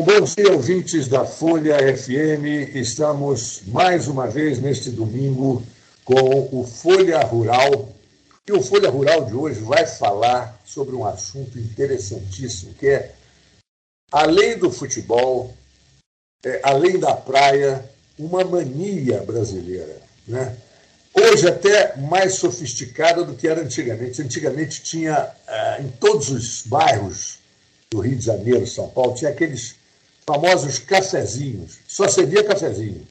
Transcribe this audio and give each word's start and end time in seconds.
Bom 0.00 0.20
dia, 0.20 0.52
ouvintes 0.52 1.08
da 1.08 1.24
Folha 1.24 1.76
FM. 1.96 2.72
Estamos 2.72 3.62
mais 3.66 4.06
uma 4.06 4.28
vez 4.28 4.60
neste 4.60 4.90
domingo 4.90 5.60
com 6.04 6.48
o 6.52 6.64
Folha 6.64 7.18
Rural. 7.22 7.92
E 8.46 8.52
o 8.52 8.62
Folha 8.62 8.88
Rural 8.90 9.24
de 9.24 9.34
hoje 9.34 9.58
vai 9.58 9.88
falar 9.88 10.56
sobre 10.64 10.94
um 10.94 11.04
assunto 11.04 11.58
interessantíssimo, 11.58 12.74
que 12.74 12.86
é, 12.86 13.12
além 14.12 14.56
do 14.56 14.70
futebol, 14.70 15.52
é, 16.44 16.60
além 16.62 17.00
da 17.00 17.14
praia, 17.14 17.84
uma 18.16 18.44
mania 18.44 19.20
brasileira. 19.24 20.00
Né? 20.28 20.56
Hoje 21.12 21.48
até 21.48 21.96
mais 21.96 22.34
sofisticada 22.34 23.24
do 23.24 23.34
que 23.34 23.48
era 23.48 23.62
antigamente. 23.62 24.22
Antigamente 24.22 24.80
tinha, 24.80 25.28
é, 25.48 25.82
em 25.82 25.88
todos 25.88 26.30
os 26.30 26.62
bairros 26.62 27.40
do 27.90 27.98
Rio 27.98 28.16
de 28.16 28.24
Janeiro, 28.24 28.64
São 28.64 28.88
Paulo, 28.88 29.16
tinha 29.16 29.32
aqueles 29.32 29.77
famosos 30.28 30.78
cafezinhos. 30.78 31.78
Só 31.88 32.06
servia 32.06 32.44
cafezinho. 32.44 33.06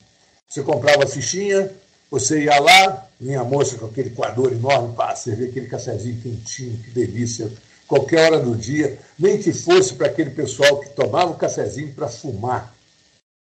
Você 0.47 0.61
comprava 0.61 1.03
a 1.03 1.07
fichinha, 1.07 1.71
você 2.11 2.43
ia 2.43 2.59
lá, 2.59 3.07
minha 3.19 3.43
moça 3.43 3.75
com 3.75 3.87
aquele 3.87 4.11
coador 4.11 4.51
enorme, 4.51 4.95
para 4.95 5.15
servir 5.15 5.49
aquele 5.49 5.65
cafezinho 5.65 6.21
quentinho, 6.21 6.77
que 6.77 6.91
delícia, 6.91 7.51
qualquer 7.87 8.31
hora 8.31 8.39
do 8.39 8.55
dia, 8.55 8.99
nem 9.17 9.39
que 9.39 9.51
fosse 9.51 9.95
para 9.95 10.05
aquele 10.05 10.29
pessoal 10.29 10.79
que 10.79 10.89
tomava 10.89 11.31
o 11.31 11.37
cafezinho 11.37 11.91
para 11.93 12.07
fumar 12.07 12.71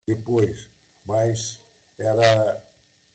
depois. 0.07 0.69
Mas 1.07 1.59
era 1.99 2.62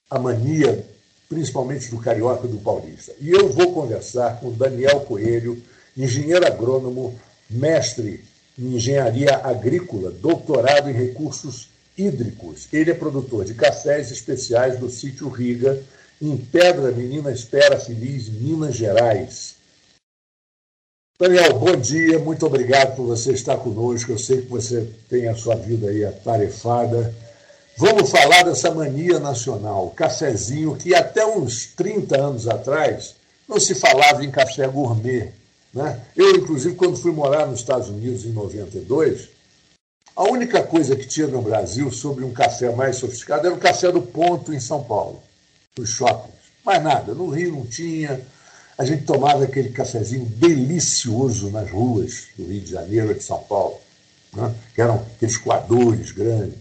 a 0.10 0.18
mania, 0.18 0.84
principalmente 1.30 1.92
do 1.92 2.00
carioca 2.00 2.48
e 2.48 2.50
do 2.50 2.58
paulista. 2.58 3.14
E 3.20 3.30
eu 3.30 3.50
vou 3.50 3.72
conversar 3.72 4.40
com 4.40 4.52
Daniel 4.52 5.02
Coelho, 5.02 5.62
engenheiro 5.96 6.46
agrônomo, 6.48 7.20
mestre 7.48 8.24
em 8.60 8.76
engenharia 8.76 9.38
agrícola, 9.38 10.12
doutorado 10.12 10.90
em 10.90 10.94
recursos 10.94 11.70
hídricos. 11.98 12.68
Ele 12.74 12.92
é 12.92 12.94
produtor 12.94 13.46
de 13.46 13.54
cafés 13.54 14.12
especiais 14.12 14.78
do 14.78 14.90
sítio 14.90 15.30
Riga, 15.30 15.82
em 16.22 16.36
Pedra 16.36 16.92
Menina 16.92 17.32
Espera 17.32 17.80
Feliz, 17.80 18.28
Minas 18.28 18.76
Gerais. 18.76 19.56
Daniel, 21.18 21.58
bom 21.58 21.76
dia, 21.76 22.20
muito 22.20 22.46
obrigado 22.46 22.96
por 22.96 23.06
você 23.06 23.32
estar 23.32 23.58
conosco. 23.58 24.12
Eu 24.12 24.18
sei 24.18 24.42
que 24.42 24.48
você 24.48 24.90
tem 25.10 25.28
a 25.28 25.36
sua 25.36 25.56
vida 25.56 25.90
aí 25.90 26.04
atarefada. 26.04 27.14
Vamos 27.78 28.10
falar 28.10 28.44
dessa 28.44 28.72
mania 28.72 29.20
nacional, 29.20 29.90
cafezinho, 29.92 30.76
que 30.76 30.94
até 30.94 31.26
uns 31.26 31.68
30 31.68 32.18
anos 32.18 32.48
atrás 32.48 33.16
não 33.48 33.60
se 33.60 33.74
falava 33.74 34.24
em 34.24 34.32
café 34.32 34.68
gourmet. 34.68 35.32
Né? 35.74 36.02
Eu, 36.16 36.36
inclusive, 36.36 36.76
quando 36.76 36.98
fui 36.98 37.12
morar 37.12 37.46
nos 37.46 37.60
Estados 37.60 37.90
Unidos 37.90 38.26
em 38.26 38.32
92, 38.32 39.30
a 40.16 40.24
única 40.24 40.64
coisa 40.64 40.96
que 40.96 41.08
tinha 41.08 41.28
no 41.28 41.42
Brasil 41.42 41.92
sobre 41.92 42.26
um 42.26 42.34
café 42.34 42.74
mais 42.76 42.98
sofisticado 42.98 43.48
era 43.48 43.56
o 43.56 43.60
café 43.60 43.92
do 43.92 44.02
ponto 44.02 44.54
em 44.54 44.60
São 44.60 44.84
Paulo, 44.84 45.22
nos 45.78 45.90
shoppings. 45.90 46.36
Mais 46.66 46.84
nada, 46.84 47.14
no 47.14 47.30
Rio 47.30 47.54
não 47.54 47.66
tinha. 47.66 48.20
A 48.78 48.86
gente 48.86 49.04
tomava 49.04 49.44
aquele 49.44 49.70
cafezinho 49.70 50.26
delicioso 50.26 51.50
nas 51.50 51.70
ruas 51.70 52.28
do 52.38 52.46
Rio 52.46 52.62
de 52.62 52.72
Janeiro 52.72 53.12
e 53.12 53.16
de 53.16 53.24
São 53.24 53.40
Paulo, 53.40 53.80
né? 54.34 54.54
que 54.74 54.82
eram 54.82 54.96
aqueles 55.16 55.38
coadores 55.38 56.12
grandes. 56.12 56.58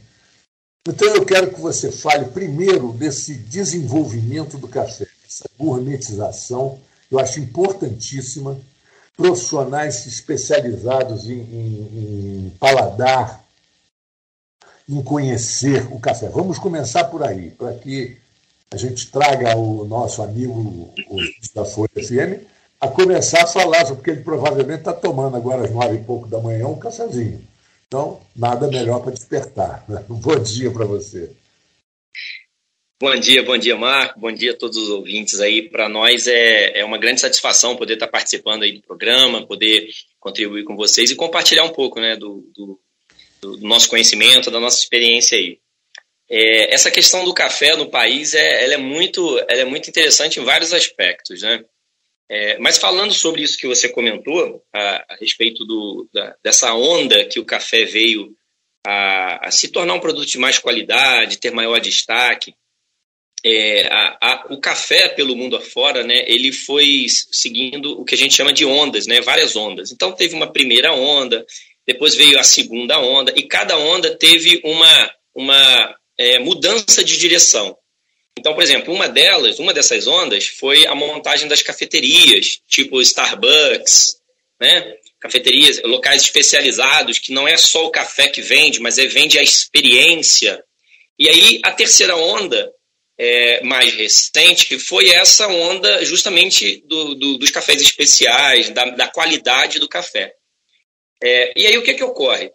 Então 0.87 1.09
eu 1.15 1.25
quero 1.25 1.53
que 1.53 1.61
você 1.61 1.91
fale 1.91 2.27
primeiro 2.27 2.93
desse 2.93 3.35
desenvolvimento 3.35 4.57
do 4.57 4.69
café, 4.69 5.07
essa 5.27 5.45
gourmetização, 5.59 6.79
eu 7.11 7.19
acho 7.19 7.41
importantíssima 7.41 8.59
profissionais 9.19 10.07
especializados 10.07 11.29
em, 11.29 11.41
em, 11.41 12.47
em 12.47 12.51
paladar, 12.51 13.45
em 14.89 15.03
conhecer 15.03 15.93
o 15.93 15.99
café. 15.99 16.29
Vamos 16.29 16.57
começar 16.57 17.03
por 17.07 17.25
aí, 17.25 17.51
para 17.51 17.75
que 17.75 18.17
a 18.71 18.77
gente 18.77 19.11
traga 19.11 19.57
o 19.57 19.85
nosso 19.85 20.23
amigo 20.23 20.95
da 21.53 21.65
Folha 21.65 21.91
FM 21.97 22.47
a 22.81 22.87
começar 22.87 23.43
a 23.43 23.47
falar, 23.49 23.85
porque 23.87 24.11
ele 24.11 24.23
provavelmente 24.23 24.79
está 24.79 24.93
tomando 24.93 25.37
agora 25.37 25.65
às 25.65 25.73
nove 25.73 25.97
e 25.97 26.05
pouco 26.05 26.29
da 26.29 26.39
manhã 26.39 26.69
um 26.69 26.79
cafezinho. 26.79 27.45
Então, 27.89 28.21
nada 28.37 28.69
melhor 28.69 29.01
para 29.01 29.13
despertar. 29.13 29.85
Né? 29.89 30.05
Um 30.09 30.15
bom 30.15 30.39
dia 30.39 30.71
para 30.71 30.85
você. 30.85 31.33
Bom 33.01 33.15
dia, 33.15 33.45
bom 33.45 33.57
dia, 33.57 33.77
Marco. 33.77 34.19
Bom 34.19 34.33
dia 34.33 34.51
a 34.51 34.57
todos 34.57 34.77
os 34.77 34.89
ouvintes 34.89 35.39
aí. 35.39 35.71
Para 35.71 35.89
nós 35.89 36.27
é, 36.27 36.81
é 36.81 36.85
uma 36.85 36.99
grande 36.99 37.21
satisfação 37.21 37.77
poder 37.77 37.95
estar 37.95 38.09
participando 38.09 38.65
aí 38.65 38.73
do 38.73 38.83
programa, 38.83 39.47
poder 39.47 39.89
contribuir 40.19 40.65
com 40.65 40.75
vocês 40.75 41.09
e 41.09 41.15
compartilhar 41.15 41.63
um 41.63 41.73
pouco 41.73 42.01
né, 42.01 42.17
do, 42.17 42.51
do, 42.53 42.81
do 43.41 43.57
nosso 43.59 43.89
conhecimento, 43.89 44.51
da 44.51 44.59
nossa 44.59 44.81
experiência 44.81 45.39
aí. 45.39 45.61
É, 46.29 46.75
essa 46.75 46.91
questão 46.91 47.25
do 47.25 47.33
café 47.33 47.77
no 47.77 47.89
país 47.89 48.35
é, 48.35 48.65
ela 48.65 48.75
é, 48.75 48.79
muito, 48.79 49.39
ela 49.49 49.61
é 49.61 49.65
muito 49.65 49.89
interessante 49.89 50.41
em 50.41 50.45
vários 50.45 50.73
aspectos, 50.73 51.43
né? 51.43 51.65
É, 52.29 52.59
mas 52.59 52.79
falando 52.79 53.15
sobre 53.15 53.43
isso 53.43 53.57
que 53.57 53.69
você 53.69 53.89
comentou, 53.89 54.61
a, 54.75 55.05
a 55.09 55.17
respeito 55.21 55.65
do, 55.65 56.09
da, 56.13 56.37
dessa 56.43 56.75
onda 56.75 57.25
que 57.27 57.39
o 57.39 57.45
café 57.45 57.85
veio 57.85 58.35
a, 58.85 59.47
a, 59.47 59.51
se 59.53 59.69
tornar 59.69 59.95
um 59.95 60.01
produto 60.01 60.27
de 60.27 60.37
mais 60.37 60.59
qualidade, 60.59 61.39
ter 61.39 61.53
maior 61.53 61.79
destaque, 61.79 62.55
é, 63.45 63.87
a, 63.87 64.19
a, 64.21 64.47
o 64.51 64.61
café 64.61 65.09
pelo 65.09 65.37
mundo 65.37 65.57
afora, 65.57 66.03
né, 66.03 66.25
ele 66.27 66.53
foi 66.53 67.07
seguindo 67.09 68.01
o 68.01 68.05
que 68.05 68.15
a 68.15 68.19
gente 68.19 68.35
chama 68.35 68.53
de 68.53 68.65
ondas, 68.65 69.07
né, 69.07 69.21
várias 69.21 69.55
ondas. 69.57 69.93
Então 69.93 70.13
teve 70.13 70.35
uma 70.35 70.53
primeira 70.53 70.93
onda, 70.93 71.47
depois 71.87 72.15
veio 72.15 72.39
a 72.39 72.43
segunda 72.43 73.01
onda, 73.01 73.33
e 73.37 73.43
cada 73.45 73.79
onda 73.79 74.15
teve 74.17 74.61
uma, 74.65 75.15
uma 75.35 75.97
é, 76.19 76.39
mudança 76.39 77.05
de 77.05 77.17
direção. 77.17 77.77
Então, 78.39 78.55
por 78.55 78.63
exemplo, 78.63 78.95
uma 78.95 79.09
delas, 79.09 79.59
uma 79.59 79.75
dessas 79.75 80.07
ondas 80.07 80.47
foi 80.47 80.87
a 80.87 80.95
montagem 80.95 81.49
das 81.49 81.63
cafeterias, 81.63 82.61
tipo 82.69 83.01
Starbucks, 83.01 84.17
né? 84.61 84.95
Cafeterias, 85.21 85.83
locais 85.83 86.23
especializados, 86.23 87.19
que 87.19 87.33
não 87.33 87.49
é 87.49 87.57
só 87.57 87.85
o 87.85 87.91
café 87.91 88.29
que 88.29 88.41
vende, 88.41 88.79
mas 88.79 88.97
é 88.99 89.07
vende 89.07 89.37
a 89.37 89.43
experiência. 89.43 90.63
E 91.19 91.29
aí, 91.29 91.61
a 91.65 91.73
terceira 91.73 92.17
onda 92.17 92.73
é, 93.19 93.63
mais 93.65 93.93
recente 93.95 94.79
foi 94.79 95.11
essa 95.11 95.49
onda 95.49 96.05
justamente 96.05 96.83
do, 96.87 97.17
do, 97.17 97.39
dos 97.39 97.51
cafés 97.51 97.83
especiais, 97.83 98.71
da, 98.71 98.85
da, 98.85 99.09
qualidade 99.09 99.81
do 99.81 99.89
café. 99.89 100.35
É, 101.21 101.53
e 101.61 101.67
aí 101.67 101.77
o 101.77 101.83
que, 101.83 101.95
que 101.95 102.05
ocorre? 102.05 102.53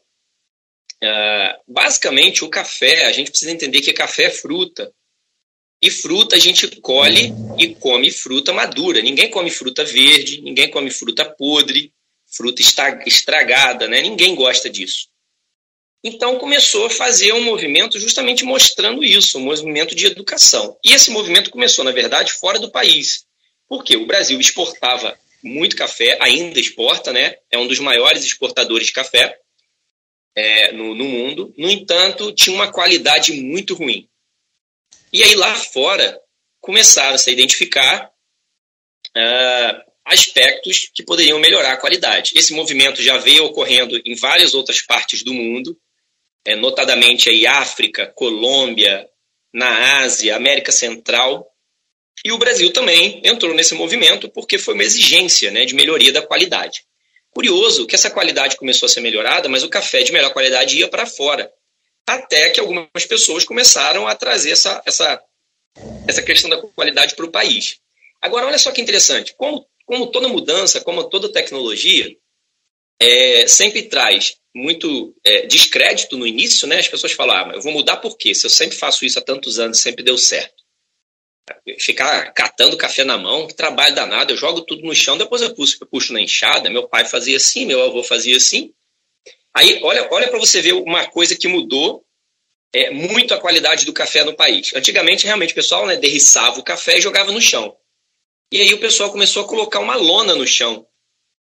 É, 1.04 1.58
basicamente, 1.68 2.46
o 2.46 2.50
café, 2.50 3.06
a 3.06 3.12
gente 3.12 3.30
precisa 3.30 3.52
entender 3.52 3.82
que 3.82 3.92
café 3.92 4.24
é 4.24 4.32
fruta. 4.32 4.90
E 5.82 5.92
fruta 5.92 6.38
a 6.38 6.40
gente 6.40 6.80
colhe 6.80 7.34
e 7.60 7.76
come 7.76 8.10
fruta 8.10 8.54
madura. 8.54 9.02
Ninguém 9.02 9.30
come 9.30 9.52
fruta 9.52 9.84
verde, 9.84 10.40
ninguém 10.40 10.72
come 10.72 10.90
fruta 10.90 11.26
podre, 11.26 11.92
fruta 12.26 12.62
estragada, 13.06 13.86
né? 13.90 14.00
Ninguém 14.00 14.34
gosta 14.34 14.70
disso. 14.70 15.10
Então 16.04 16.38
começou 16.38 16.88
a 16.88 16.90
fazer 16.90 17.32
um 17.32 17.44
movimento 17.44 17.98
justamente 17.98 18.44
mostrando 18.44 19.04
isso, 19.04 19.38
um 19.38 19.42
movimento 19.42 19.96
de 19.96 20.06
educação. 20.06 20.78
E 20.84 20.92
esse 20.92 21.10
movimento 21.10 21.50
começou, 21.50 21.86
na 21.86 21.92
verdade, 21.92 22.34
fora 22.34 22.60
do 22.60 22.70
país. 22.70 23.26
Porque 23.70 23.96
o 23.96 24.06
Brasil 24.06 24.38
exportava 24.40 25.18
muito 25.42 25.78
café, 25.78 26.18
ainda 26.20 26.60
exporta, 26.60 27.14
né? 27.14 27.38
É 27.50 27.58
um 27.58 27.68
dos 27.68 27.80
maiores 27.80 28.24
exportadores 28.26 28.88
de 28.88 28.94
café 28.94 29.40
é, 30.36 30.74
no, 30.74 30.94
no 30.94 31.06
mundo. 31.06 31.54
No 31.58 31.70
entanto, 31.70 32.34
tinha 32.34 32.54
uma 32.54 32.72
qualidade 32.72 33.32
muito 33.34 33.74
ruim. 33.74 34.10
E 35.12 35.24
aí 35.24 35.36
lá 35.36 35.56
fora 35.56 36.20
começaram 36.60 37.18
-se 37.18 37.30
a 37.30 37.34
identificar 37.34 38.12
uh, 39.16 39.92
aspectos 40.06 40.90
que 40.94 41.04
poderiam 41.04 41.40
melhorar 41.40 41.74
a 41.74 41.78
qualidade. 41.78 42.34
Esse 42.36 42.54
movimento 42.54 43.02
já 43.02 43.18
veio 43.18 43.46
ocorrendo 43.46 44.02
em 44.06 44.16
várias 44.16 44.54
outras 44.54 44.82
partes 44.82 45.24
do 45.24 45.34
mundo 45.34 45.78
é, 46.46 46.56
notadamente 46.56 47.30
aí 47.30 47.46
África, 47.46 48.08
Colômbia, 48.08 49.08
na 49.54 50.00
Ásia, 50.00 50.36
América 50.36 50.72
Central. 50.72 51.48
E 52.26 52.32
o 52.32 52.38
Brasil 52.38 52.72
também 52.72 53.22
entrou 53.24 53.54
nesse 53.54 53.74
movimento 53.76 54.30
porque 54.30 54.58
foi 54.58 54.74
uma 54.74 54.84
exigência 54.84 55.52
né, 55.52 55.66
de 55.66 55.76
melhoria 55.76 56.12
da 56.12 56.22
qualidade. 56.22 56.84
Curioso 57.32 57.88
que 57.88 57.96
essa 57.96 58.12
qualidade 58.12 58.58
começou 58.58 58.86
a 58.86 58.90
ser 58.90 59.02
melhorada, 59.02 59.50
mas 59.50 59.64
o 59.64 59.70
café 59.70 60.04
de 60.04 60.12
melhor 60.12 60.32
qualidade 60.32 60.78
ia 60.78 60.88
para 60.88 61.06
fora. 61.06 61.52
Até 62.06 62.50
que 62.50 62.60
algumas 62.60 63.06
pessoas 63.08 63.44
começaram 63.44 64.08
a 64.08 64.16
trazer 64.16 64.52
essa, 64.52 64.82
essa, 64.86 65.22
essa 66.08 66.22
questão 66.22 66.50
da 66.50 66.58
qualidade 66.58 67.16
para 67.16 67.26
o 67.26 67.32
país. 67.32 67.78
Agora, 68.22 68.46
olha 68.46 68.58
só 68.58 68.72
que 68.72 68.82
interessante: 68.82 69.34
como, 69.36 69.66
como 69.86 70.08
toda 70.08 70.28
mudança, 70.28 70.82
como 70.82 71.06
toda 71.06 71.32
tecnologia, 71.32 72.16
é, 73.00 73.48
sempre 73.48 73.84
traz 73.84 74.36
muito 74.56 75.16
é, 75.24 75.46
descrédito 75.48 76.18
no 76.18 76.28
início, 76.28 76.68
né? 76.68 76.80
As 76.80 76.88
pessoas 76.88 77.12
falam, 77.14 77.36
ah, 77.36 77.56
eu 77.56 77.62
vou 77.62 77.72
mudar 77.72 77.98
por 77.98 78.18
quê? 78.18 78.36
Se 78.36 78.46
eu 78.46 78.50
sempre 78.50 78.78
faço 78.78 79.04
isso 79.04 79.18
há 79.18 79.22
tantos 79.22 79.60
anos, 79.60 79.80
sempre 79.80 80.04
deu 80.04 80.18
certo. 80.18 80.64
Ficar 81.80 82.32
catando 82.34 82.78
café 82.78 83.04
na 83.04 83.18
mão, 83.18 83.48
que 83.48 83.56
trabalho 83.56 83.96
danado, 83.96 84.32
eu 84.32 84.38
jogo 84.38 84.62
tudo 84.62 84.84
no 84.84 84.96
chão, 84.96 85.18
depois 85.18 85.42
eu 85.42 85.54
puxo, 85.54 85.78
eu 85.82 85.88
puxo 85.88 86.14
na 86.14 86.22
enxada. 86.22 86.70
Meu 86.70 86.88
pai 86.88 87.06
fazia 87.06 87.38
assim, 87.38 87.66
meu 87.66 87.84
avô 87.84 88.04
fazia 88.04 88.38
assim. 88.38 88.74
Aí, 89.54 89.80
olha, 89.84 90.08
olha 90.12 90.30
para 90.30 90.40
você 90.40 90.62
ver 90.62 90.74
uma 90.74 91.06
coisa 91.08 91.36
que 91.36 91.48
mudou 91.48 92.06
é, 92.74 92.90
muito 92.90 93.34
a 93.34 93.40
qualidade 93.40 93.86
do 93.86 93.94
café 93.94 94.24
no 94.24 94.36
país. 94.36 94.74
Antigamente, 94.74 95.26
realmente, 95.26 95.52
o 95.52 95.56
pessoal 95.56 95.86
né, 95.86 95.96
derriçava 95.96 96.60
o 96.60 96.64
café 96.64 96.98
e 96.98 97.02
jogava 97.02 97.32
no 97.32 97.42
chão. 97.42 97.76
E 98.52 98.62
aí 98.62 98.74
o 98.74 98.80
pessoal 98.80 99.12
começou 99.12 99.44
a 99.44 99.48
colocar 99.48 99.80
uma 99.80 99.96
lona 99.96 100.36
no 100.36 100.46
chão, 100.46 100.88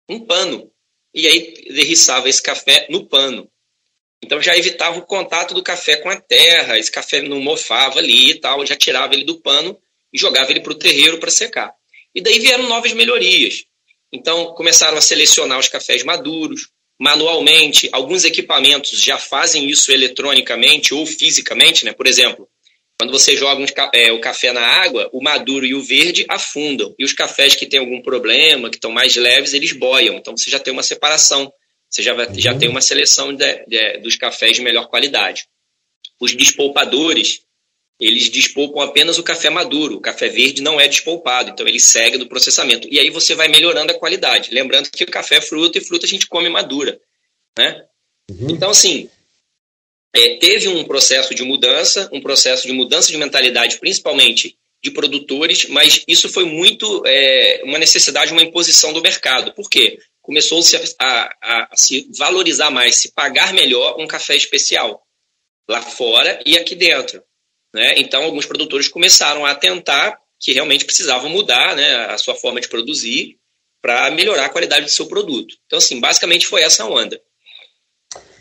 um 0.09 0.25
pano. 0.25 0.70
E 1.13 1.27
aí 1.27 1.53
derriçava 1.69 2.29
esse 2.29 2.41
café 2.41 2.87
no 2.89 3.05
pano. 3.05 3.49
Então 4.23 4.41
já 4.41 4.55
evitava 4.55 4.99
o 4.99 5.05
contato 5.05 5.53
do 5.53 5.63
café 5.63 5.97
com 5.97 6.09
a 6.09 6.19
terra, 6.19 6.77
esse 6.77 6.91
café 6.91 7.21
não 7.21 7.39
mofava 7.39 7.99
ali 7.99 8.31
e 8.31 8.35
tal, 8.35 8.65
já 8.65 8.75
tirava 8.75 9.13
ele 9.13 9.23
do 9.23 9.41
pano 9.41 9.77
e 10.13 10.17
jogava 10.17 10.51
ele 10.51 10.61
para 10.61 10.71
o 10.71 10.77
terreiro 10.77 11.17
para 11.17 11.31
secar. 11.31 11.73
E 12.13 12.21
daí 12.21 12.39
vieram 12.39 12.67
novas 12.67 12.93
melhorias. 12.93 13.63
Então 14.11 14.53
começaram 14.53 14.97
a 14.97 15.01
selecionar 15.01 15.57
os 15.57 15.69
cafés 15.69 16.03
maduros, 16.03 16.69
manualmente. 16.99 17.89
Alguns 17.91 18.25
equipamentos 18.25 19.01
já 19.01 19.17
fazem 19.17 19.69
isso 19.69 19.91
eletronicamente 19.91 20.93
ou 20.93 21.05
fisicamente, 21.05 21.83
né? 21.85 21.93
Por 21.93 22.05
exemplo, 22.05 22.47
quando 23.01 23.13
você 23.13 23.35
joga 23.35 23.59
um, 23.59 23.65
é, 23.95 24.11
o 24.11 24.21
café 24.21 24.53
na 24.53 24.61
água, 24.61 25.09
o 25.11 25.23
maduro 25.23 25.65
e 25.65 25.73
o 25.73 25.81
verde 25.81 26.23
afundam. 26.29 26.93
E 26.99 27.03
os 27.03 27.13
cafés 27.13 27.55
que 27.55 27.65
têm 27.65 27.79
algum 27.79 27.99
problema, 27.99 28.69
que 28.69 28.75
estão 28.75 28.91
mais 28.91 29.15
leves, 29.15 29.55
eles 29.55 29.71
boiam. 29.71 30.17
Então 30.17 30.37
você 30.37 30.51
já 30.51 30.59
tem 30.59 30.71
uma 30.71 30.83
separação. 30.83 31.51
Você 31.89 32.03
já, 32.03 32.13
vai, 32.13 32.27
uhum. 32.27 32.39
já 32.39 32.55
tem 32.55 32.69
uma 32.69 32.79
seleção 32.79 33.33
de, 33.33 33.65
de, 33.65 33.97
dos 34.03 34.15
cafés 34.17 34.55
de 34.55 34.61
melhor 34.61 34.87
qualidade. 34.87 35.47
Os 36.19 36.35
despolpadores, 36.35 37.41
eles 37.99 38.29
despolpam 38.29 38.83
apenas 38.83 39.17
o 39.17 39.23
café 39.23 39.49
maduro. 39.49 39.95
O 39.95 39.99
café 39.99 40.27
verde 40.27 40.61
não 40.61 40.79
é 40.79 40.87
despolpado, 40.87 41.49
então 41.49 41.67
ele 41.67 41.79
segue 41.79 42.19
no 42.19 42.29
processamento. 42.29 42.87
E 42.91 42.99
aí 42.99 43.09
você 43.09 43.33
vai 43.33 43.47
melhorando 43.47 43.91
a 43.91 43.97
qualidade. 43.97 44.51
Lembrando 44.53 44.91
que 44.91 45.05
o 45.05 45.09
café 45.09 45.37
é 45.37 45.41
fruta 45.41 45.79
e 45.79 45.81
fruta 45.81 46.05
a 46.05 46.09
gente 46.09 46.27
come 46.27 46.49
madura. 46.49 47.01
Né? 47.57 47.83
Uhum. 48.29 48.51
Então, 48.51 48.69
assim, 48.69 49.09
é, 50.13 50.35
teve 50.37 50.67
um 50.67 50.83
processo 50.83 51.33
de 51.33 51.43
mudança, 51.43 52.09
um 52.11 52.21
processo 52.21 52.67
de 52.67 52.73
mudança 52.73 53.11
de 53.11 53.17
mentalidade, 53.17 53.77
principalmente 53.77 54.57
de 54.83 54.91
produtores, 54.91 55.67
mas 55.69 56.03
isso 56.07 56.27
foi 56.27 56.43
muito 56.43 57.03
é, 57.05 57.61
uma 57.63 57.77
necessidade, 57.77 58.31
uma 58.31 58.41
imposição 58.41 58.91
do 58.91 59.01
mercado. 59.01 59.53
Por 59.53 59.69
quê? 59.69 59.99
Começou-se 60.21 60.75
a, 60.75 60.81
a, 60.99 61.29
a, 61.41 61.69
se 61.75 62.09
valorizar 62.17 62.71
mais, 62.71 62.97
se 62.97 63.11
pagar 63.13 63.53
melhor 63.53 63.99
um 63.99 64.07
café 64.07 64.35
especial, 64.35 65.01
lá 65.69 65.81
fora 65.81 66.41
e 66.45 66.57
aqui 66.57 66.75
dentro. 66.75 67.23
Né? 67.73 67.93
Então, 67.97 68.23
alguns 68.23 68.45
produtores 68.45 68.87
começaram 68.87 69.45
a 69.45 69.51
atentar 69.51 70.19
que 70.39 70.51
realmente 70.51 70.83
precisavam 70.83 71.29
mudar 71.29 71.75
né, 71.75 72.07
a 72.07 72.17
sua 72.17 72.35
forma 72.35 72.59
de 72.59 72.67
produzir 72.67 73.37
para 73.81 74.09
melhorar 74.11 74.45
a 74.45 74.49
qualidade 74.49 74.85
do 74.85 74.91
seu 74.91 75.07
produto. 75.07 75.55
Então, 75.65 75.77
assim, 75.77 75.99
basicamente 75.99 76.47
foi 76.47 76.63
essa 76.63 76.85
onda. 76.85 77.21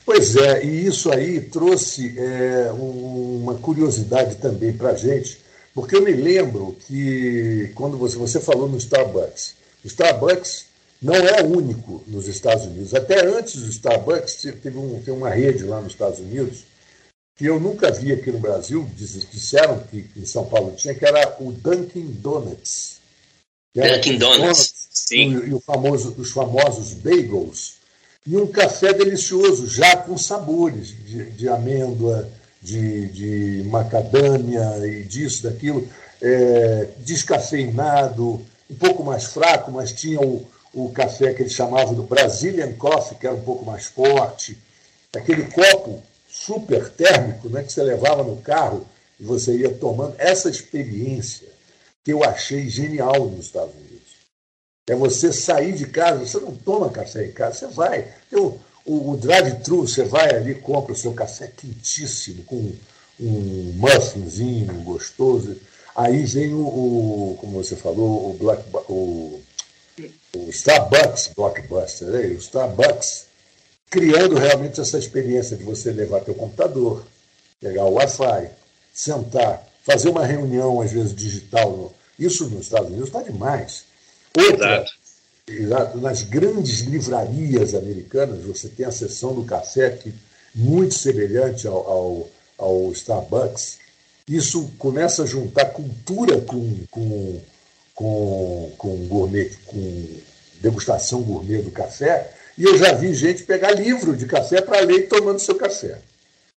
Pois 0.04 0.36
é, 0.36 0.64
e 0.64 0.86
isso 0.86 1.12
aí 1.12 1.40
trouxe 1.40 2.18
é, 2.18 2.70
uma 2.72 3.54
curiosidade 3.54 4.36
também 4.36 4.72
para 4.72 4.90
a 4.90 4.96
gente, 4.96 5.38
porque 5.74 5.96
eu 5.96 6.02
me 6.02 6.12
lembro 6.12 6.76
que 6.86 7.70
quando 7.74 7.96
você, 7.96 8.16
você 8.16 8.40
falou 8.40 8.68
no 8.68 8.76
Starbucks, 8.76 9.54
o 9.84 9.86
Starbucks 9.86 10.66
não 11.00 11.14
é 11.14 11.42
único 11.42 12.02
nos 12.06 12.28
Estados 12.28 12.66
Unidos. 12.66 12.94
Até 12.94 13.24
antes 13.24 13.60
do 13.60 13.70
Starbucks, 13.70 14.42
teve 14.62 14.76
um, 14.76 15.00
tem 15.00 15.14
uma 15.14 15.30
rede 15.30 15.64
lá 15.64 15.80
nos 15.80 15.92
Estados 15.92 16.18
Unidos 16.18 16.64
que 17.40 17.46
eu 17.46 17.58
nunca 17.58 17.90
vi 17.90 18.12
aqui 18.12 18.30
no 18.30 18.38
Brasil, 18.38 18.86
disseram 18.94 19.78
que 19.84 20.04
em 20.14 20.26
São 20.26 20.44
Paulo 20.44 20.76
tinha, 20.76 20.94
que 20.94 21.06
era 21.06 21.38
o 21.40 21.50
Dunkin' 21.50 22.18
Donuts. 22.20 23.00
Dunkin' 23.74 24.18
Donuts, 24.18 24.40
Donuts, 24.40 24.88
sim. 24.90 25.38
E, 25.38 25.56
e 25.56 25.60
famoso, 25.62 26.14
os 26.18 26.32
famosos 26.32 26.92
bagels 26.92 27.79
e 28.26 28.36
um 28.36 28.46
café 28.46 28.92
delicioso, 28.92 29.66
já 29.66 29.96
com 29.96 30.16
sabores 30.18 30.88
de, 30.88 31.30
de 31.30 31.48
amêndoa, 31.48 32.28
de, 32.60 33.08
de, 33.08 33.62
macadâmia 33.68 34.86
e 34.86 35.02
disso, 35.04 35.42
daquilo, 35.44 35.88
é, 36.20 36.88
descafeinado, 36.98 38.44
um 38.70 38.74
pouco 38.74 39.02
mais 39.02 39.24
fraco, 39.24 39.72
mas 39.72 39.92
tinha 39.92 40.20
o, 40.20 40.46
o 40.74 40.90
café 40.90 41.32
que 41.32 41.42
eles 41.42 41.54
chamavam 41.54 41.94
do 41.94 42.02
Brazilian 42.02 42.72
Coffee, 42.74 43.16
que 43.18 43.26
era 43.26 43.34
um 43.34 43.42
pouco 43.42 43.64
mais 43.64 43.86
forte, 43.86 44.58
aquele 45.14 45.44
copo 45.44 46.02
super 46.28 46.88
térmico 46.90 47.48
né, 47.48 47.62
que 47.62 47.72
você 47.72 47.82
levava 47.82 48.22
no 48.22 48.36
carro 48.36 48.86
e 49.18 49.24
você 49.24 49.56
ia 49.56 49.72
tomando. 49.72 50.14
Essa 50.18 50.48
experiência 50.48 51.48
que 52.04 52.12
eu 52.12 52.22
achei 52.22 52.68
genial 52.68 53.28
nos 53.28 53.46
Estados 53.46 53.74
Unidos. 53.74 53.89
É 54.90 54.94
você 54.96 55.32
sair 55.32 55.72
de 55.72 55.86
casa, 55.86 56.26
você 56.26 56.40
não 56.40 56.52
toma 56.52 56.90
café 56.90 57.24
em 57.24 57.30
casa, 57.30 57.58
você 57.58 57.66
vai. 57.68 58.12
o, 58.32 58.58
o, 58.84 59.12
o 59.12 59.16
drive-thru, 59.16 59.86
você 59.86 60.02
vai 60.02 60.34
ali, 60.34 60.56
compra 60.56 60.92
o 60.92 60.96
seu 60.96 61.12
café 61.12 61.46
quentíssimo, 61.46 62.42
com 62.42 62.72
um 63.20 63.72
muffinzinho 63.76 64.74
gostoso. 64.82 65.56
Aí 65.94 66.24
vem 66.24 66.52
o, 66.52 66.66
o 66.66 67.38
como 67.40 67.62
você 67.62 67.76
falou, 67.76 68.30
o, 68.30 68.34
Black, 68.34 68.64
o, 68.88 69.40
o 70.34 70.50
Starbucks 70.50 71.30
Blockbuster, 71.36 72.08
né? 72.08 72.26
o 72.26 72.38
Starbucks 72.38 73.26
criando 73.88 74.34
realmente 74.34 74.80
essa 74.80 74.98
experiência 74.98 75.56
de 75.56 75.62
você 75.62 75.92
levar 75.92 76.22
teu 76.22 76.34
computador, 76.34 77.06
pegar 77.60 77.84
o 77.84 77.92
Wi-Fi, 77.92 78.50
sentar, 78.92 79.68
fazer 79.84 80.08
uma 80.08 80.26
reunião, 80.26 80.80
às 80.80 80.90
vezes, 80.90 81.14
digital. 81.14 81.92
Isso 82.18 82.50
nos 82.50 82.62
Estados 82.62 82.88
Unidos 82.88 83.06
está 83.06 83.22
demais. 83.22 83.88
Outra, 84.36 84.84
exato. 85.48 85.98
nas 85.98 86.22
grandes 86.22 86.80
livrarias 86.80 87.74
americanas, 87.74 88.44
você 88.44 88.68
tem 88.68 88.86
a 88.86 88.92
seção 88.92 89.34
do 89.34 89.44
café 89.44 89.90
que 89.90 90.14
muito 90.54 90.94
semelhante 90.94 91.66
ao, 91.66 91.88
ao, 91.88 92.30
ao 92.58 92.92
Starbucks. 92.92 93.78
Isso 94.28 94.70
começa 94.78 95.24
a 95.24 95.26
juntar 95.26 95.66
cultura 95.66 96.40
com, 96.40 96.84
com, 96.90 97.40
com, 97.94 98.72
com 98.78 98.96
gourmet, 99.08 99.50
com 99.66 100.08
degustação 100.60 101.22
gourmet 101.22 101.62
do 101.62 101.70
café. 101.70 102.30
E 102.56 102.64
eu 102.64 102.76
já 102.78 102.92
vi 102.92 103.14
gente 103.14 103.42
pegar 103.44 103.72
livro 103.72 104.16
de 104.16 104.26
café 104.26 104.60
para 104.60 104.80
ler 104.80 105.08
tomando 105.08 105.38
seu 105.38 105.54
café. 105.56 105.98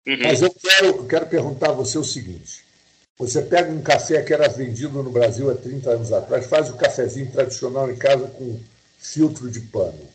Uhum. 0.07 0.19
Mas 0.23 0.43
eu 0.43 0.51
quero, 0.51 0.87
eu 0.87 1.07
quero 1.07 1.27
perguntar 1.27 1.71
a 1.71 1.75
você 1.75 1.97
o 1.97 2.05
seguinte: 2.05 2.65
você 3.19 3.43
pega 3.43 3.71
um 3.71 3.83
café 3.83 4.23
que 4.23 4.33
era 4.33 4.49
vendido 4.49 5.03
no 5.03 5.11
Brasil 5.11 5.51
há 5.51 5.55
30 5.55 5.91
anos 5.91 6.13
atrás, 6.13 6.47
faz 6.47 6.71
o 6.71 6.77
cafezinho 6.77 7.31
tradicional 7.31 7.91
em 7.91 7.97
casa 7.97 8.27
com 8.27 8.59
filtro 8.99 9.51
de 9.51 9.61
pano. 9.61 10.09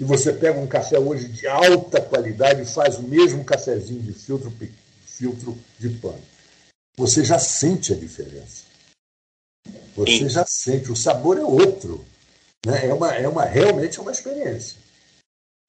E 0.00 0.04
você 0.04 0.32
pega 0.32 0.58
um 0.58 0.66
café 0.66 0.98
hoje 0.98 1.28
de 1.28 1.46
alta 1.46 2.00
qualidade 2.00 2.62
e 2.62 2.66
faz 2.66 2.96
o 2.96 3.02
mesmo 3.02 3.44
cafezinho 3.44 4.02
de 4.02 4.12
filtro, 4.12 4.52
filtro 5.06 5.56
de 5.78 5.90
pano. 5.90 6.22
Você 6.96 7.24
já 7.24 7.38
sente 7.38 7.92
a 7.92 7.96
diferença. 7.96 8.64
Você 9.96 10.28
já 10.28 10.44
sente, 10.44 10.90
o 10.90 10.96
sabor 10.96 11.38
é 11.38 11.44
outro. 11.44 12.04
Né? 12.66 12.86
É, 12.88 12.94
uma, 12.94 13.14
é 13.14 13.28
uma, 13.28 13.44
realmente 13.44 13.98
é 13.98 14.02
uma 14.02 14.12
experiência. 14.12 14.76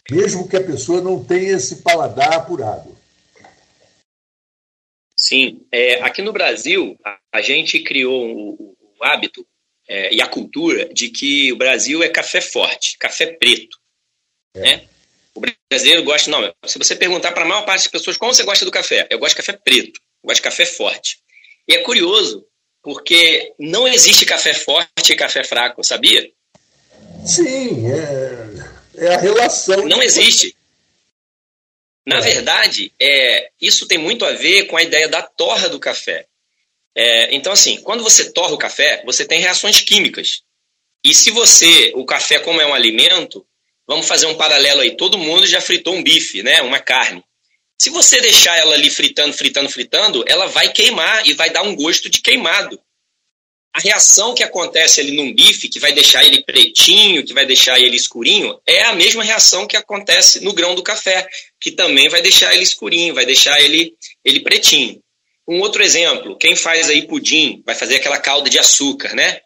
Mesmo 0.10 0.48
que 0.48 0.56
a 0.56 0.64
pessoa 0.64 1.02
não 1.02 1.24
tenha 1.24 1.52
esse 1.52 1.78
paladar 1.78 2.34
apurado. 2.34 2.95
Sim, 5.28 5.66
é, 5.72 5.96
aqui 6.04 6.22
no 6.22 6.32
Brasil, 6.32 6.96
a, 7.04 7.18
a 7.34 7.42
gente 7.42 7.80
criou 7.80 8.30
o, 8.30 8.78
o 8.80 9.04
hábito 9.04 9.44
é, 9.90 10.14
e 10.14 10.22
a 10.22 10.28
cultura 10.28 10.88
de 10.94 11.10
que 11.10 11.52
o 11.52 11.56
Brasil 11.56 12.04
é 12.04 12.10
café 12.10 12.40
forte, 12.40 12.96
café 13.00 13.26
preto. 13.26 13.76
É. 14.54 14.60
Né? 14.60 14.88
O 15.34 15.42
brasileiro 15.68 16.04
gosta, 16.04 16.30
não, 16.30 16.54
se 16.68 16.78
você 16.78 16.96
perguntar 16.96 17.32
para 17.32 17.44
a 17.44 17.48
maior 17.48 17.66
parte 17.66 17.82
das 17.82 17.88
pessoas 17.88 18.18
como 18.18 18.36
você 18.36 18.44
gosta 18.44 18.66
do 18.66 18.72
café, 18.72 19.08
eu 19.10 19.18
gosto 19.18 19.32
de 19.32 19.44
café 19.44 19.54
preto, 19.54 20.00
eu 20.24 20.28
gosto 20.28 20.36
de 20.36 20.44
café 20.44 20.64
forte. 20.64 21.18
E 21.68 21.74
é 21.74 21.82
curioso, 21.82 22.46
porque 22.84 23.52
não 23.60 23.88
existe 23.88 24.28
café 24.28 24.54
forte 24.54 25.12
e 25.12 25.16
café 25.16 25.44
fraco, 25.44 25.84
sabia? 25.84 26.30
Sim, 27.26 27.88
é, 27.92 29.06
é 29.08 29.16
a 29.16 29.18
relação. 29.18 29.88
Não 29.88 30.04
existe. 30.04 30.55
Na 32.06 32.18
é. 32.18 32.22
verdade, 32.22 32.94
é, 33.02 33.50
isso 33.60 33.88
tem 33.88 33.98
muito 33.98 34.26
a 34.26 34.32
ver 34.32 34.68
com 34.68 34.78
a 34.78 34.84
ideia 34.84 35.08
da 35.08 35.22
torra 35.22 35.68
do 35.68 35.80
café. 35.80 36.28
É, 36.96 37.34
então, 37.36 37.52
assim, 37.52 37.82
quando 37.82 38.04
você 38.04 38.32
torra 38.32 38.54
o 38.54 38.58
café, 38.58 39.02
você 39.06 39.26
tem 39.26 39.42
reações 39.42 39.82
químicas. 39.82 40.44
E 41.04 41.14
se 41.14 41.32
você, 41.32 41.92
o 41.96 42.06
café 42.06 42.40
como 42.40 42.62
é 42.62 42.66
um 42.66 42.74
alimento, 42.74 43.46
vamos 43.88 44.08
fazer 44.08 44.28
um 44.28 44.36
paralelo 44.36 44.82
aí, 44.82 44.96
todo 44.96 45.18
mundo 45.18 45.46
já 45.46 45.60
fritou 45.60 45.96
um 45.96 46.04
bife, 46.04 46.42
né, 46.42 46.62
uma 46.62 46.80
carne. 46.80 47.24
Se 47.78 47.90
você 47.90 48.22
deixar 48.22 48.58
ela 48.58 48.76
ali 48.76 48.90
fritando, 48.90 49.34
fritando, 49.34 49.70
fritando, 49.70 50.24
ela 50.28 50.48
vai 50.48 50.72
queimar 50.72 51.28
e 51.28 51.34
vai 51.34 51.50
dar 51.50 51.64
um 51.64 51.76
gosto 51.76 52.10
de 52.10 52.22
queimado 52.22 52.80
a 53.76 53.80
reação 53.82 54.34
que 54.34 54.42
acontece 54.42 55.02
ali 55.02 55.12
num 55.12 55.34
bife, 55.34 55.68
que 55.68 55.82
vai 55.82 55.92
deixar 55.92 56.24
ele 56.24 56.42
pretinho, 56.46 57.26
que 57.26 57.34
vai 57.34 57.46
deixar 57.46 57.78
ele 57.78 57.98
escurinho, 57.98 58.58
é 58.66 58.84
a 58.84 58.94
mesma 58.94 59.22
reação 59.22 59.68
que 59.68 59.76
acontece 59.76 60.40
no 60.40 60.54
grão 60.54 60.74
do 60.74 60.82
café, 60.82 61.28
que 61.66 61.72
também 61.72 62.08
vai 62.10 62.22
deixar 62.22 62.54
ele 62.54 62.62
escurinho, 62.62 63.16
vai 63.16 63.26
deixar 63.26 63.60
ele, 63.60 63.96
ele 64.24 64.42
pretinho. 64.42 65.02
Um 65.48 65.62
outro 65.62 65.82
exemplo, 65.82 66.38
quem 66.38 66.56
faz 66.56 66.92
aí 66.92 67.08
pudim, 67.08 67.64
vai 67.66 67.74
fazer 67.74 67.96
aquela 67.96 68.20
calda 68.20 68.48
de 68.52 68.60
açúcar, 68.60 69.16
né? 69.16 69.42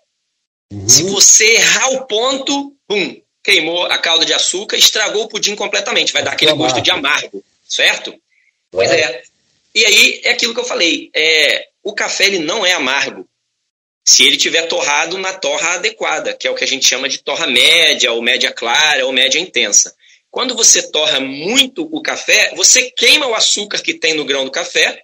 Uhum. 0.69 0.89
Se 0.89 1.03
você 1.03 1.53
errar 1.53 1.91
o 1.91 2.05
ponto, 2.05 2.75
pum, 2.85 3.21
queimou 3.41 3.85
a 3.85 3.97
calda 3.97 4.25
de 4.25 4.33
açúcar, 4.33 4.75
estragou 4.75 5.23
o 5.23 5.27
pudim 5.29 5.55
completamente, 5.55 6.11
vai 6.11 6.21
dar 6.21 6.33
aquele 6.33 6.51
gosto 6.51 6.81
de 6.81 6.91
amargo, 6.91 7.41
certo? 7.65 8.13
Pois 8.69 8.91
é. 8.91 9.23
E 9.73 9.85
aí 9.85 10.21
é 10.25 10.31
aquilo 10.31 10.53
que 10.53 10.59
eu 10.59 10.65
falei, 10.65 11.09
é, 11.15 11.69
o 11.81 11.93
café 11.93 12.25
ele 12.25 12.39
não 12.39 12.65
é 12.65 12.73
amargo 12.73 13.25
se 14.03 14.25
ele 14.25 14.35
tiver 14.35 14.63
torrado 14.63 15.17
na 15.17 15.31
torra 15.31 15.75
adequada, 15.75 16.33
que 16.33 16.45
é 16.45 16.51
o 16.51 16.55
que 16.55 16.65
a 16.65 16.67
gente 16.67 16.85
chama 16.85 17.07
de 17.07 17.19
torra 17.19 17.47
média, 17.47 18.11
ou 18.11 18.21
média 18.21 18.51
clara, 18.51 19.05
ou 19.05 19.13
média 19.13 19.39
intensa. 19.39 19.95
Quando 20.31 20.55
você 20.55 20.91
torra 20.91 21.19
muito 21.19 21.87
o 21.91 22.01
café, 22.01 22.53
você 22.55 22.91
queima 22.91 23.27
o 23.27 23.33
açúcar 23.33 23.81
que 23.81 23.93
tem 23.93 24.13
no 24.13 24.25
grão 24.25 24.45
do 24.45 24.51
café 24.51 25.03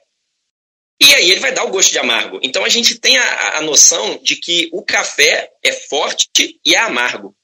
e 1.02 1.14
aí 1.14 1.30
ele 1.30 1.42
vai 1.42 1.52
dar 1.52 1.66
o 1.66 1.70
gosto 1.70 1.92
de 1.92 2.00
amargo. 2.00 2.40
Então 2.42 2.64
a 2.64 2.70
gente 2.70 3.00
tem 3.00 3.18
a, 3.18 3.58
a 3.58 3.62
noção 3.62 4.18
de 4.22 4.36
que 4.36 4.70
o 4.72 4.84
café 4.84 5.52
é 5.64 5.72
forte 5.72 6.60
e 6.66 6.76
é 6.76 6.80
amargo. 6.80 7.36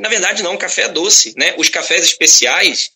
Na 0.00 0.08
verdade, 0.08 0.42
não, 0.42 0.54
o 0.54 0.58
café 0.58 0.82
é 0.82 0.88
doce. 0.88 1.34
Né? 1.36 1.54
Os 1.58 1.68
cafés 1.68 2.02
especiais, 2.02 2.92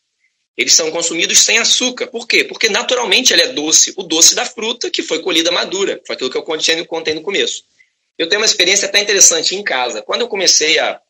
eles 0.57 0.73
são 0.73 0.91
consumidos 0.91 1.41
sem 1.41 1.59
açúcar. 1.59 2.07
Por 2.07 2.27
quê? 2.27 2.45
Porque 2.45 2.69
naturalmente 2.69 3.33
ele 3.33 3.43
é 3.43 3.49
doce. 3.49 3.93
O 3.97 4.03
doce 4.03 4.35
da 4.35 4.47
fruta 4.47 4.91
que 4.91 5.03
foi 5.03 5.21
colhida 5.21 5.51
madura. 5.51 6.01
Foi 6.07 6.15
aquilo 6.15 6.31
que 6.31 6.39
eu 6.39 6.43
contei, 6.43 6.85
contei 6.87 7.15
no 7.15 7.23
começo. 7.23 7.65
Eu 8.17 8.29
tenho 8.29 8.41
uma 8.41 8.47
experiência 8.47 8.89
até 8.89 9.01
interessante 9.01 9.55
em 9.55 9.63
casa. 9.63 10.03
Quando 10.03 10.23
eu 10.23 10.29
comecei 10.29 10.79
a 10.79 11.01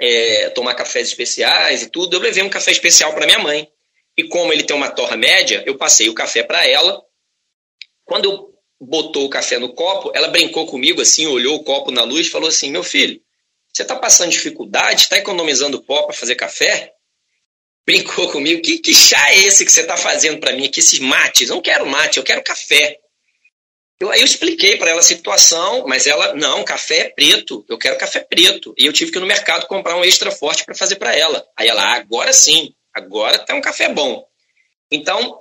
é, 0.00 0.50
tomar 0.50 0.74
cafés 0.74 1.08
especiais 1.08 1.82
e 1.82 1.90
tudo, 1.90 2.16
eu 2.16 2.20
levei 2.20 2.42
um 2.42 2.50
café 2.50 2.70
especial 2.70 3.14
para 3.14 3.26
minha 3.26 3.38
mãe. 3.38 3.68
E 4.16 4.24
como 4.24 4.52
ele 4.52 4.62
tem 4.62 4.74
uma 4.74 4.90
torra 4.90 5.16
média, 5.16 5.62
eu 5.66 5.76
passei 5.76 6.08
o 6.08 6.14
café 6.14 6.42
para 6.42 6.66
ela 6.66 7.02
quando 8.06 8.24
eu 8.24 8.54
botou 8.80 9.26
o 9.26 9.28
café 9.28 9.58
no 9.58 9.74
copo, 9.74 10.12
ela 10.14 10.28
brincou 10.28 10.64
comigo 10.66 11.02
assim, 11.02 11.26
olhou 11.26 11.56
o 11.56 11.64
copo 11.64 11.90
na 11.90 12.04
luz 12.04 12.28
e 12.28 12.30
falou 12.30 12.48
assim: 12.48 12.70
Meu 12.70 12.84
filho, 12.84 13.20
você 13.70 13.82
está 13.82 13.96
passando 13.96 14.30
dificuldade? 14.30 15.02
Está 15.02 15.18
economizando 15.18 15.82
pó 15.82 16.04
para 16.04 16.14
fazer 16.14 16.36
café? 16.36 16.94
Brincou 17.84 18.30
comigo: 18.30 18.62
Que, 18.62 18.78
que 18.78 18.94
chá 18.94 19.32
é 19.32 19.40
esse 19.40 19.64
que 19.64 19.72
você 19.72 19.80
está 19.82 19.96
fazendo 19.96 20.38
para 20.38 20.52
mim 20.52 20.66
aqui, 20.66 20.78
esses 20.78 21.00
mates? 21.00 21.48
Eu 21.48 21.56
não 21.56 21.62
quero 21.62 21.84
mate, 21.84 22.18
eu 22.18 22.24
quero 22.24 22.42
café. 22.42 22.98
Eu, 23.98 24.12
eu 24.12 24.24
expliquei 24.24 24.76
para 24.76 24.90
ela 24.90 25.00
a 25.00 25.02
situação, 25.02 25.86
mas 25.86 26.06
ela, 26.06 26.34
não, 26.34 26.64
café 26.64 26.98
é 26.98 27.08
preto, 27.08 27.64
eu 27.68 27.78
quero 27.78 27.98
café 27.98 28.20
preto. 28.20 28.74
E 28.76 28.84
eu 28.84 28.92
tive 28.92 29.10
que 29.10 29.18
ir 29.18 29.20
no 29.20 29.26
mercado 29.26 29.66
comprar 29.66 29.96
um 29.96 30.04
extra 30.04 30.30
forte 30.30 30.64
para 30.64 30.74
fazer 30.74 30.96
para 30.96 31.16
ela. 31.16 31.46
Aí 31.56 31.66
ela, 31.66 31.82
ah, 31.82 31.96
agora 31.96 32.32
sim, 32.32 32.74
agora 32.92 33.38
tá 33.38 33.54
um 33.54 33.60
café 33.60 33.88
bom. 33.88 34.26
Então, 34.90 35.40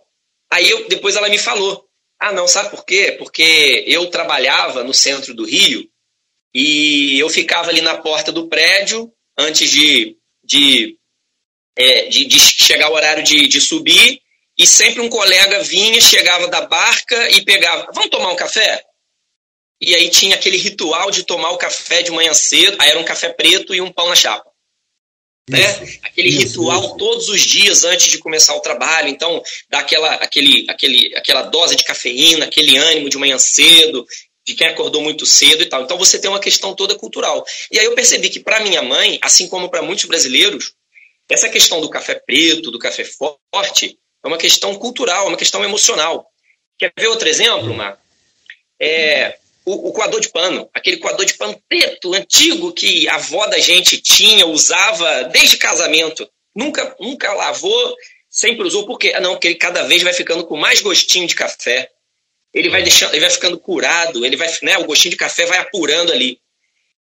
aí 0.49 0.69
eu, 0.69 0.87
depois 0.87 1.17
ela 1.17 1.27
me 1.27 1.37
falou, 1.37 1.85
ah, 2.17 2.31
não, 2.31 2.47
sabe 2.47 2.69
por 2.69 2.85
quê? 2.85 3.15
Porque 3.17 3.83
eu 3.87 4.09
trabalhava 4.09 4.83
no 4.83 4.93
centro 4.93 5.33
do 5.33 5.45
Rio 5.45 5.85
e 6.53 7.19
eu 7.19 7.29
ficava 7.29 7.69
ali 7.69 7.81
na 7.81 7.97
porta 7.97 8.31
do 8.31 8.47
prédio 8.47 9.11
antes 9.37 9.69
de, 9.69 10.17
de, 10.41 10.97
é, 11.75 12.05
de, 12.05 12.25
de 12.25 12.39
chegar 12.39 12.89
o 12.89 12.93
horário 12.93 13.21
de, 13.21 13.49
de 13.49 13.59
subir 13.59 14.21
e 14.57 14.65
sempre 14.65 15.01
um 15.01 15.09
colega 15.09 15.63
vinha, 15.63 15.99
chegava 15.99 16.47
da 16.47 16.61
barca 16.61 17.29
e 17.31 17.43
pegava, 17.43 17.91
vamos 17.93 18.09
tomar 18.09 18.31
um 18.31 18.35
café? 18.35 18.83
E 19.81 19.93
aí 19.93 20.09
tinha 20.09 20.35
aquele 20.35 20.57
ritual 20.57 21.11
de 21.11 21.23
tomar 21.23 21.51
o 21.51 21.57
café 21.57 22.01
de 22.01 22.11
manhã 22.11 22.33
cedo, 22.33 22.77
aí 22.79 22.89
era 22.89 22.99
um 22.99 23.03
café 23.03 23.29
preto 23.29 23.75
e 23.75 23.81
um 23.81 23.91
pão 23.91 24.07
na 24.07 24.15
chapa. 24.15 24.49
Né? 25.49 25.59
Aquele 26.01 26.29
isso, 26.29 26.47
ritual 26.47 26.83
isso. 26.85 26.97
todos 26.97 27.29
os 27.29 27.41
dias 27.41 27.83
antes 27.83 28.07
de 28.07 28.17
começar 28.17 28.55
o 28.55 28.61
trabalho, 28.61 29.09
então 29.09 29.43
dá 29.69 29.79
aquela, 29.79 30.13
aquele, 30.15 30.65
aquele, 30.69 31.15
aquela 31.15 31.43
dose 31.43 31.75
de 31.75 31.83
cafeína, 31.83 32.45
aquele 32.45 32.77
ânimo 32.77 33.09
de 33.09 33.17
manhã 33.17 33.37
cedo, 33.37 34.05
de 34.47 34.55
quem 34.55 34.67
acordou 34.67 35.01
muito 35.01 35.25
cedo 35.25 35.61
e 35.61 35.65
tal. 35.65 35.83
Então 35.83 35.97
você 35.97 36.17
tem 36.17 36.29
uma 36.29 36.39
questão 36.39 36.73
toda 36.73 36.95
cultural. 36.95 37.45
E 37.71 37.77
aí 37.77 37.85
eu 37.85 37.93
percebi 37.93 38.29
que 38.29 38.39
para 38.39 38.61
minha 38.61 38.81
mãe, 38.81 39.19
assim 39.21 39.47
como 39.47 39.69
para 39.69 39.81
muitos 39.81 40.05
brasileiros, 40.05 40.73
essa 41.29 41.49
questão 41.49 41.81
do 41.81 41.89
café 41.89 42.15
preto, 42.15 42.71
do 42.71 42.79
café 42.79 43.03
forte, 43.03 43.97
é 44.25 44.27
uma 44.27 44.37
questão 44.37 44.75
cultural, 44.75 45.25
é 45.25 45.29
uma 45.29 45.37
questão 45.37 45.63
emocional. 45.63 46.27
Quer 46.79 46.91
ver 46.97 47.07
outro 47.07 47.29
exemplo, 47.29 47.73
Marco? 47.75 48.01
É, 48.81 49.37
o, 49.63 49.89
o, 49.89 49.93
coador 49.93 50.19
de 50.19 50.29
pano, 50.29 50.67
aquele 50.73 50.97
coador 50.97 51.25
de 51.25 51.35
pano 51.35 51.61
preto, 51.69 52.13
antigo, 52.13 52.73
que 52.73 53.07
a 53.07 53.15
avó 53.15 53.45
da 53.45 53.59
gente 53.59 54.01
tinha, 54.01 54.47
usava 54.47 55.25
desde 55.25 55.57
casamento. 55.57 56.27
Nunca, 56.55 56.95
nunca 56.99 57.33
lavou, 57.33 57.95
sempre 58.27 58.65
usou, 58.65 58.85
por 58.85 58.97
quê? 58.97 59.13
Ah, 59.15 59.21
não, 59.21 59.33
porque 59.33 59.47
ele 59.47 59.55
cada 59.55 59.83
vez 59.83 60.01
vai 60.01 60.13
ficando 60.13 60.45
com 60.45 60.57
mais 60.57 60.81
gostinho 60.81 61.27
de 61.27 61.35
café. 61.35 61.89
Ele 62.51 62.69
vai 62.69 62.81
deixando, 62.81 63.13
ele 63.13 63.21
vai 63.21 63.29
ficando 63.29 63.59
curado, 63.59 64.25
ele 64.25 64.35
vai, 64.35 64.49
né, 64.63 64.77
o 64.79 64.85
gostinho 64.85 65.11
de 65.11 65.17
café 65.17 65.45
vai 65.45 65.59
apurando 65.59 66.11
ali. 66.11 66.39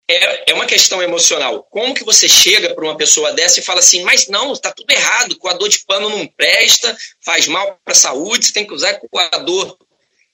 É, 0.09 0.51
é 0.51 0.55
uma 0.55 0.67
questão 0.67 1.03
emocional. 1.03 1.63
Como 1.71 1.95
que 1.95 2.05
você 2.05 2.29
chega 2.29 2.75
para 2.75 2.85
uma 2.85 2.97
pessoa 2.97 3.33
dessa 3.33 3.61
e 3.61 3.63
fala 3.63 3.81
assim, 3.81 4.03
mas 4.03 4.29
não, 4.29 4.53
está 4.53 4.73
tudo 4.73 4.91
errado, 4.91 5.39
coador 5.39 5.69
de 5.69 5.85
pano 5.87 6.09
não 6.09 6.27
presta, 6.27 6.97
faz 7.25 7.47
mal 7.47 7.79
para 7.85 7.93
a 7.93 7.97
saúde, 7.97 8.47
você 8.47 8.53
tem 8.53 8.67
que 8.67 8.75
usar 8.75 9.01
coador 9.11 9.77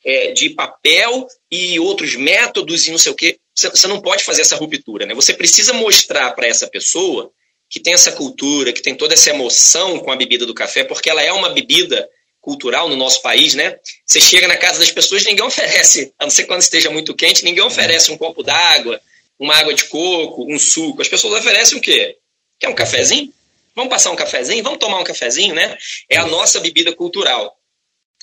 é, 0.05 0.33
de 0.33 0.51
papel 0.51 1.27
e 1.51 1.79
outros 1.79 2.15
métodos 2.15 2.87
e 2.87 2.91
não 2.91 2.99
sei 2.99 3.13
o 3.13 3.15
quê. 3.15 3.39
Você 3.55 3.87
não 3.87 4.01
pode 4.01 4.25
fazer 4.25 4.43
essa 4.43 4.57
ruptura. 4.57 5.05
Né? 5.05 5.15
Você 5.15 5.35
precisa 5.35 5.73
mostrar 5.73 6.33
para 6.33 6.47
essa 6.47 6.67
pessoa 6.67 7.31
que 7.69 7.81
tem 7.81 7.93
essa 7.93 8.13
cultura, 8.13 8.73
que 8.73 8.81
tem 8.81 8.95
toda 8.95 9.15
essa 9.15 9.31
emoção 9.31 9.99
com 9.99 10.11
a 10.11 10.17
bebida 10.17 10.47
do 10.47 10.55
café, 10.55 10.85
porque 10.85 11.11
ela 11.11 11.23
é 11.23 11.33
uma 11.33 11.51
bebida 11.51 12.09
cultural 12.41 12.89
no 12.89 12.97
nosso 12.97 13.21
país, 13.21 13.55
né? 13.55 13.77
Você 14.07 14.21
chega 14.21 14.49
na 14.49 14.57
casa 14.57 14.79
das 14.79 14.91
pessoas, 14.91 15.25
ninguém 15.25 15.45
oferece, 15.45 16.15
a 16.19 16.25
não 16.25 16.31
ser 16.31 16.45
quando 16.45 16.63
esteja 16.63 16.89
muito 16.89 17.15
quente, 17.15 17.45
ninguém 17.45 17.63
oferece 17.63 18.11
um 18.11 18.17
copo 18.17 18.43
d'água, 18.43 18.99
uma 19.39 19.55
água 19.57 19.75
de 19.75 19.85
coco, 19.85 20.47
um 20.53 20.59
suco. 20.59 21.01
As 21.01 21.09
pessoas 21.09 21.41
oferecem 21.41 21.79
o 21.79 21.81
quê? 21.81 22.17
Quer 22.59 22.69
um 22.69 22.75
cafezinho? 22.75 23.33
Vamos 23.75 23.91
passar 23.91 24.11
um 24.11 24.17
cafezinho? 24.17 24.63
Vamos 24.65 24.79
tomar 24.79 24.99
um 24.99 25.05
cafezinho, 25.05 25.55
né? 25.55 25.79
É 26.09 26.17
a 26.17 26.27
nossa 26.27 26.59
bebida 26.61 26.93
cultural. 26.95 27.57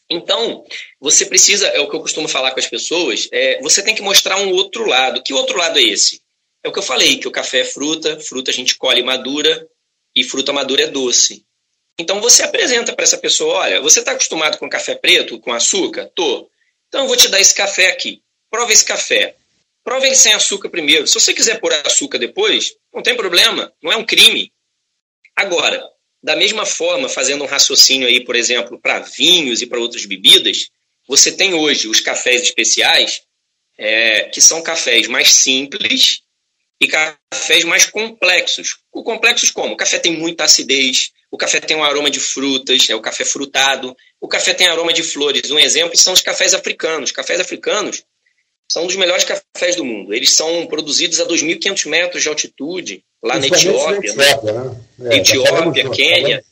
Então, 0.10 0.64
você 1.00 1.26
precisa, 1.26 1.68
é 1.68 1.80
o 1.80 1.90
que 1.90 1.96
eu 1.96 2.02
costumo 2.02 2.28
falar 2.28 2.52
com 2.52 2.60
as 2.60 2.68
pessoas, 2.68 3.28
é, 3.32 3.60
você 3.62 3.82
tem 3.82 3.96
que 3.96 4.02
mostrar 4.02 4.38
um 4.38 4.52
outro 4.52 4.86
lado. 4.86 5.24
Que 5.24 5.34
outro 5.34 5.58
lado 5.58 5.80
é 5.80 5.84
esse? 5.84 6.22
É 6.64 6.68
o 6.68 6.72
que 6.72 6.80
eu 6.80 6.84
falei, 6.84 7.18
que 7.18 7.28
o 7.28 7.32
café 7.32 7.60
é 7.60 7.66
fruta, 7.66 8.20
fruta 8.20 8.52
a 8.52 8.54
gente 8.54 8.76
colhe 8.76 9.04
madura 9.04 9.68
e 10.16 10.24
fruta 10.24 10.52
madura 10.52 10.84
é 10.84 10.88
doce. 10.88 11.46
Então 11.98 12.20
você 12.20 12.44
apresenta 12.44 12.94
para 12.94 13.04
essa 13.04 13.18
pessoa, 13.18 13.60
olha, 13.60 13.82
você 13.82 14.00
está 14.00 14.12
acostumado 14.12 14.58
com 14.58 14.70
café 14.70 14.96
preto, 14.96 15.40
com 15.40 15.54
açúcar? 15.54 16.12
Tô. 16.14 16.50
Então 16.88 17.02
eu 17.02 17.08
vou 17.08 17.16
te 17.16 17.28
dar 17.28 17.40
esse 17.40 17.54
café 17.54 17.88
aqui. 17.88 18.22
Prova 18.50 18.72
esse 18.72 18.84
café. 18.84 19.36
Prova 19.86 20.08
ele 20.08 20.16
sem 20.16 20.34
açúcar 20.34 20.68
primeiro. 20.68 21.06
Se 21.06 21.14
você 21.14 21.32
quiser 21.32 21.60
pôr 21.60 21.72
açúcar 21.72 22.18
depois, 22.18 22.74
não 22.92 23.04
tem 23.04 23.16
problema, 23.16 23.72
não 23.84 23.92
é 23.92 23.96
um 23.96 24.04
crime. 24.04 24.52
Agora, 25.36 25.80
da 26.24 26.36
mesma 26.36 26.66
forma, 26.66 27.08
fazendo 27.08 27.44
um 27.44 27.48
raciocínio 27.48 28.08
aí, 28.08 28.26
por 28.26 28.36
exemplo, 28.36 28.80
para 28.82 28.98
vinhos 28.98 29.62
e 29.62 29.68
para 29.68 29.80
outras 29.80 30.04
bebidas, 30.06 30.70
você 31.08 31.32
tem 31.32 31.54
hoje 31.54 31.88
os 31.88 32.00
cafés 32.00 32.42
especiais, 32.42 33.22
é, 33.78 34.24
que 34.24 34.42
são 34.42 34.64
cafés 34.64 35.06
mais 35.06 35.32
simples 35.34 36.22
e 36.82 36.88
cafés 36.88 37.64
mais 37.64 37.86
complexos. 37.86 38.78
O 38.92 39.04
complexos 39.04 39.52
como? 39.52 39.76
O 39.76 39.78
café 39.78 40.00
tem 40.00 40.14
muita 40.14 40.46
acidez, 40.46 41.12
o 41.30 41.38
café 41.38 41.60
tem 41.60 41.78
um 41.78 41.84
aroma 41.84 42.10
de 42.10 42.20
frutas, 42.20 42.90
é 42.90 42.96
o 42.96 43.02
café 43.02 43.24
frutado, 43.24 43.96
o 44.20 44.28
café 44.28 44.52
tem 44.52 44.66
aroma 44.66 44.92
de 44.92 45.04
flores. 45.04 45.52
Um 45.52 45.60
exemplo 45.60 45.96
são 45.96 46.14
os 46.14 46.24
cafés 46.24 46.56
africanos. 46.56 47.12
Os 47.12 47.16
cafés 47.16 47.40
africanos 47.40 48.04
são 48.72 48.84
um 48.84 48.88
dos 48.88 48.96
melhores 48.96 49.24
cafés 49.24 49.76
do 49.76 49.86
mundo. 49.86 50.14
Eles 50.14 50.34
são 50.34 50.66
produzidos 50.68 51.20
a 51.20 51.26
2.500 51.26 51.88
metros 51.88 52.24
de 52.24 52.30
altitude, 52.30 53.04
lá 53.24 53.40
na 53.40 53.48
Etiópia. 53.48 54.14
Né? 54.14 54.30
Etiópia, 54.30 54.54
né? 54.54 55.12
é, 55.12 55.18
Etiópia 55.18 55.90
Quênia. 55.92 56.46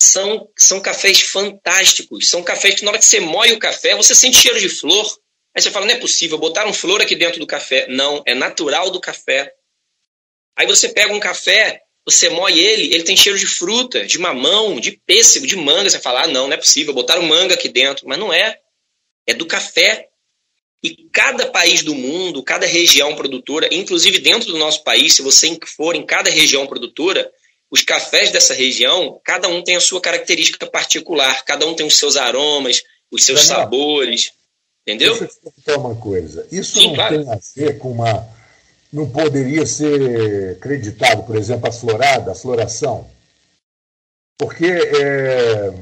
São, 0.00 0.48
são 0.58 0.80
cafés 0.80 1.20
fantásticos. 1.20 2.28
São 2.28 2.42
cafés 2.42 2.74
que, 2.74 2.84
na 2.84 2.90
hora 2.90 2.98
que 2.98 3.04
você 3.04 3.20
moe 3.20 3.52
o 3.52 3.58
café, 3.58 3.94
você 3.94 4.14
sente 4.14 4.36
cheiro 4.36 4.58
de 4.58 4.68
flor. 4.68 5.06
Aí 5.54 5.62
você 5.62 5.70
fala, 5.70 5.86
não 5.86 5.94
é 5.94 5.98
possível, 5.98 6.38
botaram 6.38 6.72
flor 6.72 7.00
aqui 7.00 7.14
dentro 7.14 7.38
do 7.38 7.46
café. 7.46 7.86
Não, 7.88 8.22
é 8.26 8.34
natural 8.34 8.90
do 8.90 9.00
café. 9.00 9.52
Aí 10.56 10.66
você 10.66 10.88
pega 10.88 11.14
um 11.14 11.20
café, 11.20 11.82
você 12.04 12.28
moe 12.28 12.58
ele, 12.58 12.92
ele 12.92 13.04
tem 13.04 13.16
cheiro 13.16 13.38
de 13.38 13.46
fruta, 13.46 14.04
de 14.04 14.18
mamão, 14.18 14.80
de 14.80 14.92
pêssego, 15.06 15.46
de 15.46 15.56
manga. 15.56 15.88
Você 15.88 16.00
fala, 16.00 16.22
ah, 16.22 16.26
não, 16.26 16.48
não 16.48 16.54
é 16.54 16.56
possível, 16.56 16.92
botaram 16.92 17.22
manga 17.22 17.54
aqui 17.54 17.68
dentro. 17.68 18.08
Mas 18.08 18.18
não 18.18 18.32
é. 18.32 18.58
É 19.26 19.34
do 19.34 19.46
café. 19.46 20.08
E 20.82 21.08
cada 21.12 21.46
país 21.46 21.82
do 21.82 21.94
mundo, 21.94 22.42
cada 22.42 22.66
região 22.66 23.14
produtora, 23.14 23.68
inclusive 23.72 24.18
dentro 24.18 24.50
do 24.50 24.58
nosso 24.58 24.82
país, 24.82 25.14
se 25.14 25.22
você 25.22 25.56
for 25.76 25.94
em 25.94 26.04
cada 26.04 26.28
região 26.28 26.66
produtora, 26.66 27.30
os 27.70 27.82
cafés 27.82 28.30
dessa 28.32 28.52
região, 28.52 29.20
cada 29.24 29.48
um 29.48 29.62
tem 29.62 29.76
a 29.76 29.80
sua 29.80 30.00
característica 30.00 30.66
particular, 30.66 31.44
cada 31.44 31.66
um 31.66 31.74
tem 31.74 31.86
os 31.86 31.96
seus 31.96 32.16
aromas, 32.16 32.82
os 33.10 33.24
seus 33.24 33.44
sabores. 33.44 34.32
Entendeu? 34.86 35.16
Deixa 35.16 35.24
eu 35.24 35.48
explicar 35.48 35.78
uma 35.78 35.94
coisa. 35.94 36.46
Isso 36.50 36.78
Sim, 36.78 36.88
não 36.88 36.94
claro. 36.96 37.24
tem 37.24 37.32
a 37.32 37.38
ver 37.56 37.78
com 37.78 37.92
uma. 37.92 38.28
Não 38.92 39.08
poderia 39.08 39.64
ser 39.64 40.56
acreditado, 40.56 41.24
por 41.24 41.36
exemplo, 41.36 41.68
a 41.68 41.72
florada, 41.72 42.32
a 42.32 42.34
floração. 42.34 43.08
Porque 44.36 44.66
é, 44.66 45.72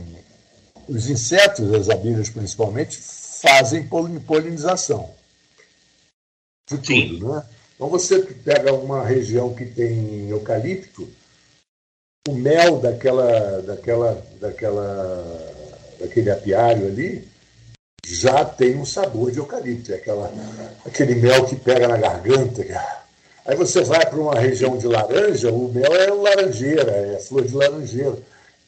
os 0.87 1.09
insetos, 1.09 1.73
as 1.73 1.88
abelhas 1.88 2.28
principalmente, 2.28 3.00
fazem 3.40 3.88
polinização 4.26 5.11
de 6.68 6.78
tudo, 6.78 7.32
né? 7.32 7.44
Então 7.75 7.88
você 7.88 8.20
pega 8.20 8.75
uma 8.75 9.04
região 9.04 9.54
que 9.54 9.64
tem 9.64 10.28
eucalipto, 10.28 11.09
o 12.28 12.35
mel 12.35 12.78
daquela, 12.78 13.62
daquela, 13.62 14.23
daquela, 14.38 15.54
daquele 15.99 16.30
apiário 16.30 16.87
ali 16.87 17.26
já 18.06 18.44
tem 18.44 18.76
um 18.76 18.85
sabor 18.85 19.30
de 19.30 19.38
eucalipto, 19.38 19.92
é 19.92 19.97
aquela, 19.97 20.32
aquele 20.85 21.14
mel 21.14 21.47
que 21.47 21.56
pega 21.56 21.88
na 21.88 21.97
garganta. 21.97 22.62
Aí 23.47 23.56
você 23.56 23.82
vai 23.82 24.04
para 24.04 24.20
uma 24.20 24.38
região 24.38 24.76
de 24.76 24.87
laranja, 24.87 25.50
o 25.50 25.73
mel 25.73 25.94
é 25.94 26.11
laranjeira, 26.11 26.90
é 26.90 27.18
flor 27.18 27.44
de 27.44 27.54
laranjeira. 27.54 28.18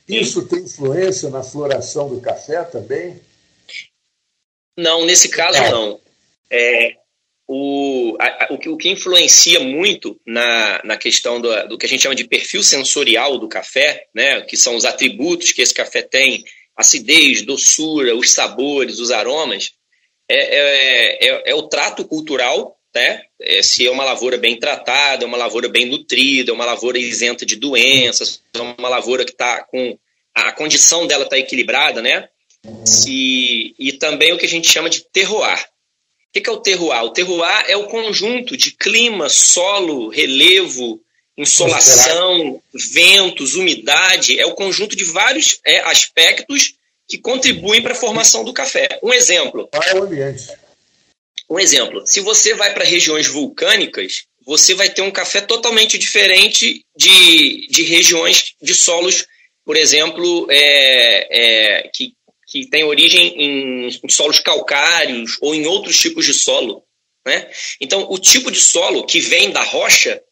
Isso 0.09 0.43
tem 0.47 0.61
influência 0.61 1.29
na 1.29 1.43
floração 1.43 2.09
do 2.09 2.21
café 2.21 2.63
também? 2.65 3.21
Não, 4.77 5.05
nesse 5.05 5.29
caso 5.29 5.63
é. 5.63 5.71
não. 5.71 6.01
É, 6.51 6.97
o, 7.49 8.17
a, 8.19 8.49
o, 8.51 8.59
que, 8.59 8.69
o 8.69 8.77
que 8.77 8.89
influencia 8.91 9.61
muito 9.61 10.19
na, 10.27 10.81
na 10.85 10.97
questão 10.97 11.41
do, 11.41 11.69
do 11.69 11.79
que 11.79 11.87
a 11.87 11.89
gente 11.89 12.03
chama 12.03 12.15
de 12.15 12.25
perfil 12.25 12.63
sensorial 12.63 13.39
do 13.39 13.49
café, 13.49 14.07
né, 14.15 14.41
que 14.43 14.57
são 14.57 14.75
os 14.77 14.85
atributos 14.85 15.53
que 15.53 15.63
esse 15.63 15.75
café 15.75 16.03
tem, 16.03 16.45
acidez, 16.77 17.43
doçura, 17.43 18.17
os 18.17 18.31
sabores, 18.31 18.99
os 18.99 19.11
aromas, 19.11 19.73
é, 20.29 20.37
é, 20.37 21.29
é, 21.29 21.51
é 21.51 21.55
o 21.55 21.65
trato 21.65 22.05
cultural, 22.05 22.79
né? 22.95 23.23
É, 23.41 23.63
se 23.63 23.87
é 23.87 23.91
uma 23.91 24.05
lavoura 24.05 24.37
bem 24.37 24.59
tratada, 24.59 25.25
é 25.25 25.27
uma 25.27 25.37
lavoura 25.37 25.69
bem 25.69 25.87
nutrida, 25.87 26.51
é 26.51 26.55
uma 26.55 26.65
lavoura 26.65 26.99
isenta 26.99 27.45
de 27.45 27.57
doenças, 27.57 28.43
é 28.55 28.61
uma 28.61 28.89
lavoura 28.89 29.25
que 29.25 29.33
está 29.33 29.63
com 29.65 29.99
a 30.35 30.53
condição 30.53 31.07
dela 31.07 31.25
está 31.25 31.39
equilibrada, 31.39 32.01
né? 32.01 32.29
Se, 32.85 33.75
e 33.79 33.93
também 33.95 34.33
o 34.33 34.39
que 34.39 34.47
a 34.47 34.49
gente 34.49 34.69
chama 34.69 34.89
de 34.89 35.05
terroir. 35.13 35.67
O 36.29 36.41
que 36.41 36.49
é 36.49 36.53
o 36.53 36.61
terroir? 36.61 37.03
O 37.05 37.11
terroir 37.11 37.65
é 37.69 37.77
o 37.77 37.87
conjunto 37.87 38.57
de 38.57 38.71
clima, 38.73 39.29
solo, 39.29 40.09
relevo, 40.09 41.01
insolação, 41.37 42.63
ventos, 42.73 43.55
umidade, 43.55 44.39
é 44.39 44.47
o 44.47 44.55
conjunto 44.55 44.95
de 44.95 45.05
vários 45.05 45.59
é, 45.65 45.81
aspectos 45.81 46.75
que 47.09 47.19
contribuem 47.19 47.83
para 47.83 47.93
a 47.93 47.97
formação 47.97 48.45
do 48.45 48.53
café. 48.53 48.99
Um 49.03 49.13
exemplo. 49.13 49.69
é 49.73 49.95
o 49.95 50.05
ambiente. 50.05 50.49
Um 51.51 51.59
exemplo. 51.59 52.07
Se 52.07 52.21
você 52.21 52.55
vai 52.55 52.73
para 52.73 52.85
regiões 52.85 53.27
vulcânicas, 53.27 54.25
você 54.47 54.75
vai 54.75 54.89
ter 54.89 55.03
um 55.03 55.11
café 55.11 55.41
totalmente 55.41 55.99
diferente 55.99 56.85
de, 56.97 57.67
de 57.69 57.83
regiões 57.83 58.55
de 58.61 58.75
solos, 58.75 59.27
por 59.65 59.77
exemplo, 59.77 60.47
é, 60.51 61.29
é, 61.31 61.91
que 61.95 62.15
que 62.53 62.67
tem 62.67 62.85
origem 62.85 63.29
em, 63.29 63.87
em 63.89 64.09
solos 64.11 64.39
calcários 64.39 65.39
ou 65.41 65.55
em 65.55 65.67
outros 65.67 65.99
tipos 65.99 66.27
de 66.27 66.35
solo. 66.35 66.85
Né? 67.27 67.51
Então, 67.81 68.07
o 68.11 68.19
tipo 68.19 68.51
de 68.51 68.61
solo 68.61 69.07
que 69.07 69.21
vem 69.21 69.51
da 69.51 69.63
rocha, 69.63 70.23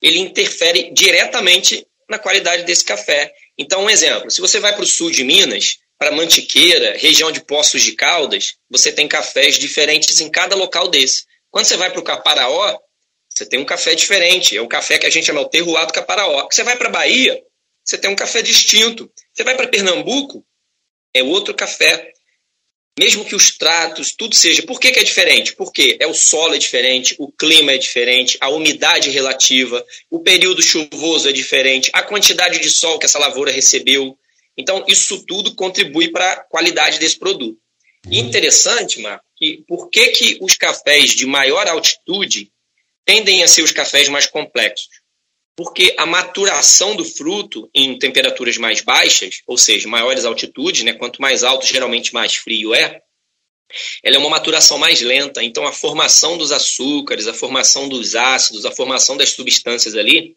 ele 0.00 0.20
interfere 0.20 0.92
diretamente 0.92 1.84
na 2.08 2.16
qualidade 2.16 2.62
desse 2.62 2.84
café. 2.84 3.32
Então, 3.58 3.82
um 3.82 3.90
exemplo: 3.90 4.30
se 4.30 4.40
você 4.40 4.60
vai 4.60 4.72
para 4.72 4.84
o 4.84 4.86
sul 4.86 5.10
de 5.10 5.24
Minas, 5.24 5.78
para 5.98 6.12
Mantiqueira, 6.12 6.96
região 6.96 7.32
de 7.32 7.42
Poços 7.42 7.82
de 7.82 7.92
Caldas, 7.92 8.54
você 8.70 8.92
tem 8.92 9.08
cafés 9.08 9.58
diferentes 9.58 10.20
em 10.20 10.30
cada 10.30 10.54
local 10.54 10.86
desse. 10.86 11.24
Quando 11.50 11.64
você 11.64 11.76
vai 11.76 11.90
para 11.90 12.00
o 12.00 12.04
Caparaó, 12.04 12.78
você 13.28 13.44
tem 13.44 13.58
um 13.58 13.64
café 13.64 13.96
diferente. 13.96 14.56
É 14.56 14.60
o 14.60 14.68
café 14.68 14.96
que 14.96 15.06
a 15.06 15.10
gente 15.10 15.26
chama 15.26 15.40
o 15.40 15.48
terroir 15.48 15.86
do 15.86 15.92
Caparaó. 15.92 16.46
Você 16.48 16.62
vai 16.62 16.76
para 16.76 16.88
Bahia, 16.88 17.42
você 17.84 17.98
tem 17.98 18.10
um 18.10 18.16
café 18.16 18.42
distinto. 18.42 19.10
Você 19.32 19.42
vai 19.42 19.56
para 19.56 19.66
Pernambuco, 19.66 20.44
é 21.14 21.22
outro 21.22 21.54
café. 21.54 22.12
Mesmo 22.98 23.24
que 23.24 23.34
os 23.34 23.56
tratos, 23.56 24.12
tudo 24.12 24.36
seja. 24.36 24.62
Por 24.62 24.78
que, 24.78 24.92
que 24.92 25.00
é 25.00 25.02
diferente? 25.02 25.54
Porque 25.54 25.96
é 25.98 26.06
o 26.06 26.14
solo 26.14 26.54
é 26.54 26.58
diferente, 26.58 27.16
o 27.18 27.30
clima 27.32 27.72
é 27.72 27.78
diferente, 27.78 28.36
a 28.40 28.48
umidade 28.48 29.10
relativa, 29.10 29.84
o 30.08 30.20
período 30.20 30.62
chuvoso 30.62 31.28
é 31.28 31.32
diferente, 31.32 31.90
a 31.92 32.02
quantidade 32.02 32.60
de 32.60 32.70
sol 32.70 32.98
que 32.98 33.06
essa 33.06 33.18
lavoura 33.18 33.50
recebeu. 33.50 34.16
Então, 34.56 34.84
isso 34.86 35.24
tudo 35.26 35.56
contribui 35.56 36.10
para 36.12 36.32
a 36.32 36.36
qualidade 36.36 37.00
desse 37.00 37.18
produto. 37.18 37.58
E 38.08 38.20
uhum. 38.20 38.26
interessante, 38.26 39.00
Marco, 39.00 39.24
que 39.36 39.64
por 39.66 39.88
que, 39.90 40.08
que 40.08 40.38
os 40.40 40.56
cafés 40.56 41.10
de 41.10 41.26
maior 41.26 41.66
altitude 41.66 42.52
tendem 43.04 43.42
a 43.42 43.48
ser 43.48 43.62
os 43.62 43.72
cafés 43.72 44.08
mais 44.08 44.26
complexos? 44.26 44.88
Porque 45.56 45.94
a 45.96 46.04
maturação 46.04 46.96
do 46.96 47.04
fruto 47.04 47.70
em 47.74 47.98
temperaturas 47.98 48.56
mais 48.56 48.80
baixas, 48.80 49.42
ou 49.46 49.56
seja, 49.56 49.88
maiores 49.88 50.24
altitudes, 50.24 50.82
né, 50.82 50.92
quanto 50.92 51.20
mais 51.20 51.44
alto, 51.44 51.66
geralmente 51.66 52.12
mais 52.12 52.34
frio 52.34 52.74
é, 52.74 53.00
ela 54.02 54.16
é 54.16 54.18
uma 54.18 54.30
maturação 54.30 54.78
mais 54.78 55.00
lenta. 55.00 55.42
Então, 55.42 55.66
a 55.66 55.72
formação 55.72 56.36
dos 56.36 56.52
açúcares, 56.52 57.26
a 57.26 57.34
formação 57.34 57.88
dos 57.88 58.14
ácidos, 58.14 58.64
a 58.64 58.70
formação 58.70 59.16
das 59.16 59.30
substâncias 59.30 59.94
ali, 59.94 60.36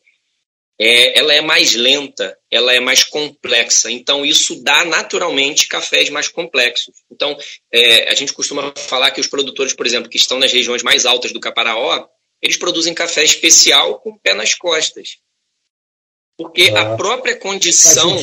é, 0.80 1.18
ela 1.18 1.34
é 1.34 1.42
mais 1.42 1.74
lenta, 1.74 2.38
ela 2.52 2.74
é 2.74 2.80
mais 2.80 3.04
complexa. 3.04 3.92
Então, 3.92 4.26
isso 4.26 4.62
dá 4.64 4.86
naturalmente 4.86 5.68
cafés 5.68 6.10
mais 6.10 6.28
complexos. 6.28 6.94
Então, 7.12 7.38
é, 7.72 8.10
a 8.10 8.14
gente 8.14 8.34
costuma 8.34 8.74
falar 8.76 9.12
que 9.12 9.22
os 9.22 9.28
produtores, 9.28 9.74
por 9.74 9.86
exemplo, 9.86 10.10
que 10.10 10.18
estão 10.18 10.40
nas 10.40 10.54
regiões 10.54 10.84
mais 10.84 11.06
altas 11.06 11.32
do 11.32 11.40
Caparaó, 11.40 12.08
eles 12.42 12.58
produzem 12.58 12.94
café 12.94 13.24
especial 13.24 14.00
com 14.00 14.18
pé 14.18 14.34
nas 14.34 14.54
costas. 14.54 15.18
Porque 16.38 16.72
ah, 16.76 16.94
a 16.94 16.98
própria 16.98 17.36
condição, 17.36 18.16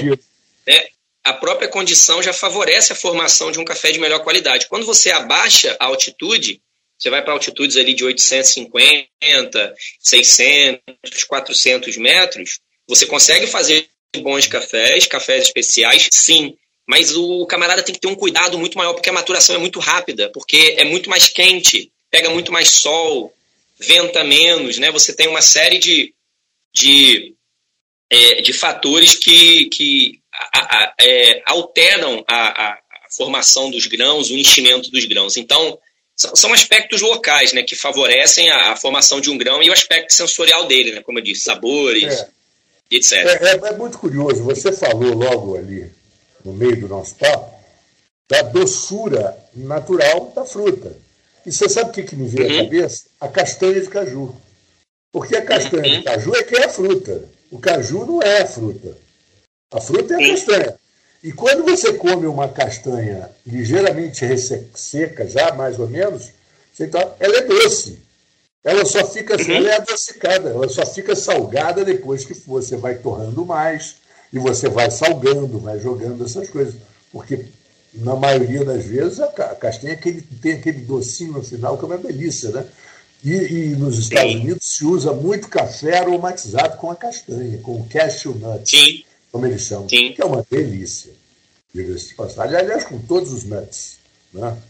né, 0.67 0.89
a 1.25 1.33
própria 1.33 1.69
condição 1.69 2.23
já 2.23 2.33
favorece 2.33 2.93
a 2.93 2.97
formação 2.97 3.51
de 3.51 3.59
um 3.59 3.65
café 3.65 3.91
de 3.91 3.99
melhor 3.99 4.23
qualidade. 4.23 4.69
Quando 4.69 4.87
você 4.87 5.11
abaixa 5.11 5.77
a 5.81 5.87
altitude, 5.87 6.61
você 6.99 7.11
vai 7.11 7.23
para 7.23 7.33
altitudes 7.33 7.77
ali 7.77 7.93
de 7.93 8.05
850, 8.05 9.75
600, 9.99 11.25
400 11.27 11.97
metros, 11.97 12.61
você 12.89 13.07
consegue 13.07 13.47
fazer 13.47 13.89
bons 14.17 14.47
cafés, 14.47 15.07
cafés 15.07 15.45
especiais, 15.45 16.09
sim. 16.13 16.57
Mas 16.87 17.17
o 17.17 17.47
camarada 17.47 17.83
tem 17.83 17.95
que 17.95 18.01
ter 18.01 18.09
um 18.09 18.15
cuidado 18.15 18.59
muito 18.59 18.77
maior, 18.77 18.93
porque 18.93 19.09
a 19.09 19.13
maturação 19.13 19.57
é 19.57 19.59
muito 19.59 19.81
rápida, 19.81 20.31
porque 20.31 20.75
é 20.77 20.85
muito 20.85 21.09
mais 21.09 21.29
quente, 21.29 21.91
pega 22.11 22.31
muito 22.31 22.53
mais 22.53 22.69
sol, 22.69 23.35
venta 23.79 24.23
menos, 24.25 24.79
né? 24.79 24.91
Você 24.91 25.13
tem 25.13 25.29
uma 25.29 25.43
série 25.43 25.79
de, 25.79 26.15
de, 26.75 27.35
é, 28.11 28.43
de 28.43 28.53
fatores 28.53 29.17
que, 29.17 29.67
que 29.67 30.21
a, 30.33 30.59
a, 30.59 30.95
é, 31.01 31.43
alteram 31.47 32.25
a, 32.29 32.71
a, 32.71 32.79
formação 33.17 33.71
dos 33.71 33.87
grãos, 33.87 34.31
o 34.31 34.37
enchimento 34.37 34.91
dos 34.91 35.05
grãos. 35.05 35.37
Então, 35.37 35.79
são, 36.17 36.35
são 36.35 36.53
aspectos 36.53 37.01
locais, 37.01 37.53
né, 37.53 37.63
que 37.63 37.77
favorecem 37.77 38.51
a, 38.51 38.75
formação 38.77 39.21
de 39.21 39.31
um 39.31 39.39
grão 39.39 39.63
e 39.63 39.71
o 39.71 39.73
aspecto 39.73 40.13
sensorial 40.13 40.67
dele, 40.67 40.93
né, 40.93 41.01
como 41.01 41.19
eu 41.19 41.23
disse, 41.23 41.43
sabores, 41.43 42.13
é. 42.13 42.29
etc. 42.91 43.13
É, 43.13 43.47
é, 43.47 43.69
é 43.69 43.77
muito 43.77 43.99
curioso, 43.99 44.43
você 44.43 44.73
falou 44.73 45.15
logo 45.15 45.57
ali, 45.57 45.91
no 46.45 46.53
meio 46.53 46.81
do 46.81 46.89
nosso 46.89 47.15
papo, 47.15 47.55
da 48.29 48.43
doçura 48.43 49.37
natural 49.55 50.33
da 50.35 50.45
fruta. 50.45 51.04
E 51.47 51.53
você 51.53 51.69
sabe 51.69 51.91
o 51.91 51.93
que, 51.93 52.03
que 52.03 52.17
me 52.17 52.27
veio 52.27 52.51
uhum. 52.51 52.61
à 52.61 52.65
cabeça? 52.65 53.05
A 53.21 53.29
castanha 53.29 53.81
de 53.81 53.89
caju. 53.89 54.35
Porque 55.13 55.37
a 55.37 55.45
castanha 55.45 55.85
uhum. 55.85 55.99
de 55.99 56.03
caju 56.03 56.35
é 56.35 56.43
que 56.43 56.57
é 56.57 56.65
a 56.65 56.69
fruta. 56.69 57.25
O 57.51 57.59
caju 57.59 58.07
não 58.07 58.23
é 58.23 58.43
a 58.43 58.47
fruta. 58.47 58.97
A 59.73 59.81
fruta 59.81 60.15
é 60.15 60.25
a 60.25 60.31
castanha. 60.31 60.75
E 61.23 61.33
quando 61.33 61.65
você 61.65 61.93
come 61.95 62.27
uma 62.27 62.49
castanha 62.49 63.31
ligeiramente 63.47 64.27
seca, 64.75 65.27
já 65.27 65.55
mais 65.55 65.79
ou 65.79 65.89
menos, 65.89 66.31
então, 66.79 67.15
ela 67.21 67.37
é 67.37 67.43
doce. 67.43 67.99
Ela 68.63 68.85
só 68.85 69.07
fica 69.07 69.37
assim, 69.37 69.53
ela 69.53 69.71
é 69.71 69.77
adocicada, 69.77 70.51
ela 70.51 70.69
só 70.69 70.85
fica 70.87 71.15
salgada 71.15 71.85
depois 71.85 72.25
que 72.25 72.35
você 72.47 72.77
vai 72.77 72.97
torrando 72.97 73.45
mais 73.45 73.97
e 74.33 74.39
você 74.39 74.69
vai 74.69 74.91
salgando, 74.91 75.61
vai 75.61 75.79
jogando 75.79 76.25
essas 76.25 76.49
coisas. 76.49 76.75
Porque 77.13 77.45
na 77.97 78.17
maioria 78.17 78.65
das 78.65 78.85
vezes, 78.87 79.21
a 79.21 79.29
castanha 79.55 79.95
aquele, 79.95 80.23
tem 80.23 80.55
aquele 80.55 80.81
docinho 80.81 81.35
no 81.35 81.43
final, 81.43 81.79
que 81.79 81.85
é 81.85 81.87
uma 81.87 81.99
delícia, 81.99 82.51
né? 82.51 82.67
E, 83.23 83.31
e 83.31 83.69
nos 83.77 83.99
Estados 83.99 84.33
Sim. 84.33 84.41
Unidos 84.41 84.67
se 84.67 84.85
usa 84.85 85.13
muito 85.13 85.49
café 85.49 85.99
aromatizado 85.99 86.77
com 86.77 86.91
a 86.91 86.97
castanha, 86.97 87.57
com 87.59 87.81
o 87.81 87.89
cashew 87.89 88.35
nut, 88.35 88.69
Sim. 88.69 89.05
como 89.31 89.47
eles 89.47 89.63
chamam, 89.63 89.89
Sim. 89.89 90.13
que 90.13 90.21
é 90.21 90.25
uma 90.25 90.45
delícia. 90.51 91.13
Diga-se 91.73 92.09
de 92.09 92.15
passagem. 92.15 92.57
Aliás, 92.57 92.85
com 92.85 93.01
todos 93.01 93.33
os 93.33 93.45
nuts, 93.45 93.99
né? 94.33 94.61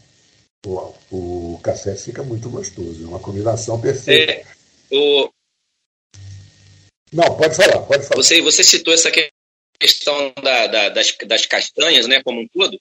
O, 0.66 0.94
o, 1.10 1.60
café 1.62 1.94
fica 1.94 2.22
muito 2.22 2.48
gostoso, 2.48 3.02
é 3.02 3.06
uma 3.06 3.18
combinação 3.18 3.78
perfeita. 3.78 4.32
É, 4.32 4.44
o... 4.90 5.28
Não, 7.12 7.36
pode 7.36 7.54
falar, 7.54 7.80
pode 7.80 8.06
falar. 8.06 8.22
Você, 8.22 8.40
você 8.40 8.64
citou 8.64 8.94
essa 8.94 9.10
questão 9.78 10.32
da, 10.42 10.66
da, 10.66 10.88
das, 10.90 11.14
das 11.26 11.44
castanhas, 11.44 12.06
né, 12.06 12.22
como 12.22 12.40
um 12.40 12.48
todo 12.48 12.78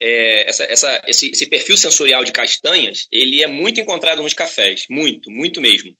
é, 0.00 0.48
essa, 0.48 0.64
essa, 0.64 1.02
esse, 1.06 1.30
esse, 1.30 1.46
perfil 1.46 1.76
sensorial 1.76 2.24
de 2.24 2.32
castanhas, 2.32 3.06
ele 3.12 3.42
é 3.42 3.46
muito 3.46 3.80
encontrado 3.80 4.22
nos 4.22 4.32
cafés, 4.32 4.86
muito, 4.88 5.30
muito 5.30 5.60
mesmo. 5.60 5.96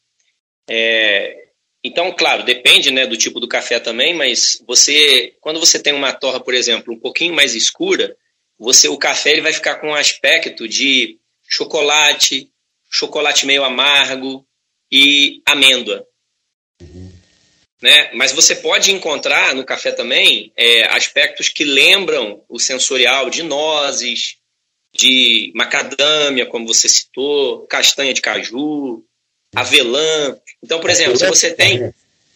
É, 0.69 1.37
então, 1.85 2.13
claro, 2.13 2.43
depende 2.45 2.91
né, 2.91 3.07
do 3.07 3.17
tipo 3.17 3.41
do 3.41 3.49
café 3.49 3.79
também, 3.79 4.15
mas 4.15 4.63
você, 4.67 5.35
quando 5.41 5.61
você 5.61 5.79
tem 5.79 5.93
uma 5.93 6.13
torra, 6.13 6.41
por 6.41 6.55
exemplo, 6.55 6.95
um 6.95 6.99
pouquinho 6.99 7.35
mais 7.35 7.55
escura, 7.55 8.17
você, 8.59 8.89
o 8.89 8.99
café 8.99 9.33
ele 9.33 9.41
vai 9.41 9.53
ficar 9.53 9.77
com 9.77 9.89
um 9.89 9.95
aspecto 9.95 10.69
de 10.69 11.19
chocolate, 11.49 12.51
chocolate 12.91 13.47
meio 13.47 13.65
amargo 13.65 14.47
e 14.91 15.43
amêndoa. 15.47 16.07
Né? 17.83 18.11
Mas 18.15 18.33
você 18.33 18.55
pode 18.57 18.93
encontrar 18.93 19.55
no 19.55 19.65
café 19.65 19.93
também 19.93 20.53
é, 20.57 20.85
aspectos 20.95 21.49
que 21.49 21.65
lembram 21.65 22.45
o 22.49 22.59
sensorial 22.59 23.31
de 23.31 23.43
nozes, 23.43 24.37
de 24.95 25.53
macadâmia, 25.55 26.47
como 26.47 26.67
você 26.67 26.89
citou, 26.89 27.67
castanha 27.67 28.13
de 28.13 28.21
caju, 28.21 29.05
avelã. 29.55 30.37
Então, 30.63 30.81
por 30.81 30.91
exemplo, 30.91 31.17
se 31.17 31.27
você 31.27 31.55
tem. 31.55 31.93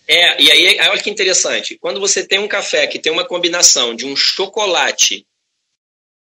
É, 0.07 0.43
e 0.43 0.51
aí, 0.51 0.79
olha 0.89 1.03
que 1.03 1.11
interessante. 1.11 1.79
Quando 1.79 2.01
você 2.01 2.27
tem 2.27 2.39
um 2.39 2.49
café 2.49 2.87
que 2.87 2.99
tem 2.99 3.13
uma 3.13 3.27
combinação 3.27 3.95
de 3.95 4.07
um 4.07 4.15
chocolate 4.15 5.27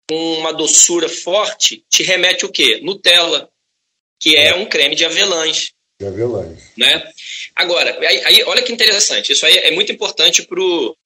com 0.08 0.34
uma 0.34 0.52
doçura 0.52 1.08
forte, 1.08 1.84
te 1.90 2.02
remete 2.02 2.44
o 2.44 2.50
quê? 2.50 2.80
Nutella, 2.82 3.50
que 4.20 4.36
é, 4.36 4.48
é. 4.48 4.54
um 4.54 4.66
creme 4.66 4.94
de 4.94 5.04
avelãs. 5.04 5.71
De 6.02 6.08
avelãs. 6.08 6.58
Né? 6.76 7.12
Agora, 7.54 7.96
aí, 8.00 8.22
aí, 8.24 8.42
olha 8.44 8.62
que 8.62 8.72
interessante. 8.72 9.32
Isso 9.32 9.46
aí 9.46 9.56
é 9.58 9.70
muito 9.70 9.92
importante 9.92 10.42
para 10.42 10.60
o 10.60 10.96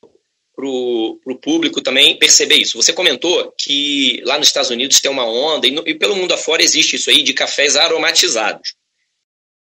pro, 0.57 1.21
pro 1.23 1.39
público 1.39 1.83
também 1.83 2.19
perceber 2.19 2.57
isso. 2.57 2.81
Você 2.81 2.95
comentou 2.95 3.53
que 3.59 4.23
lá 4.25 4.39
nos 4.39 4.49
Estados 4.49 4.71
Unidos 4.71 5.01
tem 5.01 5.11
uma 5.11 5.27
onda, 5.27 5.67
e, 5.67 5.71
no, 5.71 5.87
e 5.87 5.95
pelo 5.95 6.17
mundo 6.17 6.33
afora 6.33 6.63
existe 6.63 6.97
isso 6.97 7.11
aí, 7.11 7.23
de 7.23 7.35
cafés 7.35 7.77
aromatizados. 7.77 8.75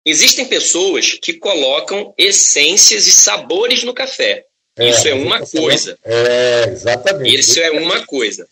Existem 0.05 0.45
pessoas 0.45 1.13
que 1.13 1.33
colocam 1.33 2.13
essências 2.19 3.07
e 3.07 3.13
sabores 3.13 3.83
no 3.83 3.95
café. 3.95 4.45
É, 4.77 4.91
isso 4.91 5.09
é 5.09 5.15
uma 5.15 5.41
coisa. 5.41 5.99
É, 6.05 6.65
exatamente. 6.69 7.41
Isso 7.41 7.59
é 7.59 7.71
uma 7.71 8.05
coisa. 8.05 8.47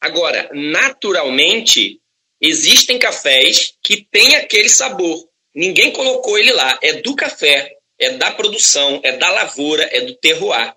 Agora, 0.00 0.48
naturalmente, 0.52 2.00
existem 2.40 2.98
cafés 2.98 3.74
que 3.82 4.06
têm 4.10 4.36
aquele 4.36 4.68
sabor. 4.68 5.26
Ninguém 5.54 5.92
colocou 5.92 6.38
ele 6.38 6.52
lá. 6.52 6.78
É 6.82 6.94
do 6.94 7.14
café, 7.14 7.76
é 7.98 8.10
da 8.10 8.30
produção, 8.30 9.00
é 9.02 9.12
da 9.16 9.30
lavoura, 9.30 9.88
é 9.92 10.00
do 10.00 10.14
terroir. 10.14 10.74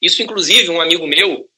Isso, 0.00 0.22
inclusive, 0.22 0.70
um 0.70 0.80
amigo 0.80 1.06
meu, 1.06 1.48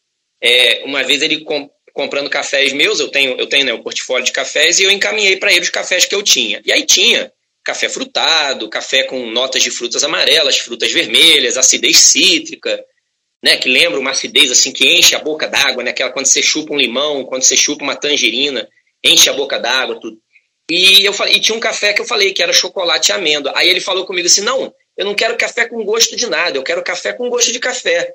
é, 0.40 0.83
uma 0.85 1.03
vez 1.03 1.22
ele 1.22 1.44
com, 1.44 1.70
comprando 1.92 2.31
cafés 2.31 2.72
meus, 2.72 2.98
eu 2.98 3.09
tenho, 3.09 3.38
eu 3.38 3.46
tenho 3.46 3.64
né, 3.64 3.72
o 3.72 3.83
portfólio 3.83 4.25
de 4.25 4.33
cafés, 4.33 4.81
e 4.81 4.85
eu 4.85 4.90
encaminhei 4.90 5.37
para 5.37 5.53
ele 5.53 5.61
os 5.62 5.70
cafés 5.70 6.07
que 6.07 6.14
eu 6.14 6.22
tinha. 6.22 6.61
E 6.64 6.72
aí 6.72 6.85
tinha 6.85 7.33
café 7.64 7.88
frutado, 7.88 8.68
café 8.68 9.05
com 9.05 9.25
notas 9.27 9.62
de 9.62 9.70
frutas 9.70 10.03
amarelas, 10.03 10.59
frutas 10.59 10.90
vermelhas, 10.90 11.57
acidez 11.57 11.98
cítrica, 11.98 12.85
né, 13.42 13.57
que 13.57 13.68
lembra 13.68 14.01
uma 14.01 14.11
acidez 14.11 14.51
assim 14.51 14.72
que 14.72 14.85
enche 14.85 15.14
a 15.14 15.18
boca 15.20 15.46
d'água, 15.46 15.83
né, 15.83 15.90
aquela 15.90 16.11
quando 16.11 16.27
você 16.27 16.42
chupa 16.42 16.75
um 16.75 16.79
limão, 16.79 17.25
quando 17.25 17.42
você 17.42 17.57
chupa 17.57 17.85
uma 17.85 17.94
tangerina, 17.94 18.68
enche 19.05 19.29
a 19.29 19.33
boca 19.33 19.59
d'água, 19.59 20.01
tudo. 20.01 20.18
E 20.72 21.04
eu 21.04 21.12
e 21.28 21.38
tinha 21.38 21.54
um 21.54 21.61
café 21.61 21.92
que 21.92 22.00
eu 22.00 22.06
falei 22.06 22.32
que 22.32 22.42
era 22.42 22.50
chocolate 22.50 23.11
e 23.11 23.12
amêndoa. 23.12 23.52
Aí 23.54 23.68
ele 23.68 23.78
falou 23.78 24.06
comigo 24.06 24.26
assim: 24.26 24.40
"Não, 24.40 24.74
eu 24.96 25.04
não 25.04 25.14
quero 25.14 25.37
café 25.37 25.68
com 25.68 25.85
gosto 25.85 26.16
de 26.16 26.26
nada, 26.26 26.56
eu 26.56 26.62
quero 26.62 26.82
café 26.82 27.12
com 27.12 27.28
gosto 27.28 27.52
de 27.52 27.58
café". 27.58 28.14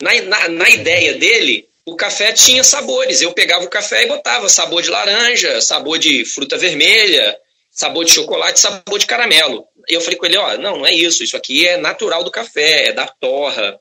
Na, 0.00 0.14
na, 0.22 0.48
na 0.48 0.70
ideia 0.70 1.14
dele, 1.14 1.68
o 1.84 1.96
café 1.96 2.30
tinha 2.30 2.62
sabores. 2.62 3.20
Eu 3.20 3.32
pegava 3.32 3.64
o 3.64 3.68
café 3.68 4.04
e 4.04 4.06
botava 4.06 4.48
sabor 4.48 4.80
de 4.80 4.90
laranja, 4.90 5.60
sabor 5.60 5.98
de 5.98 6.24
fruta 6.24 6.56
vermelha, 6.56 7.36
sabor 7.68 8.04
de 8.04 8.12
chocolate, 8.12 8.60
sabor 8.60 9.00
de 9.00 9.06
caramelo. 9.06 9.66
Eu 9.88 10.00
falei 10.00 10.16
com 10.16 10.26
ele, 10.26 10.36
ó, 10.36 10.56
não, 10.58 10.78
não 10.78 10.86
é 10.86 10.92
isso. 10.92 11.24
Isso 11.24 11.36
aqui 11.36 11.66
é 11.66 11.76
natural 11.78 12.22
do 12.22 12.30
café, 12.30 12.90
é 12.90 12.92
da 12.92 13.08
torra, 13.08 13.76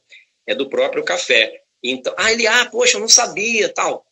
é 0.48 0.56
do 0.56 0.68
próprio 0.68 1.04
café. 1.04 1.62
Então, 1.84 2.16
ah, 2.18 2.32
ele, 2.32 2.48
ah, 2.48 2.66
poxa, 2.66 2.98
eu 2.98 3.02
não 3.02 3.08
sabia, 3.08 3.70
tal. 3.70 4.04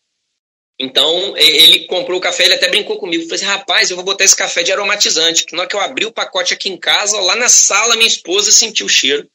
Então, 0.83 1.37
ele 1.37 1.85
comprou 1.87 2.17
o 2.17 2.21
café, 2.21 2.43
ele 2.43 2.55
até 2.55 2.67
brincou 2.67 2.97
comigo. 2.97 3.23
Falei 3.23 3.37
assim, 3.37 3.45
rapaz, 3.45 3.89
eu 3.89 3.95
vou 3.95 4.03
botar 4.03 4.25
esse 4.25 4.35
café 4.35 4.63
de 4.63 4.71
aromatizante. 4.73 5.45
Que 5.45 5.53
na 5.53 5.61
hora 5.61 5.69
que 5.69 5.75
eu 5.77 5.79
abri 5.79 6.05
o 6.05 6.11
pacote 6.11 6.53
aqui 6.53 6.67
em 6.67 6.77
casa, 6.77 7.21
lá 7.21 7.37
na 7.37 7.47
sala, 7.47 7.95
minha 7.95 8.07
esposa 8.07 8.51
sentiu 8.51 8.85
o 8.85 8.89
cheiro. 8.89 9.25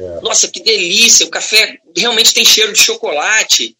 É. 0.00 0.20
Nossa, 0.20 0.46
que 0.46 0.60
delícia! 0.60 1.26
O 1.26 1.30
café 1.30 1.78
realmente 1.96 2.32
tem 2.32 2.44
cheiro 2.44 2.72
de 2.72 2.78
chocolate, 2.80 3.76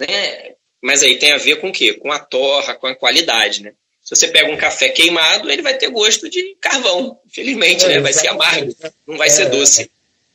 né? 0.00 0.54
Mas 0.82 1.04
aí 1.04 1.16
tem 1.16 1.30
a 1.30 1.38
ver 1.38 1.60
com 1.60 1.68
o 1.68 1.72
quê? 1.72 1.94
Com 1.94 2.10
a 2.10 2.18
torra, 2.18 2.74
com 2.74 2.88
a 2.88 2.96
qualidade, 2.96 3.62
né? 3.62 3.72
Se 4.02 4.16
você 4.16 4.26
pega 4.26 4.50
um 4.50 4.56
café 4.56 4.88
queimado, 4.88 5.48
ele 5.48 5.62
vai 5.62 5.78
ter 5.78 5.90
gosto 5.90 6.28
de 6.28 6.56
carvão, 6.60 7.20
infelizmente, 7.24 7.84
é, 7.84 7.88
né? 7.88 8.00
Vai 8.00 8.12
ser 8.12 8.28
amargo, 8.28 8.74
não 9.06 9.16
vai 9.16 9.28
é, 9.28 9.30
ser 9.30 9.48
doce. 9.48 9.88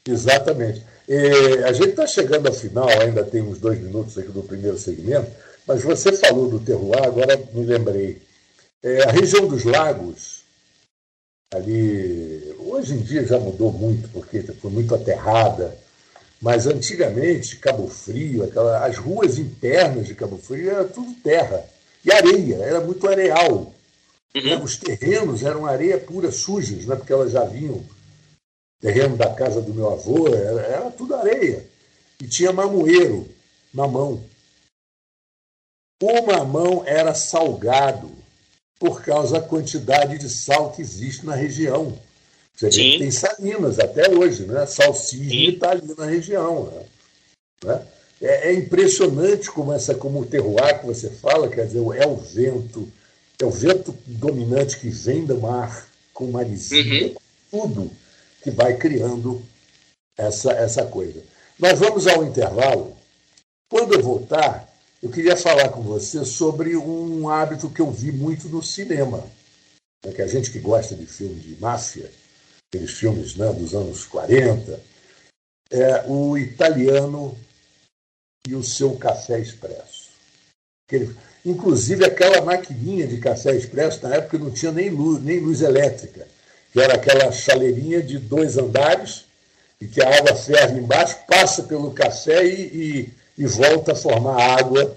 Exatamente. 0.08 0.84
E 1.08 1.63
a 1.65 1.73
gente 1.73 1.89
está 1.89 2.08
chegando 2.08 2.47
ao 2.47 2.54
final, 2.54 2.88
ainda 2.88 3.25
tem 3.25 3.41
uns 3.41 3.60
dois 3.60 3.77
minutos 3.77 4.17
aqui 4.17 4.30
do 4.30 4.43
primeiro 4.43 4.77
segmento, 4.77 5.30
mas 5.67 5.84
você 5.84 6.13
falou 6.13 6.50
do 6.50 6.60
terroir, 6.60 7.04
agora 7.04 7.38
me 7.54 7.65
lembrei. 7.65 8.21
É, 8.84 9.04
a 9.04 9.12
região 9.12 9.47
dos 9.47 9.63
lagos, 9.63 10.43
ali, 11.54 12.56
hoje 12.60 12.93
em 12.93 13.02
dia 13.02 13.26
já 13.26 13.39
mudou 13.39 13.71
muito, 13.71 14.10
porque 14.10 14.41
foi 14.41 14.71
muito 14.71 14.95
aterrada, 14.95 15.78
mas 16.41 16.65
antigamente, 16.65 17.58
Cabo 17.58 17.88
Frio, 17.88 18.43
aquela, 18.43 18.84
as 18.86 18.97
ruas 18.97 19.38
internas 19.38 20.08
de 20.08 20.15
Cabo 20.15 20.38
Frio 20.38 20.71
era 20.71 20.86
tudo 20.86 21.13
terra 21.21 21.63
e 22.04 22.12
areia, 22.12 22.56
era 22.56 22.82
muito 22.82 23.08
areal. 23.08 23.71
Uhum. 24.36 24.43
Né? 24.43 24.62
Os 24.63 24.78
terrenos 24.78 25.43
eram 25.43 25.65
areia 25.65 26.00
pura, 26.00 26.32
sujas, 26.32 26.86
né? 26.86 26.95
porque 26.95 27.13
elas 27.13 27.32
já 27.32 27.43
vinham. 27.43 27.84
Terreno 28.80 29.15
da 29.15 29.32
casa 29.32 29.62
do 29.62 29.74
meu 29.74 29.91
avô, 29.91 30.28
era, 30.28 30.62
era 30.62 30.91
tudo 30.91 31.13
areia. 31.13 31.63
E 32.19 32.28
tinha 32.28 32.52
mamoeiro, 32.52 33.28
mamão. 33.71 34.24
O 36.02 36.26
mamão 36.26 36.84
era 36.86 37.14
salgado 37.14 38.12
por 38.80 39.04
causa 39.04 39.40
da 39.40 39.48
quantidade 39.48 40.18
de 40.18 40.28
sal 40.28 40.72
que 40.72 40.82
existe 40.82 41.24
na 41.24 41.36
região. 41.36 41.96
Você 42.56 42.72
Sim. 42.72 42.98
tem 42.98 43.12
salinas 43.12 43.78
até 43.78 44.10
hoje, 44.10 44.48
né? 44.48 44.66
Salsicha 44.66 45.52
está 45.52 45.72
ali 45.72 45.94
na 45.96 46.06
região. 46.06 46.66
Né? 46.66 46.86
né? 47.66 47.82
É, 48.20 48.50
é, 48.50 48.54
impressionante 48.54 49.52
como 49.52 49.72
essa, 49.72 49.94
como 49.94 50.22
o 50.22 50.26
terroir 50.26 50.80
que 50.80 50.88
você 50.88 51.10
fala, 51.10 51.48
quer 51.48 51.68
dizer, 51.68 51.80
é 51.96 52.08
o 52.08 52.16
vento, 52.16 52.92
é 53.40 53.46
o 53.46 53.52
vento 53.52 53.96
dominante 54.06 54.80
que 54.80 54.90
vem 54.90 55.26
do 55.26 55.40
mar 55.40 55.88
com 56.14 56.32
maresia, 56.32 57.08
uhum. 57.08 57.16
tudo 57.50 57.92
que 58.44 58.50
vai 58.52 58.76
criando 58.76 59.42
essa, 60.18 60.52
essa 60.54 60.86
coisa. 60.86 61.24
Nós 61.60 61.80
vamos 61.80 62.08
ao 62.08 62.24
intervalo. 62.24 62.96
Quando 63.70 63.94
eu 63.94 64.04
voltar, 64.04 64.71
eu 65.02 65.10
queria 65.10 65.36
falar 65.36 65.70
com 65.70 65.82
você 65.82 66.24
sobre 66.24 66.78
um 66.78 67.28
hábito 67.28 67.70
que 67.70 67.82
eu 67.82 67.92
vi 67.92 68.12
muito 68.12 68.48
no 68.48 68.62
cinema. 68.62 69.26
Né, 70.06 70.12
que 70.14 70.22
a 70.22 70.28
gente 70.28 70.52
que 70.52 70.60
gosta 70.60 70.96
de 70.96 71.06
filmes 71.06 71.42
de 71.44 71.60
máfia, 71.60 72.12
aqueles 72.68 72.92
filmes 72.92 73.36
né, 73.36 73.52
dos 73.52 73.74
anos 73.74 74.06
40, 74.06 74.80
é 75.72 76.06
o 76.08 76.38
italiano 76.38 77.38
e 78.48 78.56
o 78.56 78.64
seu 78.64 78.96
café 78.96 79.40
expresso. 79.40 80.12
Aquele, 80.88 81.16
inclusive 81.44 82.06
aquela 82.06 82.42
maquininha 82.42 83.08
de 83.08 83.18
café 83.18 83.56
expresso, 83.56 84.04
na 84.04 84.16
época 84.16 84.38
não 84.38 84.52
tinha 84.52 84.72
nem 84.72 84.90
luz, 84.90 85.24
nem 85.24 85.40
luz 85.40 85.62
elétrica, 85.62 86.28
que 86.72 86.80
era 86.80 86.96
aquela 86.96 87.32
chaleirinha 87.32 88.04
de 88.04 88.20
dois 88.20 88.58
andares, 88.58 89.26
e 89.80 89.88
que 89.88 90.02
a 90.02 90.16
água 90.16 90.36
ferve 90.36 90.80
embaixo, 90.80 91.18
passa 91.28 91.64
pelo 91.64 91.92
café 91.92 92.46
e, 92.46 92.62
e 92.62 93.14
e 93.41 93.47
volta 93.47 93.93
a 93.93 93.95
formar 93.95 94.60
água 94.60 94.95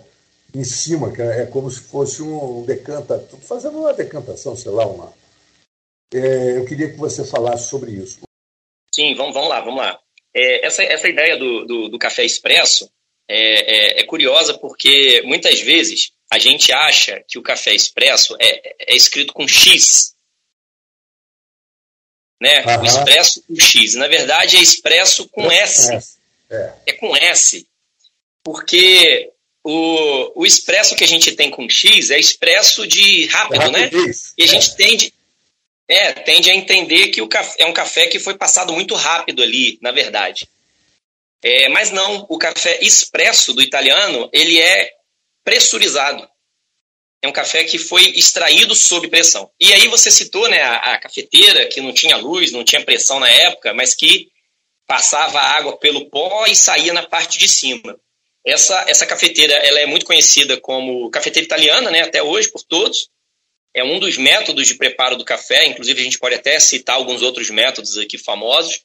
em 0.54 0.64
cima, 0.64 1.11
que 1.11 1.22
é 1.22 1.46
como 1.46 1.70
se 1.70 1.80
fosse 1.80 2.22
um 2.22 2.62
decanta, 2.62 3.18
fazendo 3.42 3.78
uma 3.78 3.94
decantação, 3.94 4.54
sei 4.54 4.70
lá, 4.70 4.87
uma. 4.87 5.14
É, 6.12 6.59
eu 6.59 6.66
queria 6.66 6.90
que 6.90 6.98
você 6.98 7.24
falasse 7.24 7.70
sobre 7.70 7.92
isso. 7.92 8.20
Sim, 8.94 9.14
vamos, 9.14 9.33
vamos 9.33 9.48
lá, 9.48 9.61
vamos 9.61 9.80
lá. 9.80 9.98
É, 10.35 10.66
essa, 10.66 10.83
essa 10.83 11.09
ideia 11.09 11.38
do, 11.38 11.64
do, 11.64 11.88
do 11.88 11.98
café 11.98 12.22
expresso 12.22 12.90
é, 13.26 13.37
é, 13.37 14.00
é, 14.00 14.04
curiosa 14.04 14.59
porque 14.59 15.22
muitas 15.24 15.61
vezes 15.61 16.12
a 16.30 16.38
gente 16.38 16.70
acha 16.70 17.24
que 17.26 17.38
o 17.38 17.42
café 17.42 17.74
expresso 17.74 18.37
é, 18.38 18.92
é 18.92 18.94
escrito 18.94 19.33
com 19.33 19.48
X. 19.48 20.14
Né? 22.42 22.62
O 22.78 22.85
expresso 22.85 23.42
com 23.46 23.57
X. 23.59 23.94
Na 23.94 24.07
verdade, 24.07 24.59
é 24.59 24.61
expresso 24.61 25.26
com 25.30 25.50
S. 25.50 26.18
É. 26.50 26.74
é 26.87 26.92
com 26.92 27.16
S 27.16 27.66
porque 28.44 29.33
o, 29.64 30.42
o 30.42 30.46
expresso 30.46 30.94
que 30.94 31.02
a 31.02 31.09
gente 31.09 31.33
tem 31.33 31.50
com 31.50 31.68
X 31.68 32.11
é 32.11 32.18
expresso 32.18 32.87
de 32.87 33.26
rápido, 33.26 33.70
né? 33.70 33.90
E 34.37 34.44
a 34.44 34.46
gente 34.46 34.70
é. 34.70 34.74
tende, 34.74 35.14
é, 35.88 36.12
tende 36.12 36.50
a 36.50 36.54
entender 36.54 37.09
que 37.09 37.22
o 37.22 37.26
café, 37.26 37.62
é 37.62 37.66
um 37.66 37.72
café 37.72 38.07
que 38.07 38.18
foi 38.18 38.37
passado 38.37 38.72
muito 38.74 38.94
rápido 38.94 39.42
ali, 39.42 39.78
na 39.80 39.90
verdade. 39.90 40.46
É, 41.42 41.68
mas 41.70 41.90
não, 41.90 42.26
o 42.28 42.38
café 42.38 42.78
expresso 42.83 43.54
do 43.54 43.62
italiano, 43.62 44.28
ele 44.33 44.61
é 44.61 44.90
pressurizado. 45.42 46.28
É 47.22 47.28
um 47.28 47.33
café 47.33 47.64
que 47.64 47.78
foi 47.78 48.02
extraído 48.11 48.74
sob 48.74 49.09
pressão. 49.09 49.50
E 49.59 49.72
aí 49.72 49.88
você 49.88 50.11
citou 50.11 50.46
né, 50.48 50.61
a, 50.61 50.94
a 50.94 50.98
cafeteira, 50.98 51.66
que 51.66 51.80
não 51.80 51.92
tinha 51.92 52.18
luz, 52.18 52.52
não 52.52 52.64
tinha 52.64 52.85
pressão 52.85 53.18
na 53.18 53.30
época, 53.30 53.72
mas 53.72 53.94
que 53.94 54.28
passava 54.87 55.40
água 55.40 55.78
pelo 55.78 56.11
pó 56.11 56.44
e 56.46 56.54
saía 56.54 56.92
na 56.92 57.07
parte 57.07 57.38
de 57.38 57.48
cima. 57.48 57.98
Essa, 58.44 58.85
essa 58.88 59.07
cafeteira 59.07 59.54
ela 59.54 59.80
é 59.80 59.87
muito 59.87 60.04
conhecida 60.04 60.61
como 60.61 61.11
cafeteira 61.11 61.46
italiana, 61.46 61.90
né, 61.90 62.02
até 62.02 62.22
hoje, 62.22 62.50
por 62.50 62.62
todos. 62.62 63.09
É 63.72 63.83
um 63.83 63.98
dos 63.98 64.16
métodos 64.16 64.66
de 64.66 64.74
preparo 64.74 65.16
do 65.16 65.24
café, 65.24 65.66
inclusive 65.66 66.00
a 66.00 66.04
gente 66.04 66.18
pode 66.18 66.35
até 66.35 66.61
citar 66.61 66.96
alguns 66.96 67.22
outros 67.22 67.50
métodos 67.50 67.98
aqui 67.98 68.18
famosos. 68.18 68.83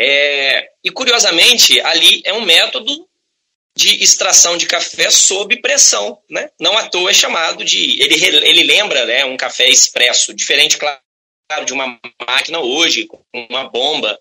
É, 0.00 0.70
e 0.82 0.90
curiosamente, 0.90 1.80
ali 1.80 2.22
é 2.24 2.32
um 2.32 2.40
método 2.40 3.08
de 3.76 4.02
extração 4.02 4.56
de 4.56 4.66
café 4.66 5.08
sob 5.08 5.60
pressão, 5.60 6.20
né? 6.28 6.50
Não 6.58 6.76
à 6.76 6.88
toa 6.88 7.10
é 7.10 7.14
chamado 7.14 7.64
de 7.64 8.02
ele, 8.02 8.14
ele 8.24 8.64
lembra, 8.64 9.04
né, 9.06 9.24
um 9.24 9.36
café 9.36 9.68
expresso, 9.68 10.34
diferente 10.34 10.76
claro 10.76 10.98
de 11.64 11.72
uma 11.72 11.98
máquina 12.26 12.58
hoje 12.58 13.06
com 13.06 13.22
uma 13.32 13.68
bomba 13.68 14.18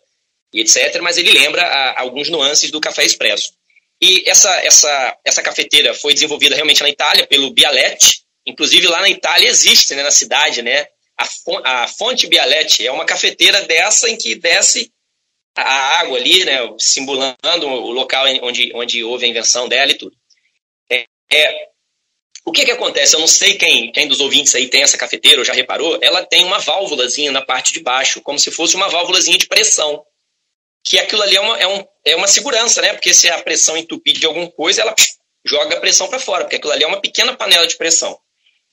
e 0.54 0.62
etc, 0.62 1.02
mas 1.02 1.18
ele 1.18 1.32
lembra 1.32 1.64
a, 1.64 2.02
alguns 2.02 2.30
nuances 2.30 2.70
do 2.70 2.80
café 2.80 3.04
expresso. 3.04 3.57
E 4.02 4.30
essa 4.30 4.50
essa 4.64 5.18
essa 5.26 5.42
cafeteira 5.42 5.94
foi 5.94 6.14
desenvolvida 6.14 6.56
realmente 6.56 6.82
na 6.82 6.90
Itália 6.90 7.26
pelo 7.26 7.52
Bialetti, 7.52 8.22
inclusive 8.46 8.88
lá 8.88 9.02
na 9.02 9.10
Itália 9.10 9.50
existe, 9.50 9.96
né, 9.96 10.04
na 10.04 10.12
cidade, 10.12 10.62
né, 10.62 10.88
a, 11.64 11.88
Fonte 11.88 12.28
Bialetti 12.28 12.86
é 12.86 12.92
uma 12.92 13.06
cafeteira 13.06 13.62
dessa 13.64 14.10
em 14.10 14.18
que 14.18 14.36
desce 14.36 14.92
a 15.56 16.00
água 16.00 16.18
ali, 16.18 16.46
né, 16.46 16.60
simulando 16.78 17.68
o 17.68 17.92
local 17.92 18.26
onde, 18.44 18.72
onde 18.76 19.04
houve 19.04 19.26
a 19.26 19.30
invenção 19.30 19.68
dela 19.68 19.92
e 19.92 19.98
tudo. 19.98 20.16
É, 20.90 21.06
é, 21.34 21.68
o 22.46 22.52
que, 22.52 22.64
que 22.64 22.72
acontece? 22.72 23.16
Eu 23.16 23.20
não 23.20 23.28
sei 23.28 23.56
quem, 23.56 23.92
quem 23.92 24.08
dos 24.08 24.20
ouvintes 24.20 24.54
aí 24.54 24.70
tem 24.70 24.84
essa 24.84 24.98
cafeteira 24.98 25.40
ou 25.40 25.46
já 25.46 25.54
reparou, 25.54 25.98
ela 26.02 26.24
tem 26.24 26.46
uma 26.46 26.60
válvulazinha 26.60 27.32
na 27.32 27.42
parte 27.42 27.74
de 27.74 27.80
baixo, 27.80 28.22
como 28.22 28.38
se 28.38 28.52
fosse 28.52 28.76
uma 28.76 28.88
válvulazinha 28.88 29.38
de 29.38 29.48
pressão. 29.48 30.06
Que 30.88 31.00
aquilo 31.00 31.22
ali 31.22 31.36
é 31.36 31.42
uma, 31.42 31.58
é, 31.58 31.68
um, 31.68 31.86
é 32.06 32.16
uma 32.16 32.28
segurança, 32.28 32.82
né? 32.82 32.94
Porque 32.94 33.14
se 33.14 33.30
a 33.30 33.42
pressão 33.42 33.76
entupir 33.76 34.18
de 34.18 34.26
alguma 34.26 34.50
coisa, 34.50 34.82
ela 34.82 34.96
joga 35.46 35.76
a 35.76 35.80
pressão 35.80 36.08
para 36.08 36.20
fora, 36.20 36.44
porque 36.44 36.56
aquilo 36.56 36.72
ali 36.72 36.84
é 36.84 36.88
uma 36.88 37.02
pequena 37.02 37.36
panela 37.36 37.68
de 37.68 37.76
pressão. 37.76 38.18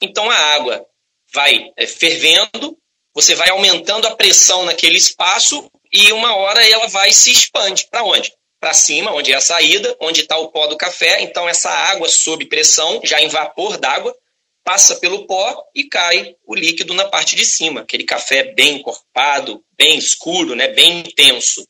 Então 0.00 0.30
a 0.30 0.36
água 0.36 0.86
vai 1.32 1.72
é, 1.76 1.86
fervendo, 1.86 2.78
você 3.14 3.34
vai 3.34 3.50
aumentando 3.50 4.06
a 4.06 4.14
pressão 4.14 4.64
naquele 4.64 4.96
espaço 4.96 5.68
e 5.92 6.12
uma 6.12 6.36
hora 6.36 6.68
ela 6.68 6.86
vai 6.88 7.12
se 7.12 7.30
expande. 7.30 7.86
Para 7.90 8.04
onde? 8.04 8.32
Para 8.60 8.74
cima, 8.74 9.12
onde 9.12 9.32
é 9.32 9.36
a 9.36 9.40
saída, 9.40 9.96
onde 10.00 10.22
está 10.22 10.36
o 10.36 10.50
pó 10.50 10.66
do 10.66 10.76
café. 10.76 11.20
Então, 11.22 11.48
essa 11.48 11.70
água 11.70 12.08
sob 12.08 12.46
pressão, 12.46 13.00
já 13.04 13.20
em 13.20 13.28
vapor 13.28 13.76
d'água, 13.76 14.16
passa 14.64 14.96
pelo 14.96 15.26
pó 15.26 15.62
e 15.74 15.84
cai 15.84 16.34
o 16.46 16.54
líquido 16.54 16.94
na 16.94 17.04
parte 17.04 17.36
de 17.36 17.44
cima. 17.44 17.82
Aquele 17.82 18.04
café 18.04 18.54
bem 18.54 18.76
encorpado, 18.76 19.62
bem 19.76 19.98
escuro, 19.98 20.56
né, 20.56 20.68
bem 20.68 21.00
intenso. 21.00 21.64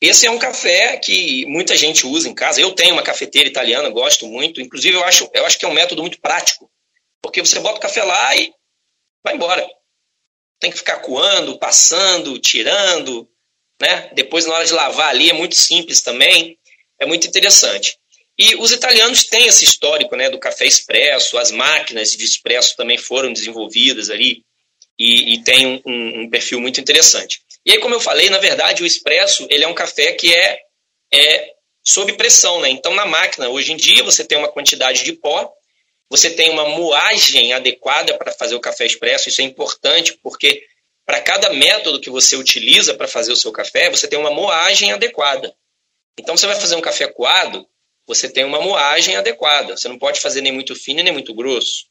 Esse 0.00 0.26
é 0.26 0.30
um 0.30 0.38
café 0.38 0.98
que 0.98 1.46
muita 1.46 1.74
gente 1.76 2.06
usa 2.06 2.28
em 2.28 2.34
casa. 2.34 2.60
Eu 2.60 2.72
tenho 2.72 2.94
uma 2.94 3.02
cafeteira 3.02 3.48
italiana, 3.48 3.88
gosto 3.88 4.26
muito. 4.26 4.60
Inclusive, 4.60 4.96
eu 4.96 5.04
acho, 5.04 5.30
eu 5.32 5.46
acho 5.46 5.58
que 5.58 5.64
é 5.64 5.68
um 5.68 5.74
método 5.74 6.02
muito 6.02 6.20
prático. 6.20 6.70
Porque 7.22 7.40
você 7.40 7.58
bota 7.60 7.78
o 7.78 7.80
café 7.80 8.02
lá 8.02 8.36
e 8.36 8.52
vai 9.24 9.34
embora 9.34 9.66
tem 10.58 10.70
que 10.70 10.78
ficar 10.78 11.00
coando, 11.00 11.58
passando, 11.58 12.38
tirando, 12.38 13.28
né? 13.80 14.10
Depois, 14.14 14.46
na 14.46 14.54
hora 14.54 14.64
de 14.64 14.72
lavar 14.72 15.08
ali, 15.08 15.30
é 15.30 15.34
muito 15.34 15.54
simples 15.54 16.00
também, 16.00 16.58
é 16.98 17.06
muito 17.06 17.26
interessante. 17.26 17.98
E 18.38 18.54
os 18.56 18.70
italianos 18.70 19.24
têm 19.24 19.46
esse 19.46 19.64
histórico 19.64 20.14
né, 20.14 20.28
do 20.28 20.38
café 20.38 20.66
expresso, 20.66 21.38
as 21.38 21.50
máquinas 21.50 22.14
de 22.14 22.24
expresso 22.24 22.76
também 22.76 22.98
foram 22.98 23.32
desenvolvidas 23.32 24.10
ali 24.10 24.44
e, 24.98 25.34
e 25.34 25.42
tem 25.42 25.82
um, 25.86 26.22
um, 26.22 26.30
perfil 26.30 26.60
muito 26.60 26.80
interessante. 26.80 27.40
E 27.66 27.72
aí, 27.72 27.78
como 27.80 27.94
eu 27.94 28.00
falei, 28.00 28.30
na 28.30 28.38
verdade, 28.38 28.82
o 28.82 28.86
expresso 28.86 29.46
ele 29.50 29.64
é 29.64 29.68
um 29.68 29.74
café 29.74 30.12
que 30.12 30.32
é, 30.32 30.60
é 31.12 31.52
sob 31.84 32.12
pressão. 32.12 32.60
Né? 32.60 32.70
Então, 32.70 32.94
na 32.94 33.04
máquina, 33.04 33.48
hoje 33.48 33.72
em 33.72 33.76
dia, 33.76 34.04
você 34.04 34.24
tem 34.24 34.38
uma 34.38 34.48
quantidade 34.48 35.02
de 35.02 35.12
pó 35.12 35.52
você 36.08 36.30
tem 36.30 36.50
uma 36.50 36.68
moagem 36.68 37.52
adequada 37.52 38.16
para 38.16 38.32
fazer 38.32 38.54
o 38.54 38.60
café 38.60 38.86
expresso, 38.86 39.28
isso 39.28 39.40
é 39.40 39.44
importante 39.44 40.16
porque 40.22 40.64
para 41.04 41.20
cada 41.20 41.52
método 41.52 42.00
que 42.00 42.10
você 42.10 42.36
utiliza 42.36 42.94
para 42.94 43.08
fazer 43.08 43.32
o 43.32 43.36
seu 43.36 43.52
café, 43.52 43.90
você 43.90 44.08
tem 44.08 44.18
uma 44.18 44.30
moagem 44.30 44.92
adequada. 44.92 45.54
Então, 46.18 46.36
você 46.36 46.46
vai 46.46 46.58
fazer 46.58 46.74
um 46.74 46.80
café 46.80 47.06
coado, 47.06 47.68
você 48.06 48.28
tem 48.28 48.44
uma 48.44 48.60
moagem 48.60 49.16
adequada. 49.16 49.76
Você 49.76 49.88
não 49.88 49.98
pode 49.98 50.20
fazer 50.20 50.40
nem 50.40 50.52
muito 50.52 50.74
fino 50.74 51.02
nem 51.02 51.12
muito 51.12 51.34
grosso. 51.34 51.86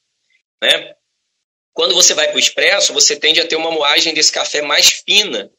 Né? 0.61 0.95
Quando 1.73 1.93
você 1.93 2.13
vai 2.13 2.27
para 2.27 2.35
o 2.35 2.39
expresso, 2.39 2.93
você 2.93 3.15
tende 3.15 3.39
a 3.39 3.47
ter 3.47 3.55
uma 3.55 3.71
moagem 3.71 4.13
desse 4.13 4.31
café 4.31 4.61
mais 4.61 5.03
fina. 5.05 5.49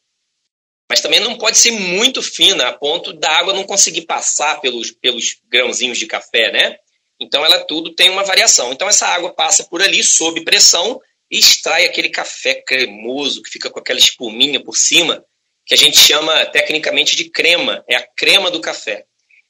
Mas 0.89 1.01
também 1.01 1.19
não 1.19 1.37
pode 1.37 1.57
ser 1.57 1.71
muito 1.71 2.21
fina, 2.21 2.67
a 2.67 2.73
ponto 2.73 3.11
da 3.13 3.29
água 3.29 3.53
não 3.53 3.63
conseguir 3.63 4.03
passar 4.03 4.61
pelos, 4.61 4.91
pelos 4.91 5.35
grãozinhos 5.49 5.97
de 5.97 6.07
café, 6.07 6.51
né? 6.51 6.77
Então 7.19 7.43
ela 7.43 7.65
tudo 7.65 7.93
tem 7.93 8.09
uma 8.09 8.23
variação. 8.23 8.71
Então 8.71 8.87
essa 8.87 9.07
água 9.07 9.33
passa 9.33 9.63
por 9.65 9.81
ali 9.81 10.03
sob 10.03 10.43
pressão 10.43 11.01
e 11.29 11.37
extrai 11.37 11.85
aquele 11.85 12.09
café 12.09 12.55
cremoso 12.55 13.41
que 13.41 13.49
fica 13.49 13.69
com 13.69 13.79
aquela 13.79 13.99
espuminha 13.99 14.63
por 14.63 14.77
cima, 14.77 15.23
que 15.65 15.73
a 15.73 15.77
gente 15.77 15.97
chama 15.97 16.45
tecnicamente 16.45 17.15
de 17.15 17.29
crema, 17.29 17.83
é 17.87 17.95
a 17.95 18.07
crema 18.15 18.49
do 18.49 18.61
café. 18.61 19.05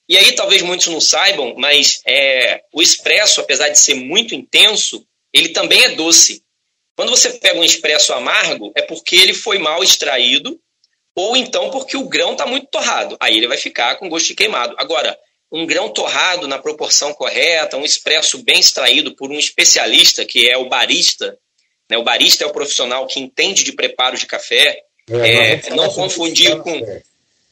E 0.08 0.16
aí 0.16 0.32
talvez 0.32 0.62
muitos 0.62 0.86
não 0.88 1.00
saibam, 1.00 1.54
mas 1.56 2.00
é, 2.06 2.62
o 2.72 2.82
expresso, 2.82 3.40
apesar 3.40 3.68
de 3.68 3.78
ser 3.78 3.94
muito 3.94 4.34
intenso, 4.34 5.06
ele 5.32 5.50
também 5.50 5.84
é 5.84 5.90
doce. 5.90 6.42
Quando 6.96 7.10
você 7.10 7.30
pega 7.34 7.60
um 7.60 7.64
expresso 7.64 8.12
amargo, 8.12 8.72
é 8.74 8.82
porque 8.82 9.14
ele 9.14 9.34
foi 9.34 9.58
mal 9.58 9.84
extraído, 9.84 10.58
ou 11.18 11.36
então 11.36 11.70
porque 11.70 11.96
o 11.96 12.08
grão 12.08 12.32
está 12.32 12.46
muito 12.46 12.68
torrado. 12.68 13.16
Aí 13.18 13.36
ele 13.36 13.48
vai 13.48 13.56
ficar 13.56 13.96
com 13.96 14.08
gosto 14.08 14.28
de 14.28 14.34
queimado. 14.34 14.74
Agora, 14.78 15.18
um 15.50 15.66
grão 15.66 15.88
torrado 15.88 16.46
na 16.46 16.58
proporção 16.58 17.12
correta, 17.12 17.76
um 17.76 17.84
expresso 17.84 18.42
bem 18.44 18.60
extraído 18.60 19.16
por 19.16 19.30
um 19.30 19.38
especialista, 19.38 20.24
que 20.24 20.48
é 20.48 20.56
o 20.56 20.68
barista. 20.68 21.36
Né? 21.90 21.98
O 21.98 22.04
barista 22.04 22.44
é 22.44 22.46
o 22.46 22.52
profissional 22.52 23.06
que 23.06 23.18
entende 23.18 23.64
de 23.64 23.72
preparo 23.72 24.16
de 24.16 24.26
café. 24.26 24.82
É, 25.10 25.54
é, 25.54 25.70
não 25.70 25.90
confundir 25.90 26.56
com 26.58 27.02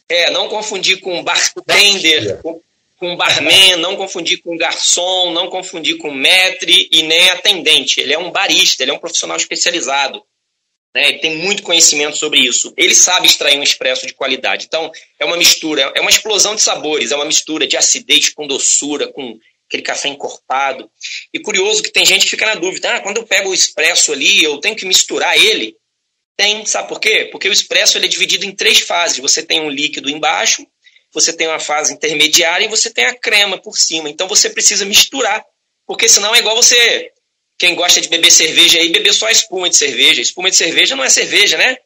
é, 0.08 0.30
não 0.30 0.48
confundir 0.48 1.00
com 1.00 1.24
bartender, 1.24 2.40
com, 2.42 2.60
com 2.98 3.16
barman, 3.16 3.76
não 3.76 3.96
confundir 3.96 4.40
com 4.42 4.56
garçom, 4.56 5.32
não 5.32 5.48
confundir 5.48 5.96
com 5.96 6.10
maître 6.10 6.88
e 6.92 7.02
nem 7.02 7.30
atendente. 7.30 8.00
Ele 8.00 8.12
é 8.12 8.18
um 8.18 8.30
barista, 8.30 8.84
ele 8.84 8.92
é 8.92 8.94
um 8.94 8.98
profissional 8.98 9.36
especializado 9.36 10.22
né? 10.96 11.10
Ele 11.10 11.18
tem 11.18 11.36
muito 11.36 11.62
conhecimento 11.62 12.16
sobre 12.16 12.40
isso. 12.40 12.72
Ele 12.74 12.94
sabe 12.94 13.26
extrair 13.26 13.58
um 13.58 13.62
expresso 13.62 14.06
de 14.06 14.14
qualidade. 14.14 14.64
Então, 14.64 14.90
é 15.18 15.26
uma 15.26 15.36
mistura, 15.36 15.92
é 15.94 16.00
uma 16.00 16.10
explosão 16.10 16.54
de 16.54 16.62
sabores, 16.62 17.12
é 17.12 17.16
uma 17.16 17.26
mistura 17.26 17.66
de 17.66 17.76
acidez 17.76 18.30
com 18.30 18.46
doçura, 18.46 19.06
com 19.06 19.38
aquele 19.68 19.82
café 19.82 20.08
encorpado. 20.08 20.90
E 21.34 21.38
curioso 21.38 21.82
que 21.82 21.92
tem 21.92 22.06
gente 22.06 22.24
que 22.24 22.30
fica 22.30 22.46
na 22.46 22.54
dúvida: 22.54 22.96
ah, 22.96 23.00
quando 23.00 23.18
eu 23.18 23.26
pego 23.26 23.50
o 23.50 23.54
expresso 23.54 24.10
ali, 24.10 24.42
eu 24.42 24.56
tenho 24.58 24.74
que 24.74 24.86
misturar 24.86 25.36
ele? 25.36 25.76
Tem, 26.34 26.64
sabe 26.64 26.88
por 26.88 26.98
quê? 26.98 27.28
Porque 27.30 27.48
o 27.48 27.52
expresso 27.52 27.98
ele 27.98 28.06
é 28.06 28.08
dividido 28.08 28.46
em 28.46 28.52
três 28.52 28.80
fases. 28.80 29.18
Você 29.18 29.42
tem 29.42 29.60
um 29.60 29.70
líquido 29.70 30.08
embaixo, 30.08 30.66
você 31.12 31.30
tem 31.30 31.46
uma 31.46 31.60
fase 31.60 31.92
intermediária 31.92 32.64
e 32.64 32.68
você 32.68 32.90
tem 32.90 33.04
a 33.04 33.14
crema 33.14 33.58
por 33.58 33.76
cima. 33.76 34.08
Então 34.08 34.26
você 34.26 34.48
precisa 34.48 34.86
misturar, 34.86 35.44
porque 35.86 36.08
senão 36.08 36.34
é 36.34 36.38
igual 36.38 36.56
você 36.56 37.12
quem 37.58 37.74
gosta 37.74 38.00
de 38.00 38.08
beber 38.08 38.30
cerveja 38.30 38.78
aí, 38.78 38.90
beber 38.90 39.12
só 39.12 39.28
espuma 39.30 39.68
de 39.68 39.76
cerveja. 39.76 40.20
Espuma 40.20 40.50
de 40.50 40.56
cerveja 40.56 40.94
não 40.94 41.04
é 41.04 41.08
cerveja, 41.08 41.56
né? 41.56 41.76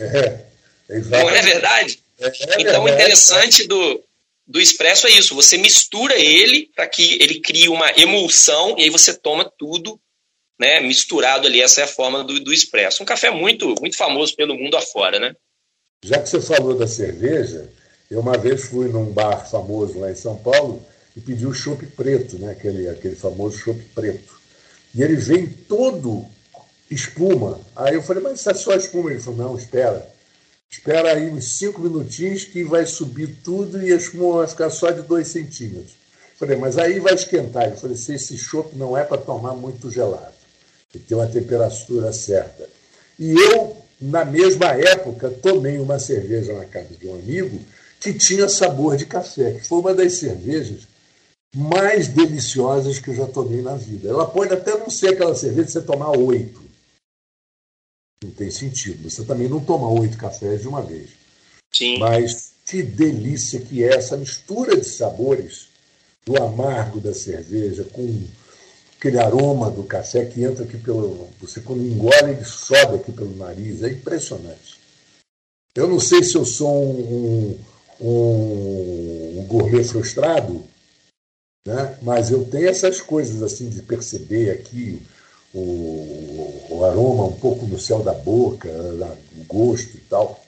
É, 0.00 0.44
Não 0.88 1.30
é 1.30 1.42
verdade? 1.42 1.98
É, 2.18 2.26
é 2.26 2.60
então, 2.60 2.84
o 2.84 2.88
interessante 2.88 3.66
do, 3.66 4.02
do 4.46 4.60
expresso 4.60 5.06
é 5.06 5.10
isso. 5.10 5.34
Você 5.34 5.58
mistura 5.58 6.16
ele 6.16 6.70
para 6.74 6.86
que 6.86 7.22
ele 7.22 7.40
crie 7.40 7.68
uma 7.68 7.90
emulsão 7.98 8.76
e 8.78 8.84
aí 8.84 8.90
você 8.90 9.12
toma 9.14 9.50
tudo 9.58 10.00
né, 10.58 10.80
misturado 10.80 11.46
ali. 11.46 11.60
Essa 11.60 11.82
é 11.82 11.84
a 11.84 11.88
forma 11.88 12.24
do, 12.24 12.40
do 12.40 12.52
expresso. 12.52 13.02
Um 13.02 13.06
café 13.06 13.30
muito, 13.30 13.74
muito 13.80 13.96
famoso 13.96 14.34
pelo 14.34 14.56
mundo 14.56 14.76
afora, 14.76 15.18
né? 15.18 15.34
Já 16.04 16.18
que 16.18 16.28
você 16.28 16.40
falou 16.40 16.76
da 16.76 16.86
cerveja, 16.86 17.70
eu 18.10 18.20
uma 18.20 18.36
vez 18.36 18.66
fui 18.66 18.88
num 18.88 19.12
bar 19.12 19.48
famoso 19.50 19.98
lá 19.98 20.10
em 20.10 20.14
São 20.14 20.36
Paulo 20.36 20.84
e 21.16 21.20
pedi 21.20 21.46
o 21.46 21.54
chopp 21.54 21.84
preto, 21.86 22.38
né? 22.38 22.52
aquele, 22.52 22.88
aquele 22.88 23.16
famoso 23.16 23.58
chopp 23.58 23.80
preto. 23.94 24.33
E 24.94 25.02
ele 25.02 25.16
vem 25.16 25.46
todo 25.46 26.24
espuma. 26.90 27.60
Aí 27.74 27.94
eu 27.94 28.02
falei, 28.02 28.22
mas 28.22 28.40
isso 28.40 28.50
é 28.50 28.54
só 28.54 28.74
espuma? 28.74 29.10
Ele 29.10 29.20
falou, 29.20 29.48
não, 29.48 29.58
espera. 29.58 30.08
Espera 30.70 31.12
aí 31.12 31.28
uns 31.30 31.58
cinco 31.58 31.80
minutinhos 31.80 32.44
que 32.44 32.62
vai 32.64 32.86
subir 32.86 33.38
tudo 33.42 33.82
e 33.82 33.92
a 33.92 33.96
espuma 33.96 34.38
vai 34.38 34.46
ficar 34.46 34.70
só 34.70 34.90
de 34.90 35.02
dois 35.02 35.28
centímetros. 35.28 35.92
Eu 35.92 36.38
falei, 36.38 36.56
mas 36.56 36.78
aí 36.78 37.00
vai 37.00 37.14
esquentar. 37.14 37.70
Eu 37.70 37.76
falei, 37.76 37.96
se 37.96 38.14
esse 38.14 38.36
chopp 38.38 38.76
não 38.76 38.96
é 38.96 39.04
para 39.04 39.18
tomar 39.18 39.54
muito 39.54 39.90
gelado. 39.90 40.34
Tem 40.92 41.02
que 41.02 41.08
ter 41.08 41.14
uma 41.14 41.26
temperatura 41.26 42.12
certa. 42.12 42.68
E 43.18 43.32
eu, 43.32 43.76
na 44.00 44.24
mesma 44.24 44.66
época, 44.66 45.30
tomei 45.30 45.78
uma 45.78 45.98
cerveja 45.98 46.52
na 46.52 46.64
casa 46.64 46.94
de 47.00 47.06
um 47.08 47.14
amigo 47.14 47.60
que 48.00 48.12
tinha 48.12 48.48
sabor 48.48 48.96
de 48.96 49.06
café, 49.06 49.52
que 49.52 49.66
foi 49.66 49.78
uma 49.78 49.94
das 49.94 50.14
cervejas 50.14 50.86
mais 51.54 52.08
deliciosas 52.08 52.98
que 52.98 53.08
eu 53.10 53.14
já 53.14 53.26
tomei 53.26 53.62
na 53.62 53.76
vida. 53.76 54.08
Ela 54.08 54.26
pode 54.26 54.52
até 54.52 54.76
não 54.76 54.90
ser 54.90 55.10
aquela 55.10 55.34
cerveja 55.34 55.66
que 55.66 55.72
você 55.72 55.82
tomar 55.82 56.10
oito. 56.10 56.62
Não 58.22 58.30
tem 58.30 58.50
sentido. 58.50 59.08
Você 59.08 59.24
também 59.24 59.48
não 59.48 59.60
toma 59.60 59.88
oito 59.88 60.18
cafés 60.18 60.62
de 60.62 60.68
uma 60.68 60.82
vez. 60.82 61.10
Sim. 61.72 61.98
Mas 61.98 62.52
que 62.66 62.82
delícia 62.82 63.60
que 63.60 63.84
é 63.84 63.94
essa 63.94 64.16
mistura 64.16 64.76
de 64.76 64.86
sabores 64.86 65.68
do 66.24 66.42
amargo 66.42 67.00
da 67.00 67.14
cerveja 67.14 67.84
com 67.84 68.24
aquele 68.98 69.18
aroma 69.18 69.70
do 69.70 69.84
café 69.84 70.24
que 70.24 70.42
entra 70.42 70.64
aqui 70.64 70.78
pelo. 70.78 71.28
Você 71.40 71.60
quando 71.60 71.86
engole, 71.86 72.32
ele 72.32 72.44
sobe 72.44 72.96
aqui 72.96 73.12
pelo 73.12 73.36
nariz. 73.36 73.82
É 73.82 73.90
impressionante. 73.90 74.80
Eu 75.74 75.88
não 75.88 76.00
sei 76.00 76.22
se 76.22 76.36
eu 76.36 76.44
sou 76.44 76.84
um, 76.84 77.58
um, 78.00 79.40
um 79.40 79.46
gourmet 79.46 79.84
frustrado, 79.84 80.64
né? 81.66 81.98
mas 82.02 82.30
eu 82.30 82.44
tenho 82.44 82.68
essas 82.68 83.00
coisas 83.00 83.42
assim 83.42 83.68
de 83.68 83.82
perceber 83.82 84.50
aqui 84.50 85.00
o, 85.52 86.66
o 86.68 86.84
aroma 86.84 87.24
um 87.24 87.38
pouco 87.38 87.66
no 87.66 87.78
céu 87.78 88.00
da 88.00 88.12
boca, 88.12 88.68
o 88.68 89.44
gosto 89.44 89.96
e 89.96 90.00
tal. 90.00 90.44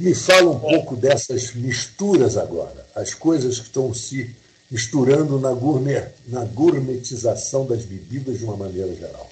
Me 0.00 0.14
fala 0.14 0.50
um 0.50 0.58
pouco 0.58 0.96
dessas 0.96 1.54
misturas 1.54 2.36
agora, 2.36 2.86
as 2.94 3.14
coisas 3.14 3.58
que 3.58 3.66
estão 3.66 3.92
se 3.92 4.34
misturando 4.70 5.38
na, 5.38 5.52
gourmet, 5.52 6.08
na 6.26 6.44
gourmetização 6.44 7.66
das 7.66 7.84
bebidas 7.84 8.38
de 8.38 8.44
uma 8.44 8.56
maneira 8.56 8.94
geral. 8.94 9.30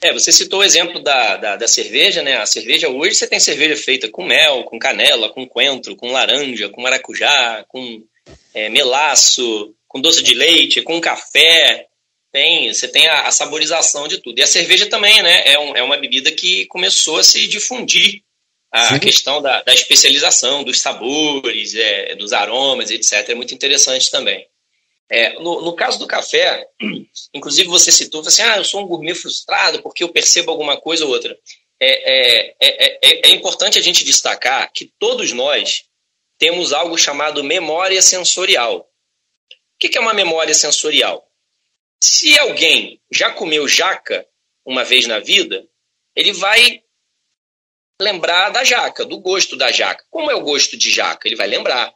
É, 0.00 0.12
você 0.12 0.30
citou 0.32 0.60
o 0.60 0.64
exemplo 0.64 1.02
da, 1.02 1.36
da, 1.36 1.56
da, 1.56 1.68
cerveja, 1.68 2.22
né? 2.22 2.36
A 2.36 2.46
cerveja 2.46 2.88
hoje 2.88 3.14
você 3.14 3.26
tem 3.26 3.38
cerveja 3.40 3.76
feita 3.76 4.08
com 4.08 4.24
mel, 4.24 4.64
com 4.64 4.78
canela, 4.78 5.28
com 5.28 5.46
coentro, 5.46 5.96
com 5.96 6.12
laranja, 6.12 6.68
com 6.68 6.82
maracujá, 6.82 7.64
com 7.68 8.02
é, 8.54 8.68
melaço, 8.68 9.74
com 9.88 10.00
doce 10.00 10.22
de 10.22 10.34
leite, 10.34 10.82
com 10.82 11.00
café. 11.00 11.86
Tem, 12.32 12.72
você 12.72 12.88
tem 12.88 13.06
a, 13.06 13.26
a 13.26 13.30
saborização 13.30 14.08
de 14.08 14.18
tudo. 14.18 14.38
E 14.38 14.42
a 14.42 14.46
cerveja 14.46 14.86
também, 14.86 15.22
né? 15.22 15.42
É, 15.44 15.58
um, 15.58 15.76
é 15.76 15.82
uma 15.82 15.98
bebida 15.98 16.32
que 16.32 16.66
começou 16.66 17.18
a 17.18 17.24
se 17.24 17.46
difundir 17.46 18.22
a, 18.72 18.98
questão 18.98 19.42
da, 19.42 19.62
da, 19.62 19.74
especialização, 19.74 20.64
dos 20.64 20.80
sabores, 20.80 21.74
é, 21.74 22.14
dos 22.14 22.32
aromas, 22.32 22.90
etc. 22.90 23.28
É 23.28 23.34
muito 23.34 23.54
interessante 23.54 24.10
também. 24.10 24.46
É, 25.10 25.34
no, 25.34 25.60
no, 25.60 25.74
caso 25.74 25.98
do 25.98 26.06
café, 26.06 26.66
inclusive 27.34 27.68
você 27.68 27.92
citou, 27.92 28.22
assim, 28.22 28.40
ah, 28.40 28.56
eu 28.56 28.64
sou 28.64 28.82
um 28.82 28.86
gourmet 28.86 29.14
frustrado 29.14 29.82
porque 29.82 30.02
eu 30.02 30.08
percebo 30.08 30.50
alguma 30.50 30.78
coisa 30.78 31.04
ou 31.04 31.10
outra. 31.10 31.36
É, 31.78 32.48
é, 32.48 32.54
é, 32.62 33.28
é 33.28 33.30
importante 33.30 33.78
a 33.78 33.82
gente 33.82 34.04
destacar 34.04 34.72
que 34.72 34.90
todos 34.98 35.32
nós 35.32 35.84
temos 36.42 36.72
algo 36.72 36.98
chamado 36.98 37.44
memória 37.44 38.02
sensorial. 38.02 38.80
O 38.80 39.78
que 39.78 39.96
é 39.96 40.00
uma 40.00 40.12
memória 40.12 40.52
sensorial? 40.52 41.24
Se 42.02 42.36
alguém 42.36 43.00
já 43.12 43.30
comeu 43.30 43.68
jaca 43.68 44.26
uma 44.66 44.82
vez 44.82 45.06
na 45.06 45.20
vida, 45.20 45.64
ele 46.16 46.32
vai 46.32 46.82
lembrar 48.00 48.50
da 48.50 48.64
jaca, 48.64 49.04
do 49.04 49.20
gosto 49.20 49.54
da 49.56 49.70
jaca. 49.70 50.04
Como 50.10 50.32
é 50.32 50.34
o 50.34 50.40
gosto 50.40 50.76
de 50.76 50.90
jaca? 50.90 51.28
Ele 51.28 51.36
vai 51.36 51.46
lembrar. 51.46 51.94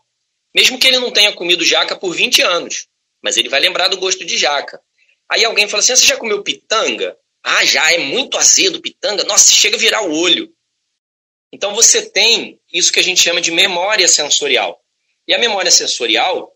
Mesmo 0.54 0.78
que 0.78 0.86
ele 0.86 1.00
não 1.00 1.10
tenha 1.10 1.32
comido 1.32 1.64
jaca 1.64 1.96
por 1.96 2.14
20 2.14 2.40
anos, 2.42 2.86
mas 3.20 3.36
ele 3.36 3.48
vai 3.48 3.58
lembrar 3.58 3.88
do 3.88 3.96
gosto 3.96 4.24
de 4.24 4.38
jaca. 4.38 4.80
Aí 5.28 5.44
alguém 5.44 5.66
fala 5.66 5.80
assim: 5.80 5.92
ah, 5.92 5.96
você 5.96 6.06
já 6.06 6.16
comeu 6.16 6.44
pitanga? 6.44 7.18
Ah, 7.42 7.64
já, 7.64 7.92
é 7.92 7.98
muito 7.98 8.38
azedo 8.38 8.80
pitanga. 8.80 9.24
Nossa, 9.24 9.52
chega 9.52 9.74
a 9.74 9.80
virar 9.80 10.02
o 10.02 10.16
olho. 10.16 10.54
Então 11.52 11.74
você 11.74 12.08
tem 12.10 12.60
isso 12.72 12.92
que 12.92 13.00
a 13.00 13.02
gente 13.02 13.20
chama 13.20 13.40
de 13.40 13.50
memória 13.50 14.08
sensorial. 14.08 14.80
E 15.26 15.34
a 15.34 15.38
memória 15.38 15.70
sensorial, 15.70 16.52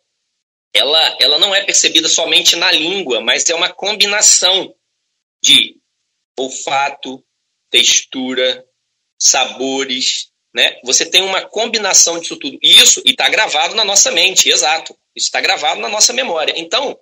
ela, 0.73 1.19
ela 1.21 1.39
não 1.39 1.55
é 1.55 1.65
percebida 1.65 2.09
somente 2.09 2.57
na 2.57 2.71
língua, 2.71 3.21
mas 3.21 3.49
é 3.49 3.55
uma 3.55 3.73
combinação 3.73 4.75
de 5.43 5.77
olfato, 6.39 7.25
textura, 7.71 8.65
sabores, 9.19 10.31
né? 10.55 10.79
Você 10.85 11.09
tem 11.09 11.23
uma 11.23 11.43
combinação 11.43 12.19
disso 12.19 12.37
tudo. 12.37 12.59
Isso 12.63 13.03
está 13.05 13.29
gravado 13.29 13.75
na 13.75 13.85
nossa 13.85 14.11
mente, 14.11 14.49
exato. 14.49 14.97
Isso 15.15 15.27
está 15.27 15.41
gravado 15.41 15.81
na 15.81 15.89
nossa 15.89 16.13
memória. 16.13 16.55
Então, 16.57 16.99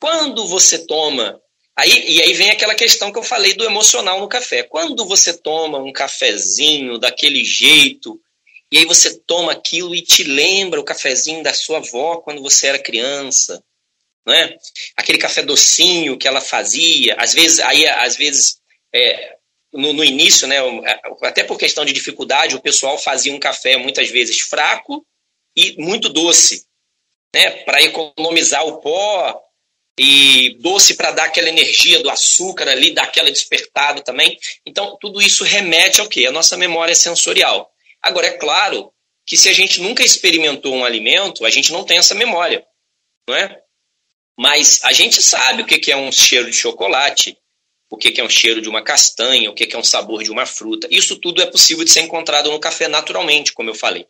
quando 0.00 0.46
você 0.46 0.86
toma 0.86 1.40
Aí, 1.76 2.04
e 2.08 2.22
aí 2.22 2.32
vem 2.34 2.50
aquela 2.50 2.74
questão 2.74 3.12
que 3.12 3.18
eu 3.18 3.22
falei 3.22 3.54
do 3.54 3.64
emocional 3.64 4.20
no 4.20 4.28
café. 4.28 4.62
Quando 4.62 5.04
você 5.06 5.36
toma 5.36 5.78
um 5.78 5.92
cafezinho 5.92 6.98
daquele 6.98 7.44
jeito, 7.44 8.20
e 8.70 8.78
aí 8.78 8.84
você 8.84 9.18
toma 9.20 9.52
aquilo 9.52 9.94
e 9.94 10.00
te 10.00 10.22
lembra 10.22 10.80
o 10.80 10.84
cafezinho 10.84 11.42
da 11.42 11.52
sua 11.52 11.78
avó 11.78 12.18
quando 12.18 12.42
você 12.42 12.68
era 12.68 12.78
criança, 12.78 13.62
né? 14.26 14.56
Aquele 14.96 15.18
café 15.18 15.42
docinho 15.42 16.16
que 16.16 16.28
ela 16.28 16.40
fazia, 16.40 17.14
às 17.18 17.34
vezes, 17.34 17.58
aí, 17.58 17.86
às 17.86 18.16
vezes 18.16 18.60
é, 18.94 19.36
no, 19.72 19.92
no, 19.92 20.04
início, 20.04 20.46
né, 20.46 20.58
até 21.22 21.42
por 21.42 21.58
questão 21.58 21.84
de 21.84 21.92
dificuldade, 21.92 22.54
o 22.54 22.62
pessoal 22.62 22.96
fazia 22.96 23.34
um 23.34 23.40
café 23.40 23.76
muitas 23.76 24.08
vezes 24.08 24.40
fraco 24.40 25.04
e 25.56 25.74
muito 25.82 26.08
doce, 26.08 26.64
né, 27.34 27.50
para 27.64 27.82
economizar 27.82 28.64
o 28.64 28.80
pó 28.80 29.42
e 29.98 30.56
doce 30.60 30.94
para 30.94 31.12
dar 31.12 31.24
aquela 31.24 31.48
energia 31.48 32.02
do 32.02 32.10
açúcar 32.10 32.68
ali, 32.68 32.92
dar 32.92 33.04
aquela 33.04 33.30
despertada 33.30 34.02
também. 34.02 34.38
Então, 34.66 34.96
tudo 35.00 35.22
isso 35.22 35.44
remete 35.44 36.00
ao 36.00 36.08
quê? 36.08 36.26
A 36.26 36.32
nossa 36.32 36.56
memória 36.56 36.94
sensorial. 36.94 37.70
Agora, 38.02 38.26
é 38.26 38.32
claro 38.32 38.92
que 39.26 39.36
se 39.36 39.48
a 39.48 39.52
gente 39.52 39.80
nunca 39.80 40.02
experimentou 40.02 40.74
um 40.74 40.84
alimento, 40.84 41.46
a 41.46 41.50
gente 41.50 41.72
não 41.72 41.84
tem 41.84 41.98
essa 41.98 42.14
memória, 42.14 42.66
não 43.28 43.36
é? 43.36 43.62
Mas 44.36 44.80
a 44.82 44.92
gente 44.92 45.22
sabe 45.22 45.62
o 45.62 45.66
que 45.66 45.90
é 45.90 45.96
um 45.96 46.10
cheiro 46.10 46.50
de 46.50 46.56
chocolate, 46.56 47.38
o 47.88 47.96
que 47.96 48.20
é 48.20 48.24
um 48.24 48.28
cheiro 48.28 48.60
de 48.60 48.68
uma 48.68 48.82
castanha, 48.82 49.50
o 49.50 49.54
que 49.54 49.72
é 49.72 49.78
um 49.78 49.84
sabor 49.84 50.24
de 50.24 50.30
uma 50.30 50.44
fruta. 50.44 50.88
Isso 50.90 51.16
tudo 51.20 51.40
é 51.40 51.46
possível 51.46 51.84
de 51.84 51.90
ser 51.90 52.00
encontrado 52.00 52.50
no 52.50 52.58
café 52.58 52.88
naturalmente, 52.88 53.52
como 53.52 53.70
eu 53.70 53.74
falei. 53.74 54.06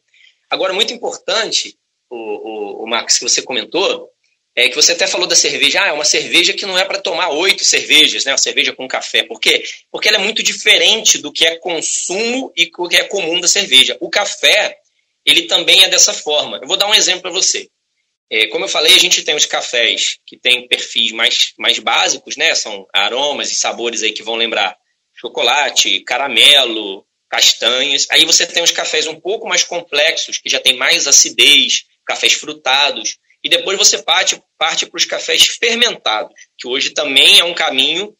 Agora, 0.48 0.72
muito 0.72 0.94
importante, 0.94 1.78
o, 2.08 2.16
o, 2.16 2.84
o 2.84 2.86
Max, 2.86 3.18
que 3.18 3.24
você 3.24 3.42
comentou, 3.42 4.10
é 4.56 4.68
que 4.68 4.76
você 4.76 4.92
até 4.92 5.06
falou 5.06 5.26
da 5.26 5.34
cerveja. 5.34 5.82
Ah, 5.82 5.88
é 5.88 5.92
uma 5.92 6.04
cerveja 6.04 6.52
que 6.52 6.64
não 6.64 6.78
é 6.78 6.84
para 6.84 7.00
tomar 7.00 7.30
oito 7.30 7.64
cervejas, 7.64 8.24
né? 8.24 8.32
Uma 8.32 8.38
cerveja 8.38 8.72
com 8.72 8.86
café. 8.86 9.24
Por 9.24 9.40
quê? 9.40 9.64
Porque 9.90 10.08
ela 10.08 10.18
é 10.18 10.20
muito 10.20 10.42
diferente 10.42 11.18
do 11.18 11.32
que 11.32 11.44
é 11.44 11.56
consumo 11.56 12.52
e 12.56 12.70
do 12.70 12.88
que 12.88 12.96
é 12.96 13.04
comum 13.04 13.40
da 13.40 13.48
cerveja. 13.48 13.96
O 14.00 14.08
café, 14.08 14.78
ele 15.26 15.42
também 15.42 15.82
é 15.82 15.88
dessa 15.88 16.12
forma. 16.12 16.58
Eu 16.62 16.68
vou 16.68 16.76
dar 16.76 16.86
um 16.86 16.94
exemplo 16.94 17.22
para 17.22 17.32
você. 17.32 17.68
É, 18.30 18.46
como 18.46 18.64
eu 18.64 18.68
falei, 18.68 18.94
a 18.94 18.98
gente 18.98 19.22
tem 19.22 19.34
os 19.34 19.44
cafés 19.44 20.18
que 20.26 20.38
têm 20.38 20.66
perfis 20.66 21.12
mais, 21.12 21.52
mais 21.58 21.78
básicos, 21.78 22.36
né? 22.36 22.54
São 22.54 22.86
aromas 22.92 23.50
e 23.50 23.54
sabores 23.54 24.02
aí 24.02 24.12
que 24.12 24.22
vão 24.22 24.36
lembrar 24.36 24.76
chocolate, 25.14 26.00
caramelo, 26.00 27.04
castanhas. 27.28 28.06
Aí 28.10 28.24
você 28.24 28.46
tem 28.46 28.62
os 28.62 28.70
cafés 28.70 29.06
um 29.06 29.18
pouco 29.18 29.48
mais 29.48 29.64
complexos, 29.64 30.38
que 30.38 30.48
já 30.48 30.60
tem 30.60 30.76
mais 30.76 31.08
acidez, 31.08 31.84
cafés 32.06 32.34
frutados. 32.34 33.18
E 33.44 33.48
depois 33.48 33.76
você 33.76 34.02
parte, 34.02 34.42
parte 34.58 34.86
para 34.86 34.96
os 34.96 35.04
cafés 35.04 35.46
fermentados, 35.46 36.32
que 36.58 36.66
hoje 36.66 36.90
também 36.90 37.38
é 37.38 37.44
um 37.44 37.54
caminho 37.54 38.16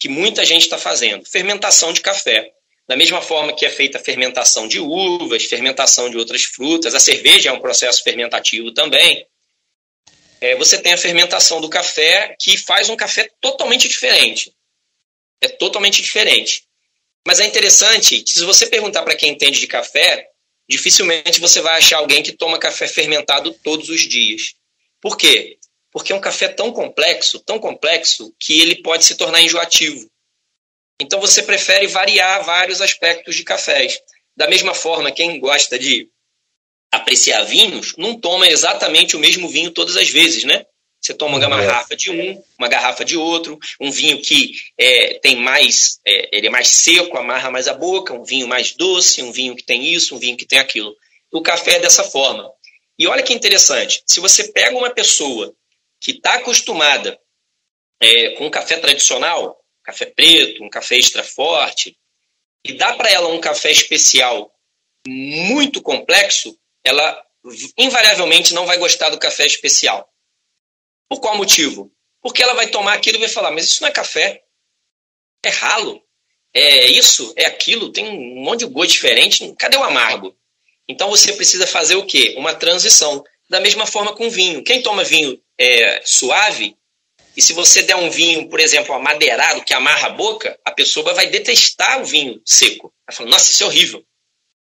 que 0.00 0.08
muita 0.08 0.44
gente 0.44 0.62
está 0.62 0.78
fazendo. 0.78 1.24
Fermentação 1.28 1.92
de 1.92 2.00
café. 2.00 2.50
Da 2.88 2.96
mesma 2.96 3.20
forma 3.20 3.54
que 3.54 3.64
é 3.64 3.70
feita 3.70 3.98
a 3.98 4.02
fermentação 4.02 4.66
de 4.66 4.80
uvas, 4.80 5.44
fermentação 5.44 6.10
de 6.10 6.16
outras 6.16 6.42
frutas, 6.42 6.94
a 6.94 7.00
cerveja 7.00 7.50
é 7.50 7.52
um 7.52 7.60
processo 7.60 8.02
fermentativo 8.02 8.72
também 8.72 9.24
é, 10.42 10.56
você 10.56 10.76
tem 10.76 10.92
a 10.92 10.98
fermentação 10.98 11.60
do 11.60 11.68
café, 11.68 12.34
que 12.36 12.56
faz 12.56 12.88
um 12.88 12.96
café 12.96 13.30
totalmente 13.40 13.86
diferente. 13.86 14.52
É 15.40 15.46
totalmente 15.46 16.02
diferente. 16.02 16.64
Mas 17.24 17.38
é 17.38 17.46
interessante 17.46 18.20
que, 18.20 18.32
se 18.32 18.44
você 18.44 18.66
perguntar 18.66 19.04
para 19.04 19.14
quem 19.14 19.30
entende 19.30 19.60
de 19.60 19.68
café, 19.68 20.26
dificilmente 20.68 21.38
você 21.38 21.60
vai 21.60 21.78
achar 21.78 21.98
alguém 21.98 22.24
que 22.24 22.32
toma 22.32 22.58
café 22.58 22.88
fermentado 22.88 23.54
todos 23.62 23.88
os 23.88 24.00
dias. 24.00 24.54
Por 25.02 25.16
quê? 25.18 25.58
Porque 25.90 26.12
é 26.12 26.16
um 26.16 26.20
café 26.20 26.48
tão 26.48 26.72
complexo, 26.72 27.40
tão 27.40 27.58
complexo, 27.58 28.32
que 28.38 28.62
ele 28.62 28.76
pode 28.76 29.04
se 29.04 29.16
tornar 29.16 29.42
enjoativo. 29.42 30.08
Então 31.00 31.20
você 31.20 31.42
prefere 31.42 31.88
variar 31.88 32.44
vários 32.44 32.80
aspectos 32.80 33.34
de 33.34 33.42
cafés. 33.42 33.98
Da 34.36 34.48
mesma 34.48 34.72
forma, 34.72 35.10
quem 35.10 35.40
gosta 35.40 35.78
de 35.78 36.08
apreciar 36.90 37.42
vinhos, 37.42 37.94
não 37.96 38.18
toma 38.18 38.46
exatamente 38.46 39.16
o 39.16 39.18
mesmo 39.18 39.48
vinho 39.48 39.72
todas 39.72 39.96
as 39.96 40.08
vezes, 40.08 40.44
né? 40.44 40.64
Você 41.00 41.12
toma 41.12 41.36
uma 41.36 41.40
garrafa 41.40 41.96
de 41.96 42.12
um, 42.12 42.42
uma 42.56 42.68
garrafa 42.68 43.04
de 43.04 43.16
outro, 43.16 43.58
um 43.80 43.90
vinho 43.90 44.22
que 44.22 44.52
é, 44.78 45.14
tem 45.14 45.34
mais, 45.34 45.98
é, 46.06 46.36
ele 46.36 46.46
é 46.46 46.50
mais 46.50 46.68
seco, 46.68 47.18
amarra 47.18 47.50
mais 47.50 47.66
a 47.66 47.74
boca, 47.74 48.14
um 48.14 48.22
vinho 48.22 48.46
mais 48.46 48.72
doce, 48.72 49.20
um 49.20 49.32
vinho 49.32 49.56
que 49.56 49.64
tem 49.64 49.84
isso, 49.92 50.14
um 50.14 50.18
vinho 50.18 50.36
que 50.36 50.46
tem 50.46 50.60
aquilo. 50.60 50.94
O 51.32 51.42
café 51.42 51.72
é 51.72 51.80
dessa 51.80 52.04
forma. 52.04 52.48
E 53.02 53.06
olha 53.08 53.24
que 53.24 53.32
interessante, 53.32 54.00
se 54.06 54.20
você 54.20 54.52
pega 54.52 54.78
uma 54.78 54.88
pessoa 54.88 55.52
que 56.00 56.12
está 56.12 56.34
acostumada 56.34 57.18
é, 58.00 58.36
com 58.36 58.46
um 58.46 58.50
café 58.50 58.78
tradicional, 58.78 59.60
café 59.82 60.06
preto, 60.06 60.62
um 60.62 60.70
café 60.70 60.98
extra 60.98 61.24
forte, 61.24 61.98
e 62.64 62.74
dá 62.74 62.94
para 62.94 63.10
ela 63.10 63.26
um 63.26 63.40
café 63.40 63.72
especial 63.72 64.54
muito 65.04 65.82
complexo, 65.82 66.56
ela 66.84 67.20
invariavelmente 67.76 68.54
não 68.54 68.66
vai 68.66 68.78
gostar 68.78 69.10
do 69.10 69.18
café 69.18 69.46
especial. 69.46 70.08
Por 71.08 71.20
qual 71.20 71.36
motivo? 71.36 71.92
Porque 72.20 72.40
ela 72.40 72.54
vai 72.54 72.68
tomar 72.68 72.92
aquilo 72.92 73.16
e 73.16 73.22
vai 73.22 73.28
falar: 73.28 73.50
mas 73.50 73.66
isso 73.66 73.82
não 73.82 73.88
é 73.88 73.92
café, 73.92 74.44
é 75.44 75.48
ralo, 75.48 76.00
é 76.54 76.86
isso, 76.86 77.34
é 77.36 77.46
aquilo, 77.46 77.90
tem 77.90 78.08
um 78.08 78.44
monte 78.44 78.60
de 78.60 78.66
gosto 78.66 78.92
diferente, 78.92 79.52
cadê 79.58 79.76
o 79.76 79.82
amargo? 79.82 80.38
Então 80.92 81.08
você 81.08 81.32
precisa 81.32 81.66
fazer 81.66 81.96
o 81.96 82.04
quê? 82.04 82.34
Uma 82.36 82.54
transição. 82.54 83.24
Da 83.48 83.60
mesma 83.60 83.86
forma 83.86 84.14
com 84.14 84.30
vinho. 84.30 84.62
Quem 84.62 84.82
toma 84.82 85.04
vinho 85.04 85.38
é, 85.58 86.00
suave 86.04 86.76
E 87.36 87.42
se 87.42 87.52
você 87.52 87.82
der 87.82 87.96
um 87.96 88.10
vinho, 88.10 88.48
por 88.48 88.60
exemplo, 88.60 88.94
amadeirado, 88.94 89.62
que 89.62 89.74
amarra 89.74 90.08
a 90.08 90.10
boca, 90.12 90.58
a 90.64 90.70
pessoa 90.70 91.12
vai 91.14 91.26
detestar 91.26 92.00
o 92.00 92.04
vinho 92.04 92.40
seco. 92.44 92.92
Vai 93.06 93.16
falar, 93.16 93.30
nossa, 93.30 93.50
isso 93.50 93.62
é 93.62 93.66
horrível. 93.66 94.02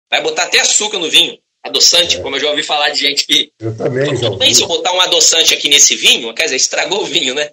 Vai 0.09 0.21
botar 0.21 0.43
até 0.43 0.59
açúcar 0.59 0.99
no 0.99 1.09
vinho, 1.09 1.37
adoçante, 1.63 2.17
é. 2.17 2.21
como 2.21 2.35
eu 2.35 2.39
já 2.39 2.49
ouvi 2.49 2.63
falar 2.63 2.89
de 2.89 2.99
gente 2.99 3.25
que. 3.25 3.51
Eu 3.59 3.75
também, 3.75 4.15
Tudo 4.15 4.37
bem 4.37 4.53
se 4.53 4.61
eu 4.61 4.67
botar 4.67 4.93
um 4.93 5.01
adoçante 5.01 5.53
aqui 5.53 5.69
nesse 5.69 5.95
vinho, 5.95 6.33
quer 6.33 6.43
dizer, 6.43 6.55
estragou 6.55 7.01
o 7.01 7.05
vinho, 7.05 7.35
né? 7.35 7.51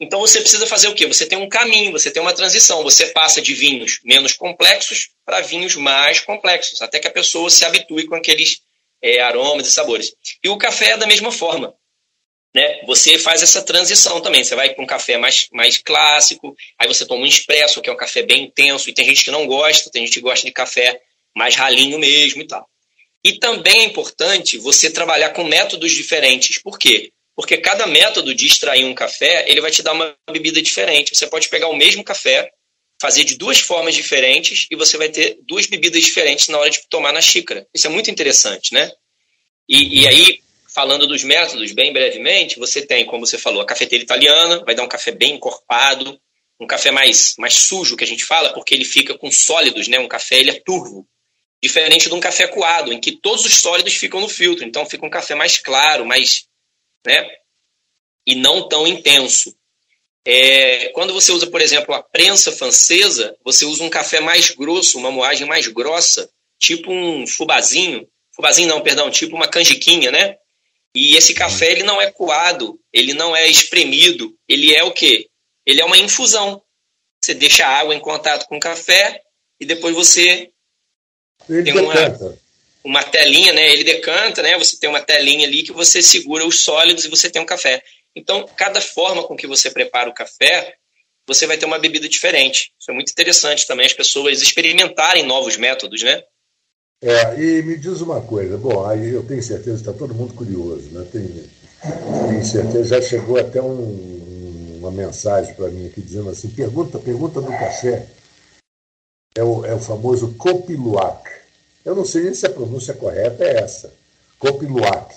Então 0.00 0.20
você 0.20 0.40
precisa 0.40 0.66
fazer 0.66 0.88
o 0.88 0.94
quê? 0.94 1.06
Você 1.06 1.26
tem 1.26 1.38
um 1.38 1.48
caminho, 1.48 1.92
você 1.92 2.10
tem 2.10 2.22
uma 2.22 2.32
transição. 2.32 2.82
Você 2.82 3.06
passa 3.06 3.42
de 3.42 3.54
vinhos 3.54 3.98
menos 4.04 4.32
complexos 4.32 5.10
para 5.24 5.40
vinhos 5.40 5.74
mais 5.74 6.20
complexos, 6.20 6.80
até 6.80 6.98
que 6.98 7.08
a 7.08 7.12
pessoa 7.12 7.50
se 7.50 7.64
habitue 7.64 8.06
com 8.06 8.14
aqueles 8.14 8.60
é, 9.02 9.20
aromas 9.20 9.66
e 9.66 9.72
sabores. 9.72 10.14
E 10.42 10.48
o 10.48 10.56
café 10.56 10.90
é 10.90 10.96
da 10.96 11.06
mesma 11.06 11.32
forma 11.32 11.74
né, 12.54 12.80
você 12.86 13.18
faz 13.18 13.42
essa 13.42 13.62
transição 13.62 14.20
também. 14.20 14.42
Você 14.42 14.54
vai 14.54 14.74
com 14.74 14.82
um 14.82 14.86
café 14.86 15.16
mais, 15.16 15.48
mais 15.52 15.78
clássico, 15.78 16.54
aí 16.78 16.88
você 16.88 17.06
toma 17.06 17.22
um 17.22 17.26
expresso, 17.26 17.80
que 17.80 17.90
é 17.90 17.92
um 17.92 17.96
café 17.96 18.22
bem 18.22 18.44
intenso, 18.44 18.88
e 18.88 18.94
tem 18.94 19.04
gente 19.04 19.24
que 19.24 19.30
não 19.30 19.46
gosta, 19.46 19.90
tem 19.90 20.04
gente 20.04 20.14
que 20.14 20.20
gosta 20.20 20.46
de 20.46 20.52
café 20.52 21.00
mais 21.36 21.54
ralinho 21.54 21.98
mesmo 21.98 22.42
e 22.42 22.46
tal. 22.46 22.66
E 23.22 23.38
também 23.38 23.80
é 23.80 23.84
importante 23.84 24.58
você 24.58 24.90
trabalhar 24.90 25.30
com 25.30 25.44
métodos 25.44 25.92
diferentes. 25.92 26.58
Por 26.58 26.78
quê? 26.78 27.12
Porque 27.38 27.56
cada 27.58 27.86
método 27.86 28.34
de 28.34 28.46
extrair 28.46 28.84
um 28.84 28.92
café, 28.92 29.48
ele 29.48 29.60
vai 29.60 29.70
te 29.70 29.80
dar 29.80 29.92
uma 29.92 30.12
bebida 30.28 30.60
diferente. 30.60 31.14
Você 31.14 31.24
pode 31.24 31.48
pegar 31.48 31.68
o 31.68 31.76
mesmo 31.76 32.02
café, 32.02 32.50
fazer 33.00 33.22
de 33.22 33.36
duas 33.36 33.60
formas 33.60 33.94
diferentes 33.94 34.66
e 34.68 34.74
você 34.74 34.98
vai 34.98 35.08
ter 35.08 35.38
duas 35.46 35.66
bebidas 35.66 36.02
diferentes 36.02 36.48
na 36.48 36.58
hora 36.58 36.68
de 36.68 36.80
tomar 36.90 37.12
na 37.12 37.20
xícara. 37.20 37.64
Isso 37.72 37.86
é 37.86 37.90
muito 37.90 38.10
interessante, 38.10 38.74
né? 38.74 38.90
E, 39.68 40.00
e 40.00 40.08
aí, 40.08 40.40
falando 40.74 41.06
dos 41.06 41.22
métodos, 41.22 41.70
bem 41.70 41.92
brevemente, 41.92 42.58
você 42.58 42.84
tem, 42.84 43.06
como 43.06 43.24
você 43.24 43.38
falou, 43.38 43.62
a 43.62 43.66
cafeteira 43.66 44.02
italiana, 44.02 44.64
vai 44.64 44.74
dar 44.74 44.82
um 44.82 44.88
café 44.88 45.12
bem 45.12 45.34
encorpado, 45.34 46.20
um 46.60 46.66
café 46.66 46.90
mais, 46.90 47.36
mais 47.38 47.54
sujo, 47.54 47.96
que 47.96 48.02
a 48.02 48.08
gente 48.08 48.24
fala, 48.24 48.52
porque 48.52 48.74
ele 48.74 48.84
fica 48.84 49.16
com 49.16 49.30
sólidos, 49.30 49.86
né? 49.86 50.00
Um 50.00 50.08
café, 50.08 50.40
ele 50.40 50.50
é 50.50 50.60
turvo. 50.60 51.06
Diferente 51.62 52.08
de 52.08 52.14
um 52.16 52.20
café 52.20 52.48
coado, 52.48 52.92
em 52.92 52.98
que 52.98 53.12
todos 53.12 53.44
os 53.44 53.54
sólidos 53.60 53.94
ficam 53.94 54.20
no 54.20 54.28
filtro. 54.28 54.64
Então, 54.64 54.84
fica 54.84 55.06
um 55.06 55.10
café 55.10 55.36
mais 55.36 55.56
claro, 55.56 56.04
mais... 56.04 56.47
Né? 57.06 57.28
E 58.26 58.34
não 58.34 58.68
tão 58.68 58.86
intenso. 58.86 59.54
É, 60.24 60.90
quando 60.90 61.14
você 61.14 61.32
usa, 61.32 61.46
por 61.46 61.60
exemplo, 61.60 61.94
a 61.94 62.02
prensa 62.02 62.52
francesa, 62.52 63.34
você 63.42 63.64
usa 63.64 63.82
um 63.82 63.88
café 63.88 64.20
mais 64.20 64.50
grosso, 64.50 64.98
uma 64.98 65.10
moagem 65.10 65.46
mais 65.46 65.66
grossa, 65.68 66.28
tipo 66.58 66.92
um 66.92 67.26
fubazinho. 67.26 68.06
Fubazinho 68.34 68.68
não, 68.68 68.82
perdão, 68.82 69.10
tipo 69.10 69.34
uma 69.34 69.48
canjiquinha, 69.48 70.10
né? 70.10 70.36
E 70.94 71.16
esse 71.16 71.34
café 71.34 71.72
ele 71.72 71.82
não 71.82 72.00
é 72.00 72.10
coado, 72.10 72.78
ele 72.92 73.14
não 73.14 73.34
é 73.34 73.48
espremido, 73.48 74.34
ele 74.48 74.74
é 74.74 74.84
o 74.84 74.92
quê? 74.92 75.28
Ele 75.64 75.80
é 75.80 75.84
uma 75.84 75.98
infusão. 75.98 76.62
Você 77.20 77.34
deixa 77.34 77.66
a 77.66 77.78
água 77.78 77.94
em 77.94 78.00
contato 78.00 78.46
com 78.46 78.56
o 78.56 78.60
café 78.60 79.22
e 79.60 79.66
depois 79.66 79.94
você 79.94 80.50
ele 81.48 81.62
tem 81.62 81.78
uma, 81.78 81.94
uma 82.84 83.02
telinha, 83.02 83.52
né? 83.52 83.70
Ele 83.72 83.84
decanta, 83.84 84.42
né? 84.42 84.56
Você 84.58 84.78
tem 84.78 84.88
uma 84.88 85.00
telinha 85.00 85.46
ali 85.46 85.62
que 85.62 85.72
você 85.72 86.02
segura 86.02 86.46
os 86.46 86.62
sólidos 86.62 87.04
e 87.04 87.08
você 87.08 87.28
tem 87.28 87.42
um 87.42 87.46
café. 87.46 87.82
Então, 88.14 88.48
cada 88.56 88.80
forma 88.80 89.22
com 89.22 89.36
que 89.36 89.46
você 89.46 89.70
prepara 89.70 90.08
o 90.08 90.14
café, 90.14 90.74
você 91.26 91.46
vai 91.46 91.58
ter 91.58 91.66
uma 91.66 91.78
bebida 91.78 92.08
diferente. 92.08 92.72
Isso 92.78 92.90
é 92.90 92.94
muito 92.94 93.10
interessante 93.10 93.66
também, 93.66 93.86
as 93.86 93.92
pessoas 93.92 94.40
experimentarem 94.40 95.24
novos 95.24 95.56
métodos, 95.56 96.02
né? 96.02 96.22
É, 97.00 97.40
e 97.40 97.62
me 97.62 97.76
diz 97.76 98.00
uma 98.00 98.20
coisa, 98.20 98.56
bom, 98.56 98.84
aí 98.84 99.10
eu 99.10 99.22
tenho 99.22 99.42
certeza 99.42 99.76
que 99.76 99.88
está 99.88 99.92
todo 99.92 100.14
mundo 100.14 100.34
curioso, 100.34 100.90
né? 100.90 101.06
Tenho 101.12 102.44
certeza, 102.44 103.00
já 103.00 103.02
chegou 103.02 103.38
até 103.38 103.62
um, 103.62 104.78
uma 104.78 104.90
mensagem 104.90 105.54
para 105.54 105.68
mim 105.68 105.86
aqui 105.86 106.00
dizendo 106.00 106.30
assim, 106.30 106.48
pergunta, 106.48 106.98
pergunta 106.98 107.40
do 107.40 107.52
café, 107.52 108.08
é 109.36 109.44
o, 109.44 109.64
é 109.64 109.74
o 109.74 109.78
famoso 109.78 110.34
Copiluac. 110.34 111.30
Eu 111.84 111.94
não 111.94 112.04
sei 112.04 112.34
se 112.34 112.46
a 112.46 112.50
pronúncia 112.50 112.94
correta 112.94 113.44
é 113.44 113.60
essa, 113.62 113.92
Copiluac, 114.38 115.14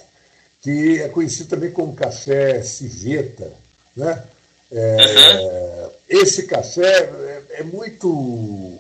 que 0.61 1.01
é 1.01 1.09
conhecido 1.09 1.49
também 1.49 1.71
como 1.71 1.95
café 1.95 2.61
civeta, 2.63 3.51
né? 3.95 4.23
É, 4.71 4.95
uhum. 4.95 5.91
Esse 6.07 6.43
café 6.43 7.09
é, 7.51 7.59
é 7.59 7.63
muito 7.63 8.79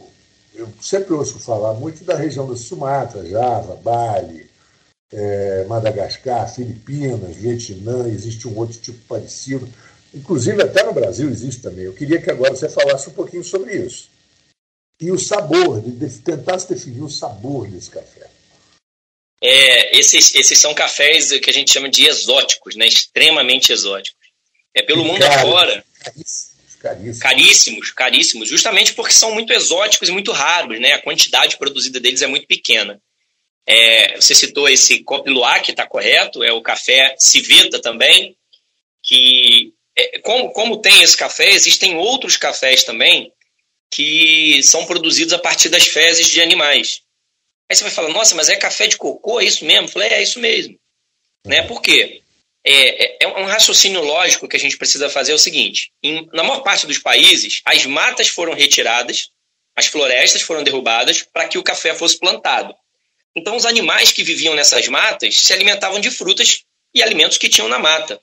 eu 0.61 0.67
sempre 0.79 1.13
ouço 1.13 1.39
falar 1.39 1.73
muito 1.73 2.03
da 2.03 2.15
região 2.15 2.47
da 2.47 2.55
Sumatra, 2.55 3.25
Java, 3.25 3.75
Bali, 3.77 4.47
é, 5.11 5.65
Madagascar, 5.67 6.53
Filipinas, 6.53 7.35
Vietnã, 7.35 8.07
existe 8.07 8.47
um 8.47 8.55
outro 8.55 8.77
tipo 8.77 8.99
parecido. 9.07 9.67
Inclusive, 10.13 10.61
até 10.61 10.83
no 10.83 10.93
Brasil 10.93 11.29
existe 11.29 11.61
também. 11.61 11.85
Eu 11.85 11.93
queria 11.93 12.21
que 12.21 12.29
agora 12.29 12.55
você 12.55 12.69
falasse 12.69 13.09
um 13.09 13.13
pouquinho 13.13 13.43
sobre 13.43 13.75
isso. 13.75 14.09
E 15.01 15.11
o 15.11 15.17
sabor, 15.17 15.81
de, 15.81 15.91
de, 15.91 16.19
tentasse 16.19 16.69
definir 16.69 17.01
o 17.01 17.09
sabor 17.09 17.67
desse 17.67 17.89
café. 17.89 18.29
É, 19.43 19.97
esses, 19.97 20.35
esses 20.35 20.59
são 20.59 20.73
cafés 20.75 21.31
que 21.39 21.49
a 21.49 21.53
gente 21.53 21.73
chama 21.73 21.89
de 21.89 22.05
exóticos, 22.05 22.75
né? 22.75 22.85
extremamente 22.85 23.73
exóticos. 23.73 24.21
É 24.73 24.83
pelo 24.83 25.03
e 25.03 25.07
mundo 25.07 25.19
caro, 25.19 25.33
afora. 25.33 25.83
Caríssimo 25.99 26.51
Caríssimos. 26.81 27.19
caríssimos, 27.19 27.91
caríssimos, 27.91 28.49
justamente 28.49 28.93
porque 28.93 29.13
são 29.13 29.31
muito 29.31 29.53
exóticos 29.53 30.09
e 30.09 30.11
muito 30.11 30.31
raros, 30.31 30.79
né? 30.79 30.93
A 30.93 31.01
quantidade 31.01 31.57
produzida 31.57 31.99
deles 31.99 32.23
é 32.23 32.27
muito 32.27 32.47
pequena. 32.47 32.99
É, 33.67 34.15
você 34.19 34.33
citou 34.33 34.67
esse 34.67 35.03
Copiluá, 35.03 35.59
que 35.59 35.69
está 35.69 35.85
correto, 35.85 36.43
é 36.43 36.51
o 36.51 36.61
café 36.61 37.15
Civeta 37.19 37.79
também, 37.79 38.35
que 39.03 39.73
é, 39.95 40.19
como, 40.19 40.51
como 40.53 40.81
tem 40.81 41.03
esse 41.03 41.15
café, 41.15 41.51
existem 41.51 41.95
outros 41.97 42.35
cafés 42.35 42.83
também 42.83 43.31
que 43.91 44.63
são 44.63 44.85
produzidos 44.85 45.33
a 45.33 45.39
partir 45.39 45.69
das 45.69 45.85
fezes 45.85 46.27
de 46.27 46.41
animais. 46.41 47.01
Aí 47.69 47.75
você 47.75 47.83
vai 47.83 47.91
falar, 47.91 48.09
nossa, 48.09 48.35
mas 48.35 48.49
é 48.49 48.55
café 48.55 48.87
de 48.87 48.97
cocô, 48.97 49.39
é 49.39 49.45
isso 49.45 49.65
mesmo? 49.65 49.85
Eu 49.85 49.91
falei, 49.91 50.09
é, 50.09 50.13
é 50.15 50.23
isso 50.23 50.39
mesmo. 50.39 50.79
Né? 51.45 51.63
Por 51.63 51.81
quê? 51.81 52.21
É, 52.63 53.05
é, 53.05 53.17
é, 53.21 53.27
um 53.27 53.45
raciocínio 53.45 54.01
lógico 54.01 54.47
que 54.47 54.55
a 54.55 54.59
gente 54.59 54.77
precisa 54.77 55.09
fazer 55.09 55.31
é 55.31 55.35
o 55.35 55.39
seguinte: 55.39 55.91
em, 56.03 56.27
na 56.31 56.43
maior 56.43 56.61
parte 56.61 56.85
dos 56.85 56.99
países, 56.99 57.61
as 57.65 57.85
matas 57.85 58.27
foram 58.27 58.53
retiradas, 58.53 59.29
as 59.75 59.87
florestas 59.87 60.41
foram 60.41 60.63
derrubadas 60.63 61.23
para 61.23 61.47
que 61.47 61.57
o 61.57 61.63
café 61.63 61.95
fosse 61.95 62.19
plantado. 62.19 62.75
Então, 63.35 63.55
os 63.55 63.65
animais 63.65 64.11
que 64.11 64.23
viviam 64.23 64.53
nessas 64.53 64.87
matas 64.87 65.35
se 65.35 65.53
alimentavam 65.53 65.99
de 65.99 66.11
frutas 66.11 66.63
e 66.93 67.01
alimentos 67.01 67.37
que 67.37 67.49
tinham 67.49 67.69
na 67.69 67.79
mata. 67.79 68.21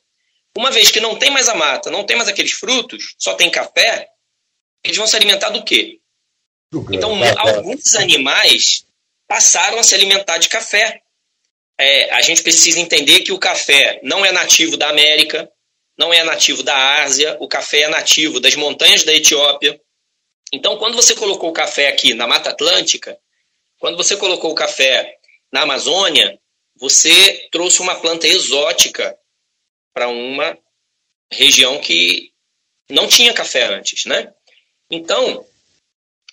Uma 0.57 0.71
vez 0.71 0.91
que 0.91 1.01
não 1.01 1.16
tem 1.16 1.31
mais 1.31 1.49
a 1.49 1.55
mata, 1.55 1.91
não 1.91 2.05
tem 2.05 2.16
mais 2.16 2.29
aqueles 2.29 2.53
frutos, 2.53 3.14
só 3.19 3.35
tem 3.35 3.51
café, 3.51 4.09
eles 4.85 4.97
vão 4.97 5.07
se 5.07 5.16
alimentar 5.16 5.51
do 5.51 5.64
quê? 5.64 6.01
Então, 6.93 7.12
alguns 7.39 7.95
animais 7.95 8.87
passaram 9.26 9.79
a 9.79 9.83
se 9.83 9.95
alimentar 9.95 10.39
de 10.39 10.49
café 10.49 11.03
é, 11.79 12.11
a 12.11 12.20
gente 12.20 12.43
precisa 12.43 12.81
entender 12.81 13.20
que 13.20 13.31
o 13.31 13.39
café 13.39 14.01
não 14.03 14.24
é 14.24 14.33
nativo 14.33 14.76
da 14.76 14.89
América, 14.89 15.51
não 15.97 16.12
é 16.12 16.24
nativo 16.24 16.62
da 16.64 17.03
Ásia, 17.03 17.37
o 17.39 17.47
café 17.47 17.83
é 17.83 17.89
nativo 17.89 18.41
das 18.41 18.57
montanhas 18.57 19.05
da 19.05 19.14
Etiópia. 19.14 19.81
Então, 20.53 20.76
quando 20.76 20.97
você 20.97 21.14
colocou 21.14 21.51
o 21.51 21.53
café 21.53 21.89
aqui 21.89 22.14
na 22.14 22.26
Mata 22.26 22.51
Atlântica, 22.51 23.16
quando 23.79 23.97
você 23.97 24.16
colocou 24.16 24.51
o 24.51 24.57
café 24.57 25.18
na 25.53 25.62
Amazônia, 25.62 26.39
você 26.74 27.49
trouxe 27.53 27.81
uma 27.81 27.95
planta 27.95 28.26
exótica 28.26 29.16
para 29.95 30.09
uma 30.09 30.59
região 31.31 31.79
que 31.81 32.33
não 32.91 33.07
tinha 33.07 33.33
café 33.33 33.66
antes, 33.66 34.05
né? 34.05 34.33
Então, 34.91 35.47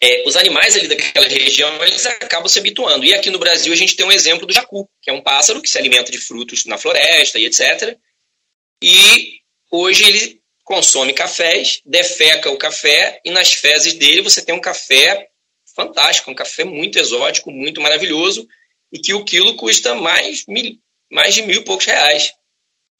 é, 0.02 0.24
os 0.28 0.36
animais 0.36 0.76
ali 0.76 0.88
daquela 0.88 1.28
região 1.28 1.84
eles 1.84 2.06
acabam 2.06 2.48
se 2.48 2.60
habituando. 2.60 3.06
E 3.06 3.14
aqui 3.14 3.30
no 3.30 3.40
Brasil 3.40 3.74
a 3.74 3.76
gente 3.76 3.96
tem 3.96 4.06
um 4.06 4.12
exemplo 4.12 4.46
do 4.46 4.54
jacu, 4.54 4.90
que 5.02 5.10
é 5.10 5.14
um 5.14 5.22
pássaro 5.22 5.62
que 5.62 5.70
se 5.70 5.78
alimenta 5.78 6.12
de 6.12 6.18
frutos 6.18 6.66
na 6.66 6.78
floresta 6.78 7.40
e 7.40 7.46
etc. 7.46 7.98
E 8.82 9.40
hoje 9.72 10.04
ele 10.06 10.42
consome 10.64 11.14
cafés, 11.14 11.82
defeca 11.86 12.50
o 12.50 12.58
café 12.58 13.22
e 13.24 13.32
nas 13.32 13.54
fezes 13.54 13.94
dele 13.94 14.22
você 14.22 14.42
tem 14.42 14.54
um 14.54 14.62
café 14.62 15.30
fantástico, 15.76 16.32
um 16.32 16.36
café 16.36 16.64
muito 16.64 16.98
exótico, 16.98 17.52
muito 17.52 17.82
maravilhoso 17.82 18.48
e 18.92 19.00
que 19.00 19.14
o 19.14 19.24
quilo 19.24 19.56
custa 19.56 19.94
mais, 19.94 20.46
mil, 20.48 20.78
mais 21.12 21.36
de 21.36 21.42
mil 21.42 21.62
e 21.62 21.64
poucos 21.64 21.86
reais. 21.86 22.34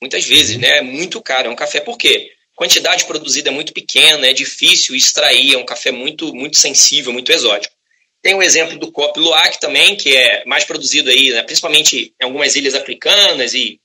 Muitas 0.02 0.26
vezes, 0.26 0.58
né? 0.58 0.78
É 0.78 0.82
muito 0.82 1.22
caro. 1.22 1.48
É 1.48 1.52
um 1.52 1.56
café 1.56 1.80
por 1.80 1.98
quê? 1.98 2.30
Quantidade 2.56 3.06
produzida 3.06 3.50
é 3.50 3.52
muito 3.52 3.74
pequena, 3.74 4.28
é 4.28 4.34
difícil 4.34 4.96
extrair, 4.96 5.54
é 5.54 5.58
um 5.58 5.66
café 5.66 5.92
muito, 5.92 6.34
muito 6.34 6.58
sensível, 6.58 7.12
muito 7.12 7.32
exótico. 7.32 7.76
Tem 8.22 8.34
o 8.34 8.42
exemplo 8.42 8.80
do 8.80 8.92
Copo 8.92 9.20
Luac 9.20 9.60
também, 9.60 9.96
que 9.96 10.16
é 10.16 10.44
mais 10.46 10.64
produzido 10.64 11.10
aí, 11.10 11.32
né, 11.32 11.44
principalmente 11.44 12.16
em 12.20 12.24
algumas 12.24 12.56
ilhas 12.56 12.74
africanas 12.74 13.54
e, 13.54 13.80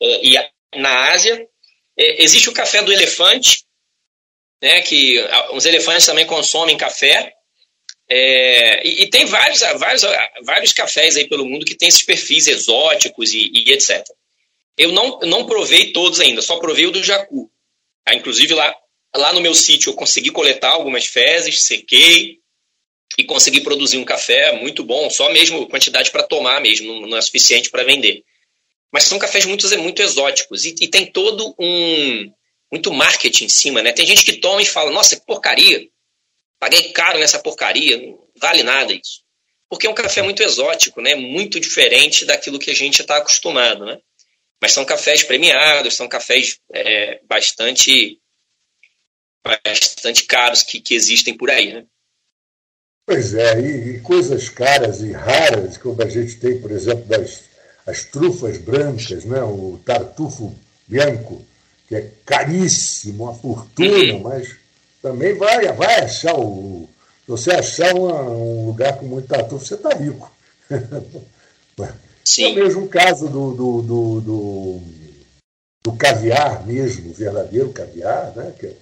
é, 0.00 0.26
e 0.26 0.50
na 0.76 1.10
Ásia. 1.10 1.44
É, 1.98 2.22
existe 2.22 2.48
o 2.48 2.52
café 2.52 2.82
do 2.82 2.92
elefante, 2.92 3.64
né, 4.62 4.80
que 4.82 5.18
os 5.52 5.64
elefantes 5.64 6.06
também 6.06 6.26
consomem 6.26 6.76
café. 6.76 7.32
É, 8.08 8.86
e, 8.86 9.02
e, 9.02 9.10
tem 9.10 9.24
vários, 9.24 9.60
vários, 9.60 10.02
vários 10.44 10.72
cafés 10.72 11.16
aí 11.16 11.28
pelo 11.28 11.46
mundo 11.46 11.64
que 11.64 11.76
tem 11.76 11.88
esses 11.88 12.02
perfis 12.02 12.48
exóticos 12.48 13.32
e, 13.32 13.50
e 13.54 13.72
etc. 13.72 14.04
Eu 14.76 14.92
não, 14.92 15.20
não 15.20 15.46
provei 15.46 15.92
todos 15.92 16.20
ainda, 16.20 16.42
só 16.42 16.58
provei 16.58 16.86
o 16.86 16.90
do 16.90 17.02
Jacu. 17.02 17.50
Ah, 18.06 18.14
inclusive 18.14 18.54
lá, 18.54 18.74
lá 19.14 19.32
no 19.32 19.40
meu 19.40 19.54
sítio 19.54 19.90
eu 19.90 19.94
consegui 19.94 20.30
coletar 20.30 20.70
algumas 20.70 21.06
fezes, 21.06 21.64
sequei 21.64 22.38
e 23.18 23.24
consegui 23.24 23.60
produzir 23.60 23.98
um 23.98 24.04
café 24.04 24.52
muito 24.52 24.84
bom, 24.84 25.10
só 25.10 25.30
mesmo 25.30 25.68
quantidade 25.68 26.10
para 26.10 26.22
tomar 26.22 26.60
mesmo, 26.60 27.06
não 27.06 27.16
é 27.16 27.20
suficiente 27.20 27.70
para 27.70 27.84
vender. 27.84 28.24
Mas 28.92 29.04
são 29.04 29.18
cafés 29.18 29.44
muito, 29.46 29.66
muito 29.78 30.02
exóticos 30.02 30.64
e, 30.64 30.74
e, 30.80 30.88
tem 30.88 31.06
todo 31.06 31.54
um 31.58 32.32
muito 32.72 32.92
marketing 32.92 33.44
em 33.44 33.48
cima, 33.48 33.82
né? 33.82 33.92
Tem 33.92 34.06
gente 34.06 34.24
que 34.24 34.34
toma 34.34 34.62
e 34.62 34.66
fala, 34.66 34.92
nossa, 34.92 35.16
que 35.16 35.26
porcaria, 35.26 35.88
paguei 36.58 36.92
caro 36.92 37.18
nessa 37.18 37.38
porcaria, 37.38 37.98
não 37.98 38.18
vale 38.36 38.62
nada 38.62 38.92
isso. 38.92 39.22
Porque 39.68 39.86
é 39.86 39.90
um 39.90 39.94
café 39.94 40.22
muito 40.22 40.42
exótico, 40.42 41.00
né? 41.00 41.14
Muito 41.14 41.58
diferente 41.58 42.24
daquilo 42.24 42.58
que 42.58 42.70
a 42.70 42.74
gente 42.74 43.02
está 43.02 43.16
acostumado, 43.16 43.84
né? 43.84 43.98
Mas 44.60 44.72
são 44.72 44.84
cafés 44.84 45.22
premiados, 45.22 45.96
são 45.96 46.08
cafés 46.08 46.58
é, 46.72 47.20
bastante 47.26 48.18
bastante 49.42 50.24
caros 50.24 50.62
que, 50.62 50.80
que 50.80 50.94
existem 50.94 51.34
por 51.34 51.50
aí, 51.50 51.72
né? 51.72 51.84
Pois 53.06 53.34
é, 53.34 53.58
e, 53.58 53.96
e, 53.96 54.00
coisas 54.00 54.50
caras 54.50 55.00
e 55.00 55.12
raras, 55.12 55.78
como 55.78 56.02
a 56.02 56.08
gente 56.08 56.36
tem, 56.36 56.60
por 56.60 56.70
exemplo, 56.70 57.04
das 57.06 57.48
as 57.86 58.04
trufas 58.04 58.58
brancas, 58.58 59.24
né? 59.24 59.42
o 59.42 59.80
tartufo 59.84 60.54
bianco, 60.86 61.44
que 61.88 61.96
é 61.96 62.10
caríssimo, 62.24 63.24
uma 63.24 63.34
fortuna, 63.34 64.14
uhum. 64.14 64.22
mas 64.22 64.56
também 65.02 65.34
vai, 65.34 65.72
vai 65.72 66.00
achar 66.00 66.34
o. 66.38 66.88
Se 67.24 67.30
você 67.30 67.50
achar 67.52 67.94
uma, 67.94 68.22
um 68.22 68.66
lugar 68.66 68.98
com 68.98 69.06
muito 69.06 69.28
tartufo, 69.28 69.64
você 69.64 69.74
está 69.74 69.90
rico. 69.94 70.32
Sim. 72.24 72.44
É 72.44 72.52
o 72.52 72.64
mesmo 72.64 72.88
caso 72.88 73.28
do, 73.28 73.52
do, 73.52 73.82
do, 73.82 74.20
do, 74.20 74.80
do 75.84 75.92
caviar 75.96 76.66
mesmo, 76.66 77.10
o 77.10 77.14
verdadeiro 77.14 77.72
caviar, 77.72 78.34
né? 78.36 78.54
Que, 78.58 78.66
é, 78.66 78.76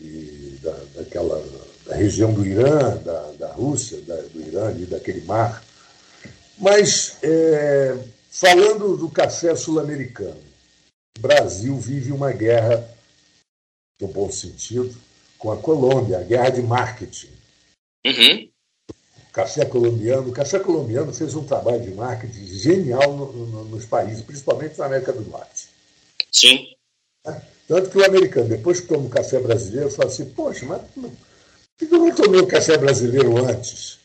e 0.00 0.58
da, 0.62 0.72
daquela 0.94 1.38
da 1.86 1.94
região 1.96 2.32
do 2.32 2.46
Irã, 2.46 2.96
da, 2.98 3.32
da 3.32 3.52
Rússia, 3.52 4.00
da, 4.02 4.16
do 4.16 4.40
Irã, 4.40 4.68
ali, 4.68 4.86
daquele 4.86 5.20
mar. 5.22 5.62
Mas, 6.56 7.18
é, 7.22 7.98
falando 8.30 8.96
do 8.96 9.10
café 9.10 9.56
sul-americano, 9.56 10.40
o 11.18 11.20
Brasil 11.20 11.76
vive 11.78 12.12
uma 12.12 12.32
guerra, 12.32 12.88
no 14.00 14.08
bom 14.08 14.30
sentido, 14.30 14.94
com 15.38 15.50
a 15.50 15.56
Colômbia, 15.56 16.18
a 16.18 16.22
guerra 16.22 16.50
de 16.50 16.62
marketing. 16.62 17.30
Uhum. 18.06 18.49
Café 19.32 19.64
colombiano. 19.64 20.28
O 20.28 20.32
café 20.32 20.58
colombiano 20.58 21.12
fez 21.12 21.34
um 21.34 21.44
trabalho 21.44 21.82
de 21.82 21.90
marketing 21.90 22.46
genial 22.46 23.12
no, 23.12 23.32
no, 23.32 23.64
nos 23.66 23.84
países, 23.84 24.22
principalmente 24.22 24.78
na 24.78 24.86
América 24.86 25.12
do 25.12 25.28
Norte. 25.28 25.68
Sim. 26.30 26.66
É, 27.26 27.40
tanto 27.68 27.90
que 27.90 27.98
o 27.98 28.04
americano, 28.04 28.48
depois 28.48 28.80
que 28.80 28.88
toma 28.88 29.06
o 29.06 29.10
café 29.10 29.38
brasileiro, 29.38 29.90
fala 29.90 30.08
assim: 30.08 30.24
Poxa, 30.26 30.66
mas 30.66 30.82
por 30.92 31.88
que 31.88 31.94
eu 31.94 31.98
não 31.98 32.14
tomei 32.14 32.40
o 32.40 32.46
café 32.46 32.76
brasileiro 32.76 33.36
antes? 33.44 33.98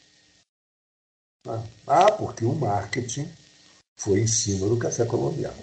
Ah, 1.48 1.64
ah, 1.88 2.12
porque 2.12 2.46
o 2.46 2.54
marketing 2.54 3.30
foi 3.98 4.22
em 4.22 4.28
cima 4.28 4.68
do 4.68 4.78
café 4.78 5.06
colombiano. 5.06 5.56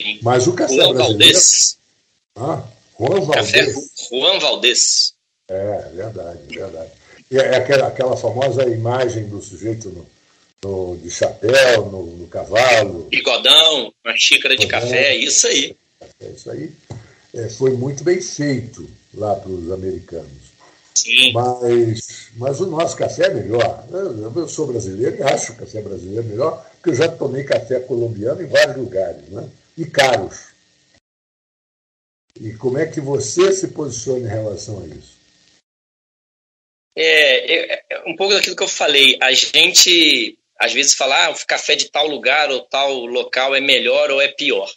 Sim. 0.00 0.18
Mas 0.22 0.46
o 0.46 0.52
café 0.54 0.74
Juan 0.74 0.94
brasileiro. 0.94 1.34
Valdez. 1.34 1.78
Ah, 2.36 2.68
Juan 2.98 3.20
Valdez. 3.20 3.74
Café 3.74 4.08
Juan 4.10 4.38
Valdez. 4.38 5.14
É, 5.48 5.90
verdade, 5.90 6.56
verdade. 6.56 6.92
E 7.30 7.36
é 7.36 7.56
aquela, 7.56 7.88
aquela 7.88 8.16
famosa 8.16 8.64
imagem 8.64 9.24
do 9.28 9.40
sujeito 9.40 9.88
no, 9.90 10.06
no 10.62 10.96
de 10.96 11.10
chapéu, 11.10 11.86
no, 11.86 12.06
no, 12.06 12.28
cavalo. 12.28 13.04
Bigodão, 13.10 13.92
uma 14.04 14.14
xícara 14.16 14.56
de 14.56 14.66
café, 14.66 15.16
isso 15.16 15.46
aí. 15.46 15.76
É 16.20 16.26
isso 16.28 16.50
aí. 16.50 16.72
É, 17.34 17.48
foi 17.48 17.70
muito 17.72 18.04
bem 18.04 18.20
feito 18.20 18.88
lá 19.14 19.34
para 19.34 19.50
os 19.50 19.72
americanos. 19.72 20.54
Sim. 20.94 21.32
Mas, 21.32 22.28
mas 22.36 22.60
o 22.60 22.66
nosso 22.66 22.96
café 22.96 23.26
é 23.26 23.34
melhor. 23.34 23.84
Eu 24.36 24.48
sou 24.48 24.66
brasileiro 24.66 25.16
e 25.16 25.22
acho 25.22 25.52
o 25.52 25.56
café 25.56 25.82
brasileiro 25.82 26.24
melhor, 26.24 26.64
porque 26.76 26.90
eu 26.90 26.94
já 26.94 27.08
tomei 27.08 27.42
café 27.42 27.80
colombiano 27.80 28.42
em 28.42 28.46
vários 28.46 28.76
lugares, 28.76 29.28
né? 29.28 29.48
e 29.76 29.84
caros. 29.84 30.54
E 32.40 32.52
como 32.54 32.78
é 32.78 32.86
que 32.86 33.00
você 33.00 33.52
se 33.52 33.68
posiciona 33.68 34.26
em 34.26 34.30
relação 34.30 34.82
a 34.82 34.86
isso? 34.86 35.13
É, 36.96 37.74
é, 37.90 38.02
um 38.06 38.14
pouco 38.14 38.34
daquilo 38.34 38.56
que 38.56 38.62
eu 38.62 38.68
falei. 38.68 39.16
A 39.20 39.32
gente 39.32 40.38
às 40.58 40.72
vezes 40.72 40.94
fala, 40.94 41.26
ah, 41.26 41.30
o 41.30 41.46
café 41.46 41.74
de 41.74 41.90
tal 41.90 42.06
lugar 42.06 42.50
ou 42.50 42.60
tal 42.60 43.04
local 43.06 43.54
é 43.54 43.60
melhor 43.60 44.10
ou 44.10 44.20
é 44.20 44.28
pior. 44.28 44.70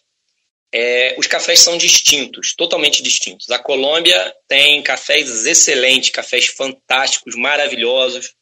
É, 0.73 1.15
os 1.17 1.27
cafés 1.27 1.61
são 1.61 1.77
distintos, 1.77 2.53
totalmente 2.55 3.01
distintos. 3.01 3.49
A 3.51 3.59
Colômbia 3.59 4.35
tem 4.47 4.81
cafés 4.83 5.45
excelentes, 5.45 6.09
cafés 6.09 6.47
fantásticos, 6.47 7.35
maravilhosos, 7.35 8.33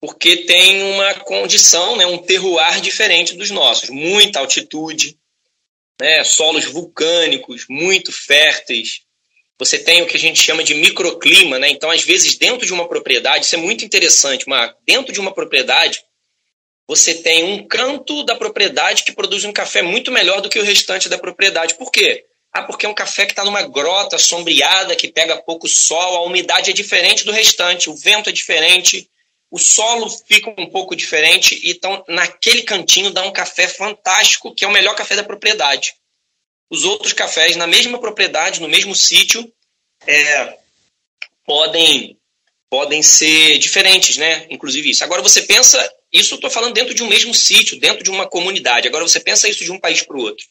porque 0.00 0.44
tem 0.44 0.82
uma 0.82 1.14
condição, 1.14 1.96
né, 1.96 2.06
um 2.06 2.16
terroir 2.16 2.80
diferente 2.80 3.36
dos 3.36 3.50
nossos. 3.50 3.90
Muita 3.90 4.38
altitude, 4.38 5.18
né, 6.00 6.24
solos 6.24 6.64
vulcânicos 6.64 7.66
muito 7.68 8.10
férteis, 8.10 9.02
você 9.60 9.78
tem 9.78 10.00
o 10.00 10.06
que 10.06 10.16
a 10.16 10.18
gente 10.18 10.42
chama 10.42 10.64
de 10.64 10.72
microclima, 10.72 11.58
né? 11.58 11.68
Então, 11.68 11.90
às 11.90 12.02
vezes, 12.02 12.38
dentro 12.38 12.66
de 12.66 12.72
uma 12.72 12.88
propriedade, 12.88 13.44
isso 13.44 13.54
é 13.54 13.58
muito 13.58 13.84
interessante, 13.84 14.48
Marco. 14.48 14.80
Dentro 14.86 15.12
de 15.12 15.20
uma 15.20 15.34
propriedade, 15.34 16.02
você 16.88 17.14
tem 17.16 17.44
um 17.44 17.68
canto 17.68 18.24
da 18.24 18.34
propriedade 18.34 19.04
que 19.04 19.12
produz 19.12 19.44
um 19.44 19.52
café 19.52 19.82
muito 19.82 20.10
melhor 20.10 20.40
do 20.40 20.48
que 20.48 20.58
o 20.58 20.64
restante 20.64 21.10
da 21.10 21.18
propriedade. 21.18 21.74
Por 21.74 21.92
quê? 21.92 22.24
Ah, 22.50 22.62
porque 22.62 22.86
é 22.86 22.88
um 22.88 22.94
café 22.94 23.26
que 23.26 23.32
está 23.32 23.44
numa 23.44 23.60
grota 23.60 24.16
sombreada, 24.16 24.96
que 24.96 25.08
pega 25.08 25.42
pouco 25.42 25.68
sol, 25.68 26.16
a 26.16 26.22
umidade 26.22 26.70
é 26.70 26.72
diferente 26.72 27.22
do 27.26 27.30
restante, 27.30 27.90
o 27.90 27.94
vento 27.94 28.30
é 28.30 28.32
diferente, 28.32 29.10
o 29.50 29.58
solo 29.58 30.08
fica 30.26 30.54
um 30.56 30.70
pouco 30.70 30.96
diferente, 30.96 31.60
então 31.64 32.02
naquele 32.08 32.62
cantinho 32.62 33.10
dá 33.10 33.22
um 33.24 33.32
café 33.32 33.68
fantástico, 33.68 34.54
que 34.54 34.64
é 34.64 34.68
o 34.68 34.72
melhor 34.72 34.96
café 34.96 35.14
da 35.14 35.22
propriedade 35.22 35.99
os 36.70 36.84
outros 36.84 37.12
cafés 37.12 37.56
na 37.56 37.66
mesma 37.66 37.98
propriedade, 37.98 38.60
no 38.60 38.68
mesmo 38.68 38.94
sítio, 38.94 39.52
é, 40.06 40.56
podem 41.44 42.16
podem 42.70 43.02
ser 43.02 43.58
diferentes, 43.58 44.16
né? 44.16 44.46
Inclusive 44.48 44.90
isso. 44.90 45.02
Agora 45.02 45.20
você 45.20 45.42
pensa, 45.42 45.76
isso 46.12 46.34
eu 46.34 46.36
estou 46.36 46.48
falando 46.48 46.72
dentro 46.72 46.94
de 46.94 47.02
um 47.02 47.08
mesmo 47.08 47.34
sítio, 47.34 47.80
dentro 47.80 48.04
de 48.04 48.10
uma 48.10 48.28
comunidade. 48.28 48.86
Agora 48.86 49.06
você 49.06 49.18
pensa 49.18 49.48
isso 49.48 49.64
de 49.64 49.72
um 49.72 49.80
país 49.80 50.02
para 50.02 50.16
o 50.16 50.20
outro. 50.20 50.46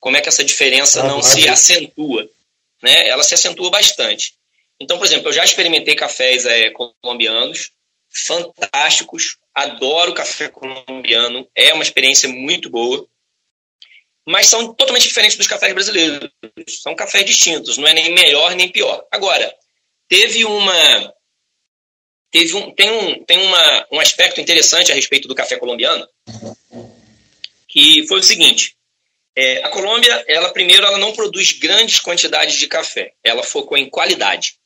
Como 0.00 0.16
é 0.16 0.20
que 0.20 0.28
essa 0.28 0.44
diferença 0.44 1.00
ah, 1.00 1.06
não 1.06 1.22
se 1.22 1.48
acentua? 1.48 2.28
Né? 2.82 3.06
Ela 3.06 3.22
se 3.22 3.32
acentua 3.32 3.70
bastante. 3.70 4.34
Então, 4.80 4.98
por 4.98 5.06
exemplo, 5.06 5.28
eu 5.28 5.32
já 5.32 5.44
experimentei 5.44 5.94
cafés 5.94 6.44
é, 6.44 6.70
colombianos, 6.70 7.70
fantásticos, 8.10 9.36
adoro 9.54 10.12
café 10.12 10.48
colombiano, 10.48 11.48
é 11.54 11.72
uma 11.72 11.84
experiência 11.84 12.28
muito 12.28 12.68
boa 12.68 13.06
mas 14.26 14.46
são 14.46 14.72
totalmente 14.74 15.08
diferentes 15.08 15.36
dos 15.36 15.46
cafés 15.46 15.72
brasileiros. 15.72 16.30
São 16.82 16.94
cafés 16.94 17.24
distintos, 17.24 17.76
não 17.76 17.86
é 17.86 17.94
nem 17.94 18.12
melhor 18.12 18.54
nem 18.54 18.68
pior. 18.68 19.04
Agora, 19.10 19.54
teve 20.08 20.44
uma. 20.44 21.14
Teve 22.30 22.54
um, 22.54 22.74
tem 22.74 22.90
um, 22.90 23.24
tem 23.24 23.38
uma, 23.38 23.86
um 23.92 24.00
aspecto 24.00 24.40
interessante 24.40 24.90
a 24.90 24.94
respeito 24.94 25.28
do 25.28 25.34
café 25.34 25.58
colombiano, 25.58 26.08
que 27.68 28.06
foi 28.06 28.20
o 28.20 28.22
seguinte. 28.22 28.74
É, 29.34 29.64
a 29.64 29.70
Colômbia, 29.70 30.24
ela 30.28 30.52
primeiro, 30.52 30.84
ela 30.84 30.98
não 30.98 31.12
produz 31.12 31.52
grandes 31.52 32.00
quantidades 32.00 32.56
de 32.56 32.66
café. 32.66 33.14
Ela 33.22 33.42
focou 33.42 33.76
em 33.76 33.88
qualidade, 33.88 34.58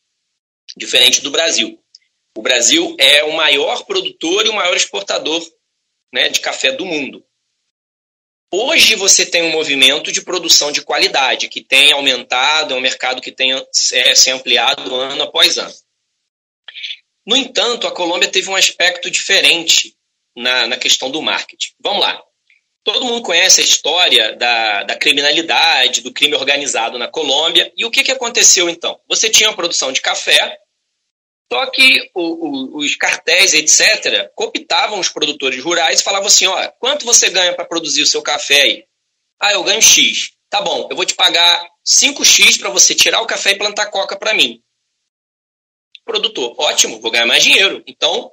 diferente 0.76 1.20
do 1.20 1.30
Brasil. 1.30 1.80
O 2.36 2.42
Brasil 2.42 2.94
é 2.98 3.24
o 3.24 3.32
maior 3.32 3.84
produtor 3.84 4.44
e 4.44 4.48
o 4.48 4.54
maior 4.54 4.76
exportador 4.76 5.42
né, 6.12 6.28
de 6.28 6.40
café 6.40 6.72
do 6.72 6.84
mundo. 6.84 7.24
Hoje 8.52 8.94
você 8.94 9.26
tem 9.26 9.42
um 9.42 9.50
movimento 9.50 10.12
de 10.12 10.22
produção 10.22 10.70
de 10.70 10.82
qualidade 10.82 11.48
que 11.48 11.62
tem 11.62 11.92
aumentado, 11.92 12.74
é 12.74 12.76
um 12.76 12.80
mercado 12.80 13.20
que 13.20 13.32
tem 13.32 13.52
é, 13.52 14.14
se 14.14 14.30
ampliado 14.30 14.94
ano 14.94 15.24
após 15.24 15.58
ano. 15.58 15.74
No 17.26 17.36
entanto, 17.36 17.88
a 17.88 17.92
Colômbia 17.92 18.30
teve 18.30 18.48
um 18.48 18.54
aspecto 18.54 19.10
diferente 19.10 19.96
na, 20.36 20.68
na 20.68 20.76
questão 20.76 21.10
do 21.10 21.20
marketing. 21.20 21.72
Vamos 21.80 22.02
lá. 22.02 22.22
Todo 22.84 23.04
mundo 23.04 23.22
conhece 23.22 23.60
a 23.60 23.64
história 23.64 24.36
da, 24.36 24.84
da 24.84 24.96
criminalidade, 24.96 26.02
do 26.02 26.12
crime 26.12 26.36
organizado 26.36 26.96
na 26.98 27.08
Colômbia. 27.08 27.72
E 27.76 27.84
o 27.84 27.90
que, 27.90 28.04
que 28.04 28.12
aconteceu 28.12 28.70
então? 28.70 29.00
Você 29.08 29.28
tinha 29.28 29.48
uma 29.48 29.56
produção 29.56 29.90
de 29.90 30.00
café, 30.00 30.56
só 31.52 31.66
que 31.70 32.10
o, 32.14 32.22
o, 32.22 32.78
os 32.78 32.96
cartéis, 32.96 33.54
etc., 33.54 34.30
cooptavam 34.34 34.98
os 34.98 35.08
produtores 35.08 35.62
rurais 35.62 36.00
e 36.00 36.04
falavam 36.04 36.26
assim: 36.26 36.46
ó, 36.46 36.68
quanto 36.80 37.04
você 37.04 37.30
ganha 37.30 37.54
para 37.54 37.64
produzir 37.64 38.02
o 38.02 38.06
seu 38.06 38.22
café 38.22 38.62
aí? 38.62 38.84
Ah, 39.40 39.52
eu 39.52 39.62
ganho 39.62 39.80
X. 39.80 40.32
Tá 40.48 40.60
bom, 40.60 40.88
eu 40.90 40.96
vou 40.96 41.04
te 41.04 41.14
pagar 41.14 41.68
5X 41.86 42.58
para 42.58 42.70
você 42.70 42.94
tirar 42.94 43.20
o 43.20 43.26
café 43.26 43.52
e 43.52 43.58
plantar 43.58 43.86
coca 43.86 44.16
para 44.16 44.34
mim. 44.34 44.62
Produtor, 46.04 46.54
ótimo, 46.58 47.00
vou 47.00 47.10
ganhar 47.10 47.26
mais 47.26 47.42
dinheiro. 47.42 47.82
Então, 47.86 48.30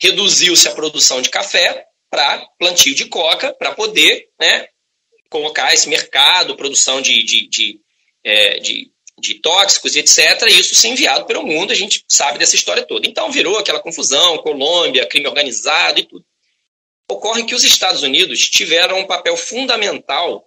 reduziu-se 0.00 0.68
a 0.68 0.74
produção 0.74 1.20
de 1.20 1.30
café 1.30 1.84
para 2.10 2.46
plantio 2.58 2.94
de 2.94 3.06
coca, 3.06 3.52
para 3.52 3.74
poder 3.74 4.28
né, 4.40 4.68
colocar 5.28 5.74
esse 5.74 5.88
mercado, 5.88 6.56
produção 6.56 7.02
de, 7.02 7.22
de, 7.24 7.48
de, 7.48 7.80
é, 8.24 8.58
de, 8.58 8.90
de 9.20 9.40
tóxicos 9.40 9.96
e 9.96 10.00
etc., 10.00 10.46
isso 10.48 10.74
ser 10.74 10.88
enviado 10.88 11.26
pelo 11.26 11.42
mundo, 11.42 11.72
a 11.72 11.74
gente 11.74 12.04
sabe 12.08 12.38
dessa 12.38 12.54
história 12.54 12.82
toda. 12.82 13.06
Então 13.06 13.30
virou 13.30 13.58
aquela 13.58 13.80
confusão, 13.80 14.38
Colômbia, 14.38 15.06
crime 15.06 15.26
organizado 15.26 16.00
e 16.00 16.04
tudo. 16.04 16.24
Ocorre 17.10 17.44
que 17.44 17.54
os 17.54 17.64
Estados 17.64 18.02
Unidos 18.02 18.48
tiveram 18.50 18.98
um 18.98 19.06
papel 19.06 19.36
fundamental 19.36 20.46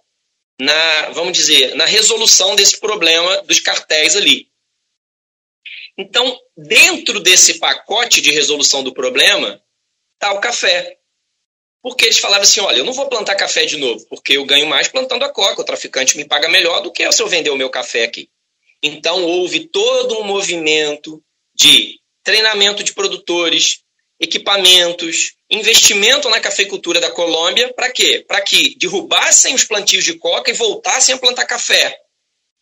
na, 0.60 1.10
vamos 1.10 1.32
dizer, 1.32 1.74
na 1.74 1.84
resolução 1.84 2.54
desse 2.54 2.78
problema 2.78 3.42
dos 3.42 3.58
cartéis 3.58 4.14
ali. 4.14 4.48
Então, 5.98 6.38
dentro 6.56 7.20
desse 7.20 7.58
pacote 7.58 8.20
de 8.20 8.30
resolução 8.30 8.82
do 8.82 8.94
problema, 8.94 9.62
está 10.14 10.32
o 10.32 10.40
café. 10.40 10.98
Porque 11.82 12.04
eles 12.04 12.18
falavam 12.18 12.44
assim: 12.44 12.60
olha, 12.60 12.78
eu 12.78 12.84
não 12.84 12.92
vou 12.92 13.08
plantar 13.08 13.34
café 13.34 13.64
de 13.66 13.76
novo, 13.76 14.06
porque 14.06 14.34
eu 14.34 14.44
ganho 14.44 14.66
mais 14.66 14.88
plantando 14.88 15.24
a 15.24 15.28
coca, 15.28 15.60
o 15.60 15.64
traficante 15.64 16.16
me 16.16 16.24
paga 16.24 16.48
melhor 16.48 16.80
do 16.80 16.92
que 16.92 17.10
se 17.10 17.22
eu 17.22 17.28
vender 17.28 17.50
o 17.50 17.56
meu 17.56 17.68
café 17.68 18.04
aqui. 18.04 18.30
Então, 18.82 19.24
houve 19.24 19.68
todo 19.68 20.18
um 20.18 20.24
movimento 20.24 21.22
de 21.54 22.00
treinamento 22.24 22.82
de 22.82 22.92
produtores, 22.92 23.80
equipamentos, 24.18 25.34
investimento 25.50 26.28
na 26.28 26.40
cafeicultura 26.40 27.00
da 27.00 27.10
Colômbia, 27.10 27.72
para 27.74 27.90
quê? 27.90 28.24
Para 28.26 28.40
que 28.40 28.76
derrubassem 28.78 29.54
os 29.54 29.64
plantios 29.64 30.04
de 30.04 30.14
coca 30.14 30.50
e 30.50 30.54
voltassem 30.54 31.14
a 31.14 31.18
plantar 31.18 31.44
café. 31.44 31.96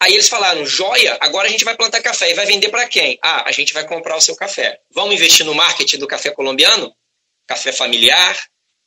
Aí 0.01 0.15
eles 0.15 0.29
falaram: 0.29 0.65
joia, 0.65 1.19
agora 1.21 1.47
a 1.49 1.51
gente 1.51 1.65
vai 1.65 1.77
plantar 1.77 2.01
café 2.01 2.31
e 2.31 2.35
vai 2.35 2.47
vender 2.47 2.71
para 2.71 2.89
quem? 2.89 3.19
Ah, 3.23 3.49
a 3.49 3.53
gente 3.53 3.75
vai 3.75 3.87
comprar 3.87 4.17
o 4.17 4.21
seu 4.21 4.35
café. 4.35 4.81
Vamos 4.91 5.15
investir 5.15 5.45
no 5.45 5.55
marketing 5.55 5.99
do 5.99 6.07
café 6.07 6.31
colombiano? 6.31 6.95
Café 7.47 7.71
familiar, 7.71 8.39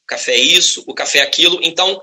café 0.08 0.36
isso, 0.36 0.84
o 0.88 0.94
café 0.94 1.22
aquilo. 1.22 1.60
Então, 1.62 2.02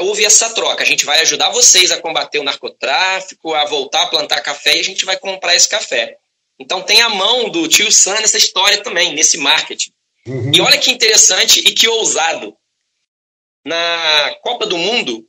houve 0.00 0.24
essa 0.24 0.50
troca. 0.50 0.82
A 0.82 0.86
gente 0.86 1.04
vai 1.04 1.20
ajudar 1.20 1.50
vocês 1.50 1.90
a 1.90 2.00
combater 2.00 2.38
o 2.38 2.44
narcotráfico, 2.44 3.54
a 3.54 3.64
voltar 3.64 4.02
a 4.02 4.06
plantar 4.08 4.40
café 4.40 4.76
e 4.76 4.80
a 4.80 4.84
gente 4.84 5.04
vai 5.04 5.18
comprar 5.18 5.54
esse 5.54 5.68
café. 5.68 6.18
Então, 6.58 6.82
tem 6.82 7.00
a 7.00 7.08
mão 7.08 7.48
do 7.50 7.66
tio 7.66 7.90
Sam 7.90 8.20
nessa 8.20 8.38
história 8.38 8.82
também, 8.82 9.12
nesse 9.14 9.38
marketing. 9.38 9.92
Uhum. 10.26 10.52
E 10.54 10.60
olha 10.60 10.78
que 10.78 10.90
interessante 10.90 11.60
e 11.60 11.74
que 11.74 11.88
ousado. 11.88 12.56
Na 13.64 14.36
Copa 14.42 14.66
do 14.66 14.76
Mundo, 14.76 15.26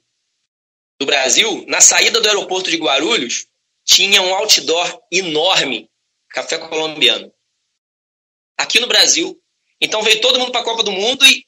do 1.00 1.06
Brasil, 1.06 1.66
na 1.68 1.82
saída 1.82 2.20
do 2.22 2.28
aeroporto 2.28 2.70
de 2.70 2.78
Guarulhos, 2.78 3.48
tinha 3.86 4.22
um 4.22 4.34
outdoor 4.34 5.02
enorme, 5.12 5.90
café 6.30 6.58
colombiano. 6.58 7.32
Aqui 8.58 8.80
no 8.80 8.88
Brasil. 8.88 9.40
Então 9.82 10.02
veio 10.02 10.22
todo 10.22 10.40
mundo 10.40 10.52
para 10.52 10.62
a 10.62 10.64
Copa 10.64 10.84
do 10.84 10.92
Mundo 10.92 11.26
e 11.26 11.46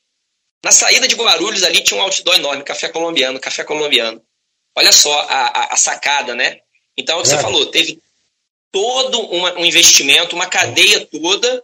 na 0.64 0.72
saída 0.72 1.08
de 1.08 1.16
Guarulhos 1.16 1.64
ali 1.64 1.82
tinha 1.82 2.00
um 2.00 2.04
outdoor 2.04 2.36
enorme, 2.36 2.64
café 2.64 2.90
colombiano, 2.90 3.40
café 3.40 3.64
colombiano. 3.64 4.22
Olha 4.76 4.92
só 4.92 5.14
a, 5.22 5.48
a, 5.48 5.74
a 5.74 5.78
sacada, 5.78 6.36
né? 6.36 6.60
Então, 6.98 7.18
é 7.18 7.20
o 7.20 7.24
que 7.24 7.30
é. 7.30 7.36
você 7.36 7.42
falou, 7.42 7.66
teve 7.68 8.00
todo 8.72 9.20
uma, 9.22 9.54
um 9.60 9.66
investimento, 9.66 10.36
uma 10.36 10.48
cadeia 10.48 11.06
toda 11.06 11.64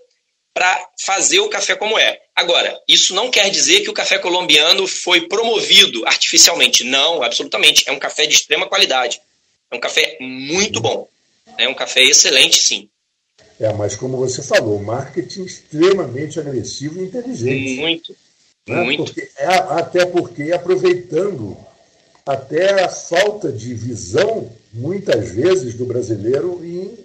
para 0.53 0.89
fazer 0.99 1.39
o 1.39 1.49
café 1.49 1.75
como 1.75 1.97
é. 1.97 2.21
Agora, 2.35 2.79
isso 2.87 3.13
não 3.13 3.29
quer 3.29 3.49
dizer 3.49 3.81
que 3.81 3.89
o 3.89 3.93
café 3.93 4.17
colombiano 4.17 4.85
foi 4.87 5.27
promovido 5.27 6.05
artificialmente. 6.07 6.83
Não, 6.83 7.23
absolutamente. 7.23 7.83
É 7.87 7.91
um 7.91 7.99
café 7.99 8.25
de 8.25 8.33
extrema 8.33 8.67
qualidade. 8.67 9.21
É 9.69 9.75
um 9.75 9.79
café 9.79 10.17
muito 10.19 10.81
bom. 10.81 11.07
É 11.57 11.67
um 11.67 11.73
café 11.73 12.03
excelente, 12.03 12.61
sim. 12.61 12.89
É, 13.59 13.71
mas 13.73 13.95
como 13.95 14.17
você 14.17 14.41
falou, 14.41 14.79
marketing 14.79 15.43
extremamente 15.43 16.39
agressivo 16.39 16.99
e 16.99 17.05
inteligente. 17.05 17.79
Muito. 17.79 18.15
Né? 18.67 18.83
Muito. 18.83 19.03
Porque, 19.03 19.29
é, 19.37 19.45
até 19.47 20.05
porque 20.05 20.51
aproveitando 20.51 21.57
até 22.25 22.83
a 22.83 22.89
falta 22.89 23.51
de 23.51 23.73
visão, 23.73 24.51
muitas 24.71 25.29
vezes, 25.31 25.75
do 25.75 25.85
brasileiro 25.85 26.63
em, 26.63 26.97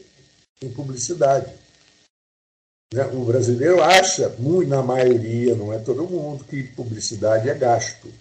em 0.63 0.71
publicidade. 0.71 1.53
Né? 2.93 3.05
O 3.07 3.25
brasileiro 3.25 3.83
acha, 3.83 4.29
muito, 4.39 4.69
na 4.69 4.83
maioria, 4.83 5.55
não 5.55 5.73
é 5.73 5.79
todo 5.79 6.09
mundo, 6.09 6.45
que 6.45 6.63
publicidade 6.63 7.49
é 7.49 7.55
gasto. 7.55 8.13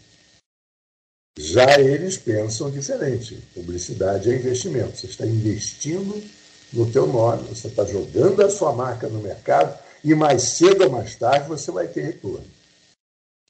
Já 1.38 1.80
eles 1.80 2.18
pensam 2.18 2.72
diferente. 2.72 3.36
Publicidade 3.54 4.32
é 4.32 4.36
investimento. 4.36 4.98
Você 4.98 5.08
está 5.08 5.26
investindo 5.26 6.24
no 6.72 6.90
teu 6.90 7.06
nome, 7.06 7.50
você 7.50 7.68
está 7.68 7.86
jogando 7.86 8.42
a 8.42 8.50
sua 8.50 8.74
marca 8.74 9.08
no 9.08 9.20
mercado 9.20 9.78
e 10.04 10.16
mais 10.16 10.44
cedo 10.44 10.86
ou 10.86 10.90
mais 10.90 11.16
tarde 11.16 11.48
você 11.48 11.72
vai 11.72 11.88
ter 11.88 12.02
retorno. 12.02 12.55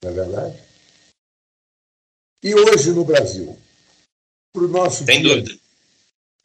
Não 0.05 0.11
é 0.11 0.13
verdade? 0.13 0.63
E 2.43 2.53
hoje 2.53 2.91
no 2.91 3.03
Brasil, 3.03 3.57
para 4.53 4.63
o 4.63 4.67
nosso 4.67 5.03
Sem 5.03 5.19
dia, 5.19 5.35
dúvida. 5.35 5.59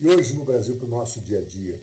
E 0.00 0.08
hoje 0.08 0.32
no 0.32 0.46
Brasil, 0.46 0.76
para 0.76 0.86
o 0.86 0.88
nosso 0.88 1.20
dia 1.20 1.40
a 1.40 1.42
dia, 1.42 1.78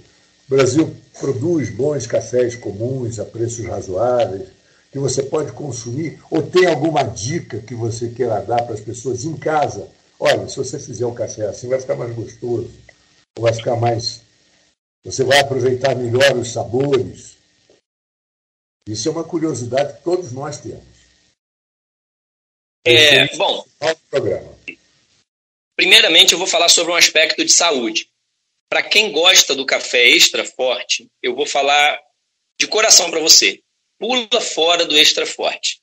o 0.48 0.56
Brasil 0.56 0.96
produz 1.20 1.70
bons 1.70 2.08
cafés 2.08 2.56
comuns 2.56 3.20
a 3.20 3.26
preços 3.26 3.64
razoáveis, 3.66 4.50
que 4.92 4.98
você 4.98 5.22
pode 5.22 5.52
consumir, 5.52 6.20
ou 6.32 6.42
tem 6.42 6.66
alguma 6.66 7.04
dica 7.04 7.60
que 7.60 7.76
você 7.76 8.10
queira 8.10 8.42
dar 8.42 8.64
para 8.64 8.74
as 8.74 8.82
pessoas 8.82 9.24
em 9.24 9.38
casa? 9.38 9.88
Olha, 10.20 10.50
se 10.50 10.58
você 10.58 10.80
fizer 10.80 11.06
um 11.06 11.14
café 11.14 11.46
assim, 11.46 11.68
vai 11.68 11.80
ficar 11.80 11.96
mais 11.96 12.16
gostoso, 12.16 12.72
ou 13.38 13.44
vai 13.44 13.54
ficar 13.54 13.76
mais. 13.76 14.22
Você 15.06 15.24
vai 15.24 15.42
aproveitar 15.42 15.96
melhor 15.96 16.36
os 16.38 16.52
sabores. 16.52 17.38
Isso 18.88 19.08
é 19.08 19.12
uma 19.12 19.24
curiosidade 19.24 19.98
que 19.98 20.04
todos 20.04 20.32
nós 20.32 20.60
temos. 20.60 20.97
É, 22.88 23.36
bom, 23.36 23.66
primeiramente 25.76 26.34
eu 26.34 26.38
vou 26.38 26.48
falar 26.48 26.70
sobre 26.70 26.92
um 26.92 26.96
aspecto 26.96 27.44
de 27.44 27.52
saúde. 27.52 28.10
Para 28.70 28.84
quem 28.84 29.12
gosta 29.12 29.56
do 29.56 29.66
café 29.66 30.08
extra 30.08 30.44
forte, 30.44 31.08
eu 31.22 31.36
vou 31.36 31.46
falar 31.46 32.00
de 32.60 32.68
coração 32.68 33.10
para 33.10 33.20
você. 33.20 33.62
Pula 34.00 34.42
fora 34.42 34.86
do 34.86 34.98
extra 34.98 35.26
forte. 35.26 35.82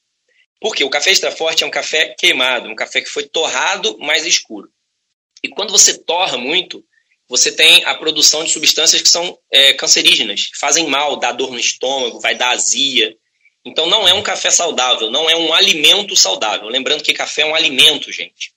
Porque 0.61 0.85
o 0.85 0.91
café 0.91 1.11
extra 1.11 1.31
forte 1.31 1.63
é 1.63 1.67
um 1.67 1.71
café 1.71 2.15
queimado, 2.19 2.69
um 2.69 2.75
café 2.75 3.01
que 3.01 3.09
foi 3.09 3.25
torrado 3.25 3.99
mais 3.99 4.27
escuro. 4.27 4.71
E 5.43 5.49
quando 5.49 5.71
você 5.71 5.99
torra 5.99 6.39
muito, 6.39 6.85
você 7.29 7.53
tem 7.53 7.85
a 7.85 7.95
produção 7.95 8.45
de 8.45 8.51
substâncias 8.51 9.03
que 9.03 9.09
são 9.09 9.39
é, 9.51 9.73
cancerígenas, 9.75 10.51
fazem 10.59 10.87
mal, 10.87 11.17
dá 11.17 11.33
dor 11.33 11.51
no 11.51 11.59
estômago, 11.59 12.21
vai 12.21 12.35
dar 12.35 12.51
azia. 12.51 13.17
Então 13.65 13.87
não 13.87 14.07
é 14.07 14.13
um 14.13 14.23
café 14.23 14.51
saudável, 14.51 15.11
não 15.11 15.29
é 15.29 15.37
um 15.37 15.53
alimento 15.53 16.15
saudável. 16.15 16.69
Lembrando 16.69 17.03
que 17.03 17.15
café 17.15 17.43
é 17.43 17.47
um 17.47 17.55
alimento, 17.55 18.13
gente. 18.13 18.53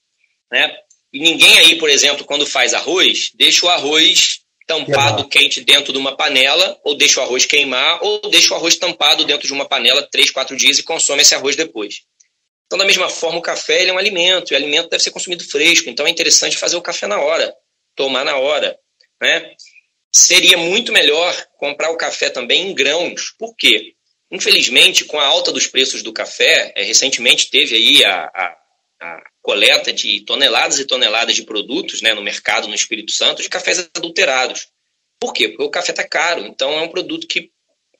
Né? 0.51 0.75
E 1.13 1.19
ninguém 1.19 1.57
aí, 1.59 1.77
por 1.77 1.89
exemplo, 1.89 2.25
quando 2.25 2.45
faz 2.45 2.73
arroz, 2.73 3.31
deixa 3.33 3.65
o 3.65 3.69
arroz 3.69 4.41
tampado 4.67 5.25
quente 5.29 5.61
dentro 5.61 5.93
de 5.93 5.97
uma 5.97 6.15
panela, 6.17 6.77
ou 6.83 6.93
deixa 6.93 7.21
o 7.21 7.23
arroz 7.23 7.45
queimar, 7.45 8.03
ou 8.03 8.19
deixa 8.29 8.53
o 8.53 8.57
arroz 8.57 8.75
tampado 8.75 9.23
dentro 9.23 9.47
de 9.47 9.53
uma 9.53 9.65
panela 9.65 10.03
três, 10.03 10.29
quatro 10.29 10.57
dias 10.57 10.77
e 10.77 10.83
consome 10.83 11.21
esse 11.21 11.33
arroz 11.33 11.55
depois. 11.55 12.01
Então, 12.65 12.77
da 12.77 12.83
mesma 12.83 13.09
forma, 13.09 13.39
o 13.39 13.41
café 13.41 13.85
é 13.85 13.93
um 13.93 13.97
alimento, 13.97 14.51
e 14.51 14.53
o 14.53 14.57
alimento 14.57 14.89
deve 14.89 15.01
ser 15.01 15.11
consumido 15.11 15.49
fresco, 15.49 15.89
então 15.89 16.05
é 16.05 16.09
interessante 16.09 16.57
fazer 16.57 16.75
o 16.75 16.81
café 16.81 17.07
na 17.07 17.17
hora, 17.17 17.55
tomar 17.95 18.25
na 18.25 18.35
hora. 18.35 18.77
Né? 19.21 19.53
Seria 20.11 20.57
muito 20.57 20.91
melhor 20.91 21.33
comprar 21.57 21.89
o 21.89 21.97
café 21.97 22.29
também 22.29 22.69
em 22.69 22.75
grãos. 22.75 23.33
Por 23.39 23.55
quê? 23.55 23.93
Infelizmente, 24.31 25.05
com 25.05 25.19
a 25.19 25.25
alta 25.25 25.51
dos 25.51 25.67
preços 25.67 26.03
do 26.03 26.11
café, 26.11 26.73
é, 26.75 26.83
recentemente 26.83 27.49
teve 27.49 27.75
aí 27.75 28.05
a, 28.05 28.25
a, 28.25 28.57
a 29.01 29.21
coleta 29.41 29.93
de 29.93 30.21
toneladas 30.21 30.79
e 30.79 30.85
toneladas 30.85 31.35
de 31.35 31.43
produtos 31.43 32.01
né, 32.01 32.13
no 32.13 32.21
mercado 32.21 32.67
no 32.67 32.75
Espírito 32.75 33.11
Santo 33.11 33.41
de 33.41 33.49
cafés 33.49 33.89
adulterados. 33.95 34.67
Por 35.19 35.33
quê? 35.33 35.49
Porque 35.49 35.63
o 35.63 35.69
café 35.69 35.91
está 35.91 36.03
caro. 36.03 36.45
Então 36.45 36.71
é 36.73 36.81
um 36.81 36.89
produto 36.89 37.25
que 37.27 37.49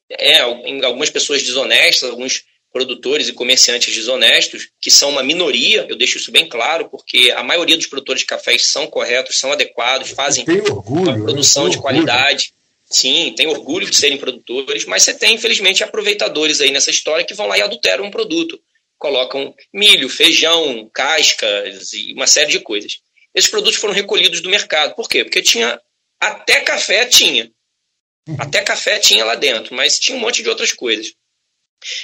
é 0.10 0.42
em 0.66 0.84
algumas 0.84 1.10
pessoas 1.10 1.44
desonestas, 1.44 2.10
alguns 2.10 2.44
produtores 2.72 3.28
e 3.28 3.34
comerciantes 3.34 3.96
desonestos, 3.96 4.70
que 4.80 4.92
são 4.92 5.10
uma 5.10 5.24
minoria, 5.24 5.86
eu 5.90 5.96
deixo 5.96 6.18
isso 6.18 6.32
bem 6.32 6.48
claro, 6.48 6.90
porque 6.90 7.34
a 7.36 7.42
maioria 7.42 7.78
dos 7.78 7.88
produtores 7.88 8.22
de 8.22 8.28
cafés 8.28 8.68
são 8.68 8.86
corretos, 8.88 9.40
são 9.40 9.52
adequados, 9.52 10.12
fazem 10.12 10.46
orgulho, 10.70 11.16
uma 11.16 11.24
produção 11.24 11.70
de 11.70 11.80
qualidade. 11.80 12.54
Sim, 12.90 13.34
tem 13.36 13.48
orgulho 13.48 13.90
de 13.90 13.96
serem 13.96 14.18
produtores, 14.18 14.86
mas 14.86 15.04
você 15.04 15.14
tem, 15.14 15.36
infelizmente, 15.36 15.84
aproveitadores 15.84 16.62
aí 16.62 16.72
nessa 16.72 16.90
história 16.90 17.26
que 17.26 17.34
vão 17.34 17.48
lá 17.48 17.58
e 17.58 17.62
adulteram 17.62 18.06
um 18.06 18.12
produto 18.12 18.60
colocam 18.98 19.54
milho, 19.74 20.10
feijão, 20.10 20.90
cascas 20.94 21.94
e 21.94 22.14
uma 22.14 22.28
série 22.28 22.52
de 22.52 22.60
coisas. 22.60 23.00
Esses 23.34 23.50
produtos 23.50 23.80
foram 23.80 23.94
recolhidos 23.94 24.42
do 24.42 24.50
mercado. 24.50 24.96
Por 24.96 25.08
quê? 25.08 25.24
Porque 25.24 25.42
tinha 25.42 25.80
até 26.20 26.62
café 26.62 27.06
tinha. 27.06 27.52
Até 28.40 28.62
café 28.62 29.00
tinha 29.00 29.24
lá 29.24 29.36
dentro, 29.36 29.74
mas 29.76 30.00
tinha 30.00 30.18
um 30.18 30.20
monte 30.20 30.44
de 30.44 30.50
outras 30.50 30.74
coisas. 30.74 31.14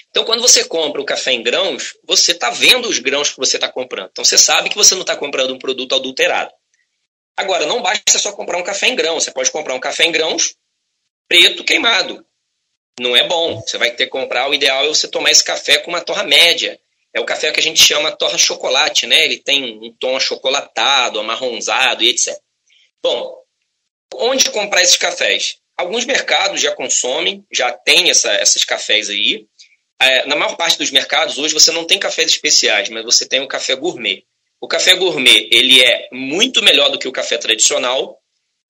Então, 0.09 0.23
quando 0.23 0.41
você 0.41 0.63
compra 0.63 1.01
o 1.01 1.05
café 1.05 1.33
em 1.33 1.41
grãos, 1.41 1.95
você 2.07 2.31
está 2.31 2.51
vendo 2.51 2.87
os 2.87 2.99
grãos 2.99 3.31
que 3.31 3.37
você 3.37 3.57
está 3.57 3.67
comprando. 3.67 4.09
Então, 4.11 4.23
você 4.23 4.37
sabe 4.37 4.69
que 4.69 4.75
você 4.75 4.93
não 4.93 5.01
está 5.01 5.15
comprando 5.15 5.53
um 5.53 5.59
produto 5.59 5.95
adulterado. 5.95 6.51
Agora, 7.35 7.65
não 7.65 7.81
basta 7.81 8.19
só 8.19 8.31
comprar 8.31 8.59
um 8.59 8.63
café 8.63 8.87
em 8.87 8.95
grãos. 8.95 9.23
Você 9.23 9.31
pode 9.31 9.51
comprar 9.51 9.73
um 9.73 9.79
café 9.79 10.05
em 10.05 10.11
grãos 10.11 10.55
preto 11.33 11.63
queimado. 11.63 12.23
Não 12.99 13.17
é 13.17 13.27
bom. 13.27 13.59
Você 13.59 13.79
vai 13.79 13.89
ter 13.89 14.05
que 14.05 14.11
comprar. 14.11 14.47
O 14.47 14.53
ideal 14.53 14.85
é 14.85 14.87
você 14.87 15.07
tomar 15.07 15.31
esse 15.31 15.43
café 15.43 15.79
com 15.79 15.89
uma 15.89 15.99
torra 15.99 16.23
média. 16.23 16.79
É 17.11 17.19
o 17.19 17.25
café 17.25 17.51
que 17.51 17.59
a 17.59 17.63
gente 17.63 17.83
chama 17.83 18.15
torra 18.15 18.37
chocolate, 18.37 19.07
né? 19.07 19.25
Ele 19.25 19.37
tem 19.37 19.79
um 19.79 19.91
tom 19.99 20.15
achocolatado, 20.15 21.19
amarronzado 21.19 22.03
e 22.03 22.09
etc. 22.09 22.37
Bom, 23.01 23.35
aonde 24.13 24.51
comprar 24.51 24.83
esses 24.83 24.95
cafés? 24.95 25.57
Alguns 25.75 26.05
mercados 26.05 26.61
já 26.61 26.71
consomem, 26.75 27.43
já 27.51 27.71
tem 27.71 28.11
essa, 28.11 28.39
esses 28.39 28.63
cafés 28.63 29.09
aí. 29.09 29.47
É, 29.99 30.27
na 30.27 30.35
maior 30.35 30.55
parte 30.55 30.77
dos 30.77 30.91
mercados, 30.91 31.39
hoje, 31.39 31.53
você 31.53 31.71
não 31.71 31.85
tem 31.85 31.97
cafés 31.97 32.27
especiais, 32.27 32.89
mas 32.89 33.03
você 33.03 33.27
tem 33.27 33.41
o 33.41 33.47
café 33.47 33.75
gourmet. 33.75 34.23
O 34.61 34.67
café 34.67 34.95
gourmet 34.95 35.49
ele 35.51 35.83
é 35.83 36.09
muito 36.11 36.61
melhor 36.61 36.89
do 36.89 36.99
que 36.99 37.07
o 37.07 37.11
café 37.11 37.39
tradicional, 37.39 38.19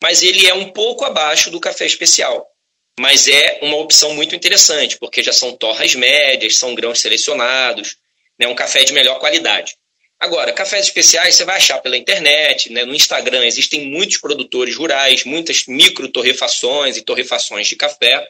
mas 0.02 0.24
ele 0.24 0.48
é 0.48 0.54
um 0.54 0.70
pouco 0.70 1.04
abaixo 1.04 1.52
do 1.52 1.60
café 1.60 1.86
especial. 1.86 2.53
Mas 3.00 3.28
é 3.28 3.60
uma 3.62 3.78
opção 3.78 4.14
muito 4.14 4.36
interessante, 4.36 4.98
porque 4.98 5.24
já 5.24 5.34
são 5.34 5.54
torras 5.54 5.96
médias, 5.96 6.58
são 6.58 6.76
grãos 6.76 7.00
selecionados, 7.00 7.98
né, 8.40 8.48
um 8.48 8.56
café 8.56 8.84
de 8.84 8.94
melhor 8.94 9.20
qualidade. 9.20 9.76
Agora, 10.24 10.54
cafés 10.54 10.86
especiais 10.86 11.36
você 11.36 11.44
vai 11.44 11.58
achar 11.58 11.80
pela 11.80 11.98
internet, 11.98 12.72
né? 12.72 12.86
no 12.86 12.96
Instagram 12.96 13.44
existem 13.46 13.88
muitos 13.88 14.18
produtores 14.18 14.74
rurais, 14.74 15.26
muitas 15.26 15.66
micro 15.68 16.08
torrefações 16.08 16.96
e 16.96 17.02
torrefações 17.02 17.68
de 17.68 17.76
café. 17.76 18.26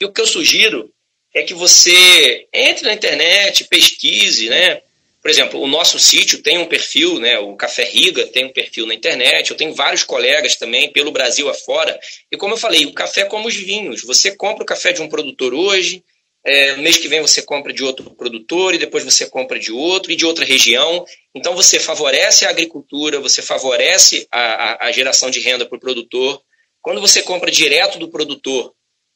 E 0.00 0.04
o 0.04 0.12
que 0.12 0.20
eu 0.20 0.28
sugiro 0.28 0.92
é 1.34 1.42
que 1.42 1.52
você 1.52 2.46
entre 2.52 2.84
na 2.84 2.92
internet, 2.92 3.64
pesquise, 3.64 4.48
né? 4.48 4.80
Por 5.24 5.30
exemplo, 5.30 5.58
o 5.58 5.66
nosso 5.66 5.98
sítio 5.98 6.42
tem 6.42 6.58
um 6.58 6.66
perfil, 6.66 7.18
né? 7.18 7.38
O 7.38 7.56
Café 7.56 7.82
Riga 7.82 8.26
tem 8.26 8.44
um 8.44 8.52
perfil 8.52 8.86
na 8.86 8.92
internet. 8.92 9.50
Eu 9.50 9.56
tenho 9.56 9.72
vários 9.72 10.04
colegas 10.04 10.56
também 10.56 10.92
pelo 10.92 11.10
Brasil 11.10 11.48
afora. 11.48 11.98
E 12.30 12.36
como 12.36 12.52
eu 12.52 12.58
falei, 12.58 12.84
o 12.84 12.92
café 12.92 13.22
é 13.22 13.24
como 13.24 13.48
os 13.48 13.54
vinhos. 13.54 14.02
Você 14.02 14.36
compra 14.36 14.62
o 14.62 14.66
café 14.66 14.92
de 14.92 15.00
um 15.00 15.08
produtor 15.08 15.54
hoje, 15.54 16.04
é, 16.44 16.76
mês 16.76 16.98
que 16.98 17.08
vem 17.08 17.22
você 17.22 17.40
compra 17.40 17.72
de 17.72 17.82
outro 17.82 18.10
produtor 18.10 18.74
e 18.74 18.78
depois 18.78 19.02
você 19.02 19.24
compra 19.24 19.58
de 19.58 19.72
outro 19.72 20.12
e 20.12 20.16
de 20.16 20.26
outra 20.26 20.44
região. 20.44 21.06
Então 21.34 21.56
você 21.56 21.80
favorece 21.80 22.44
a 22.44 22.50
agricultura, 22.50 23.18
você 23.18 23.40
favorece 23.40 24.28
a, 24.30 24.40
a, 24.40 24.88
a 24.88 24.92
geração 24.92 25.30
de 25.30 25.40
renda 25.40 25.64
para 25.64 25.76
o 25.76 25.80
produtor. 25.80 26.42
Quando 26.82 27.00
você 27.00 27.22
compra 27.22 27.50
direto 27.50 27.98
do 27.98 28.10
produtor, 28.10 28.74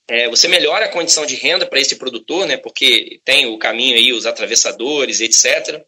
é, 0.08 0.26
você 0.26 0.48
melhora 0.48 0.86
a 0.86 0.90
condição 0.90 1.26
de 1.26 1.34
renda 1.34 1.66
para 1.66 1.78
esse 1.78 1.96
produtor, 1.96 2.46
né, 2.46 2.56
porque 2.56 3.20
tem 3.26 3.44
o 3.44 3.58
caminho 3.58 3.94
aí, 3.94 4.10
os 4.10 4.24
atravessadores, 4.24 5.20
etc. 5.20 5.84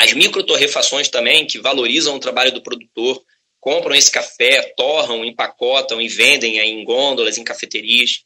As 0.00 0.14
microtorrefações 0.14 1.10
também, 1.10 1.46
que 1.46 1.58
valorizam 1.58 2.16
o 2.16 2.18
trabalho 2.18 2.50
do 2.52 2.62
produtor, 2.62 3.22
compram 3.60 3.94
esse 3.94 4.10
café, 4.10 4.72
torram, 4.74 5.22
empacotam 5.22 6.00
e 6.00 6.08
vendem 6.08 6.58
em 6.58 6.82
gôndolas, 6.82 7.36
em 7.36 7.44
cafeterias. 7.44 8.22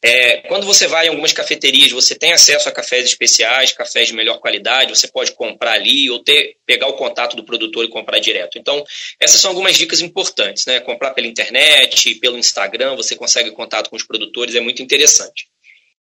É, 0.00 0.36
quando 0.42 0.64
você 0.64 0.86
vai 0.86 1.06
em 1.06 1.08
algumas 1.08 1.32
cafeterias, 1.32 1.90
você 1.90 2.14
tem 2.14 2.32
acesso 2.32 2.68
a 2.68 2.72
cafés 2.72 3.04
especiais, 3.04 3.72
cafés 3.72 4.06
de 4.06 4.14
melhor 4.14 4.38
qualidade, 4.38 4.96
você 4.96 5.08
pode 5.08 5.32
comprar 5.32 5.72
ali 5.72 6.08
ou 6.08 6.22
ter, 6.22 6.58
pegar 6.64 6.86
o 6.86 6.92
contato 6.92 7.34
do 7.34 7.44
produtor 7.44 7.84
e 7.84 7.88
comprar 7.88 8.20
direto. 8.20 8.56
Então, 8.56 8.84
essas 9.18 9.40
são 9.40 9.50
algumas 9.50 9.76
dicas 9.76 10.00
importantes, 10.00 10.64
né? 10.64 10.78
Comprar 10.78 11.10
pela 11.10 11.26
internet, 11.26 12.14
pelo 12.20 12.38
Instagram, 12.38 12.94
você 12.94 13.16
consegue 13.16 13.50
contato 13.50 13.90
com 13.90 13.96
os 13.96 14.04
produtores, 14.04 14.54
é 14.54 14.60
muito 14.60 14.80
interessante. 14.80 15.48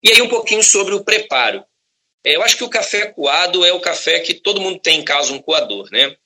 E 0.02 0.10
aí 0.10 0.20
um 0.20 0.28
pouquinho 0.28 0.62
sobre 0.62 0.94
o 0.94 1.02
preparo. 1.02 1.64
Eu 2.24 2.42
acho 2.42 2.56
que 2.56 2.64
o 2.64 2.70
café 2.70 3.06
coado 3.06 3.64
é 3.64 3.72
o 3.72 3.80
café 3.80 4.20
que 4.20 4.34
todo 4.34 4.60
mundo 4.60 4.78
tem 4.78 5.00
em 5.00 5.04
casa 5.04 5.32
um 5.32 5.42
coador, 5.42 5.88
né? 5.92 6.16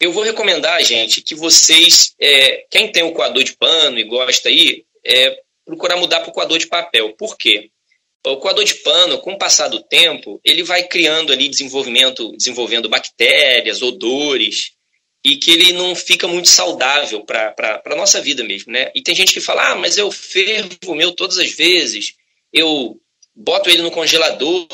Eu 0.00 0.10
vou 0.10 0.24
recomendar, 0.24 0.82
gente, 0.82 1.20
que 1.20 1.34
vocês, 1.34 2.14
é, 2.18 2.66
quem 2.70 2.90
tem 2.90 3.04
um 3.04 3.12
coador 3.12 3.44
de 3.44 3.54
pano 3.56 3.98
e 3.98 4.04
gosta 4.04 4.48
aí, 4.48 4.84
é, 5.04 5.38
procurar 5.64 5.96
mudar 5.96 6.20
para 6.20 6.30
o 6.30 6.32
coador 6.32 6.58
de 6.58 6.66
papel. 6.66 7.14
Por 7.16 7.36
quê? 7.36 7.70
O 8.26 8.36
coador 8.36 8.64
de 8.64 8.74
pano, 8.76 9.18
com 9.18 9.32
o 9.32 9.38
passar 9.38 9.68
do 9.68 9.82
tempo, 9.82 10.40
ele 10.44 10.62
vai 10.62 10.84
criando 10.84 11.32
ali 11.32 11.48
desenvolvimento, 11.48 12.36
desenvolvendo 12.36 12.88
bactérias, 12.88 13.82
odores, 13.82 14.72
e 15.24 15.36
que 15.36 15.50
ele 15.50 15.72
não 15.72 15.94
fica 15.94 16.26
muito 16.26 16.48
saudável 16.48 17.24
para 17.24 17.82
a 17.84 17.96
nossa 17.96 18.20
vida 18.20 18.42
mesmo, 18.42 18.72
né? 18.72 18.90
E 18.94 19.02
tem 19.02 19.14
gente 19.14 19.32
que 19.32 19.40
fala, 19.40 19.70
ah, 19.70 19.74
mas 19.76 19.98
eu 19.98 20.10
fervo 20.10 20.76
o 20.86 20.94
meu 20.94 21.12
todas 21.12 21.38
as 21.38 21.52
vezes, 21.52 22.14
eu 22.52 23.00
boto 23.34 23.70
ele 23.70 23.82
no 23.82 23.90
congelador, 23.90 24.66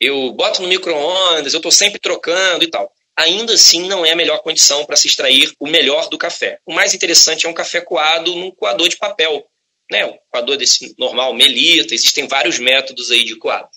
eu 0.00 0.32
boto 0.32 0.62
no 0.62 0.68
micro-ondas, 0.68 1.54
eu 1.54 1.58
estou 1.58 1.72
sempre 1.72 1.98
trocando 1.98 2.64
e 2.64 2.70
tal 2.70 2.92
ainda 3.16 3.54
assim 3.54 3.86
não 3.86 4.04
é 4.04 4.12
a 4.12 4.16
melhor 4.16 4.38
condição 4.38 4.84
para 4.84 4.96
se 4.96 5.06
extrair 5.06 5.52
o 5.58 5.66
melhor 5.66 6.08
do 6.08 6.18
café. 6.18 6.58
O 6.66 6.72
mais 6.72 6.94
interessante 6.94 7.46
é 7.46 7.48
um 7.48 7.54
café 7.54 7.80
coado 7.80 8.34
num 8.34 8.50
coador 8.50 8.88
de 8.88 8.96
papel, 8.96 9.44
né? 9.90 10.04
Um 10.06 10.18
coador 10.30 10.56
desse 10.56 10.94
normal, 10.98 11.34
melita, 11.34 11.94
existem 11.94 12.26
vários 12.26 12.58
métodos 12.58 13.10
aí 13.10 13.24
de 13.24 13.36
coado. 13.36 13.68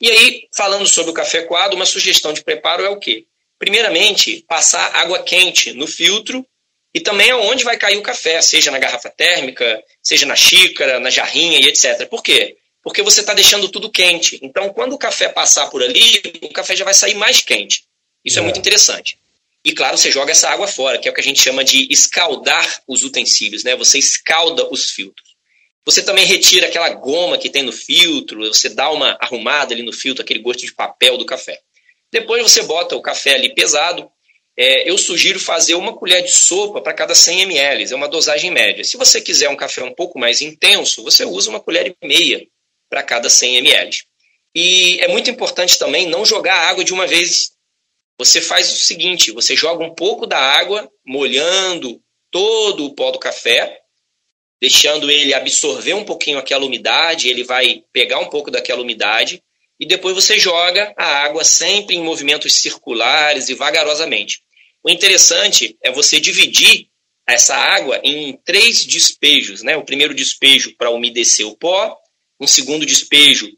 E 0.00 0.10
aí, 0.10 0.42
falando 0.54 0.86
sobre 0.86 1.10
o 1.10 1.14
café 1.14 1.42
coado, 1.42 1.74
uma 1.74 1.86
sugestão 1.86 2.32
de 2.32 2.44
preparo 2.44 2.84
é 2.84 2.88
o 2.88 2.98
quê? 2.98 3.26
Primeiramente, 3.58 4.44
passar 4.46 4.94
água 4.94 5.22
quente 5.22 5.72
no 5.72 5.86
filtro 5.86 6.46
e 6.94 7.00
também 7.00 7.30
aonde 7.30 7.64
vai 7.64 7.76
cair 7.76 7.96
o 7.96 8.02
café, 8.02 8.40
seja 8.40 8.70
na 8.70 8.78
garrafa 8.78 9.10
térmica, 9.10 9.82
seja 10.00 10.24
na 10.24 10.36
xícara, 10.36 11.00
na 11.00 11.10
jarrinha 11.10 11.58
e 11.58 11.66
etc. 11.66 12.06
Por 12.08 12.22
quê? 12.22 12.56
Porque 12.88 13.02
você 13.02 13.20
está 13.20 13.34
deixando 13.34 13.68
tudo 13.68 13.90
quente. 13.90 14.38
Então, 14.40 14.70
quando 14.70 14.94
o 14.94 14.98
café 14.98 15.28
passar 15.28 15.68
por 15.68 15.82
ali, 15.82 16.22
o 16.40 16.48
café 16.48 16.74
já 16.74 16.86
vai 16.86 16.94
sair 16.94 17.14
mais 17.14 17.42
quente. 17.42 17.84
Isso 18.24 18.38
é. 18.38 18.40
é 18.40 18.42
muito 18.42 18.58
interessante. 18.58 19.18
E 19.62 19.72
claro, 19.72 19.98
você 19.98 20.10
joga 20.10 20.32
essa 20.32 20.48
água 20.48 20.66
fora, 20.66 20.96
que 20.96 21.06
é 21.06 21.10
o 21.10 21.14
que 21.14 21.20
a 21.20 21.24
gente 21.24 21.38
chama 21.38 21.62
de 21.62 21.86
escaldar 21.92 22.82
os 22.88 23.04
utensílios, 23.04 23.62
né? 23.62 23.76
Você 23.76 23.98
escalda 23.98 24.66
os 24.72 24.90
filtros. 24.90 25.36
Você 25.84 26.02
também 26.02 26.24
retira 26.24 26.66
aquela 26.66 26.88
goma 26.88 27.36
que 27.36 27.50
tem 27.50 27.62
no 27.62 27.72
filtro, 27.72 28.38
você 28.48 28.70
dá 28.70 28.90
uma 28.90 29.18
arrumada 29.20 29.74
ali 29.74 29.82
no 29.82 29.92
filtro, 29.92 30.22
aquele 30.22 30.40
gosto 30.40 30.64
de 30.64 30.72
papel 30.72 31.18
do 31.18 31.26
café. 31.26 31.60
Depois 32.10 32.42
você 32.42 32.62
bota 32.62 32.96
o 32.96 33.02
café 33.02 33.34
ali 33.34 33.54
pesado. 33.54 34.10
É, 34.56 34.90
eu 34.90 34.96
sugiro 34.96 35.38
fazer 35.38 35.74
uma 35.74 35.92
colher 35.92 36.22
de 36.22 36.30
sopa 36.30 36.80
para 36.80 36.94
cada 36.94 37.14
100 37.14 37.42
ml, 37.42 37.92
é 37.92 37.94
uma 37.94 38.08
dosagem 38.08 38.50
média. 38.50 38.82
Se 38.82 38.96
você 38.96 39.20
quiser 39.20 39.50
um 39.50 39.56
café 39.56 39.82
um 39.82 39.94
pouco 39.94 40.18
mais 40.18 40.40
intenso, 40.40 41.02
você 41.04 41.26
usa 41.26 41.50
uma 41.50 41.60
colher 41.60 41.86
e 41.86 42.06
meia 42.06 42.48
para 42.88 43.02
cada 43.02 43.28
100 43.30 43.56
ml. 43.56 43.96
E 44.54 44.98
é 45.00 45.08
muito 45.08 45.30
importante 45.30 45.78
também 45.78 46.06
não 46.06 46.24
jogar 46.24 46.54
a 46.54 46.68
água 46.68 46.84
de 46.84 46.92
uma 46.92 47.06
vez 47.06 47.52
você 48.18 48.40
faz 48.40 48.72
o 48.72 48.76
seguinte: 48.76 49.30
você 49.30 49.54
joga 49.54 49.84
um 49.84 49.94
pouco 49.94 50.26
da 50.26 50.38
água, 50.38 50.90
molhando 51.06 52.00
todo 52.30 52.84
o 52.84 52.94
pó 52.94 53.10
do 53.10 53.18
café, 53.18 53.80
deixando 54.60 55.10
ele 55.10 55.32
absorver 55.32 55.94
um 55.94 56.04
pouquinho 56.04 56.38
aquela 56.38 56.66
umidade, 56.66 57.28
ele 57.28 57.44
vai 57.44 57.84
pegar 57.92 58.18
um 58.18 58.28
pouco 58.28 58.50
daquela 58.50 58.82
umidade, 58.82 59.42
e 59.78 59.86
depois 59.86 60.14
você 60.14 60.38
joga 60.38 60.92
a 60.98 61.06
água 61.22 61.44
sempre 61.44 61.94
em 61.94 62.02
movimentos 62.02 62.54
circulares 62.54 63.48
e 63.48 63.54
vagarosamente. 63.54 64.42
O 64.82 64.90
interessante 64.90 65.76
é 65.82 65.90
você 65.92 66.18
dividir 66.20 66.88
essa 67.26 67.54
água 67.54 68.00
em 68.02 68.36
três 68.44 68.84
despejos, 68.84 69.62
né? 69.62 69.76
O 69.76 69.84
primeiro 69.84 70.14
despejo 70.14 70.74
para 70.76 70.90
umedecer 70.90 71.46
o 71.46 71.56
pó, 71.56 71.96
um 72.40 72.46
segundo 72.46 72.86
despejo 72.86 73.48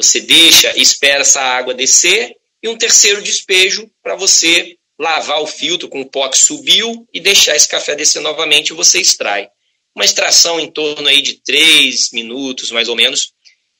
você 0.00 0.20
deixa 0.20 0.76
e 0.76 0.80
espera 0.80 1.22
essa 1.22 1.40
água 1.40 1.74
descer, 1.74 2.36
e 2.62 2.68
um 2.68 2.78
terceiro 2.78 3.20
despejo 3.20 3.90
para 4.02 4.14
você 4.14 4.76
lavar 4.98 5.42
o 5.42 5.46
filtro 5.46 5.88
com 5.88 6.00
o 6.00 6.08
pó 6.08 6.28
que 6.28 6.38
subiu 6.38 7.06
e 7.12 7.20
deixar 7.20 7.56
esse 7.56 7.68
café 7.68 7.94
descer 7.94 8.20
novamente 8.20 8.70
e 8.70 8.74
você 8.74 9.00
extrai. 9.00 9.48
Uma 9.94 10.04
extração 10.04 10.60
em 10.60 10.70
torno 10.70 11.08
aí 11.08 11.20
de 11.20 11.42
3 11.42 12.12
minutos, 12.12 12.70
mais 12.70 12.88
ou 12.88 12.96
menos, 12.96 13.32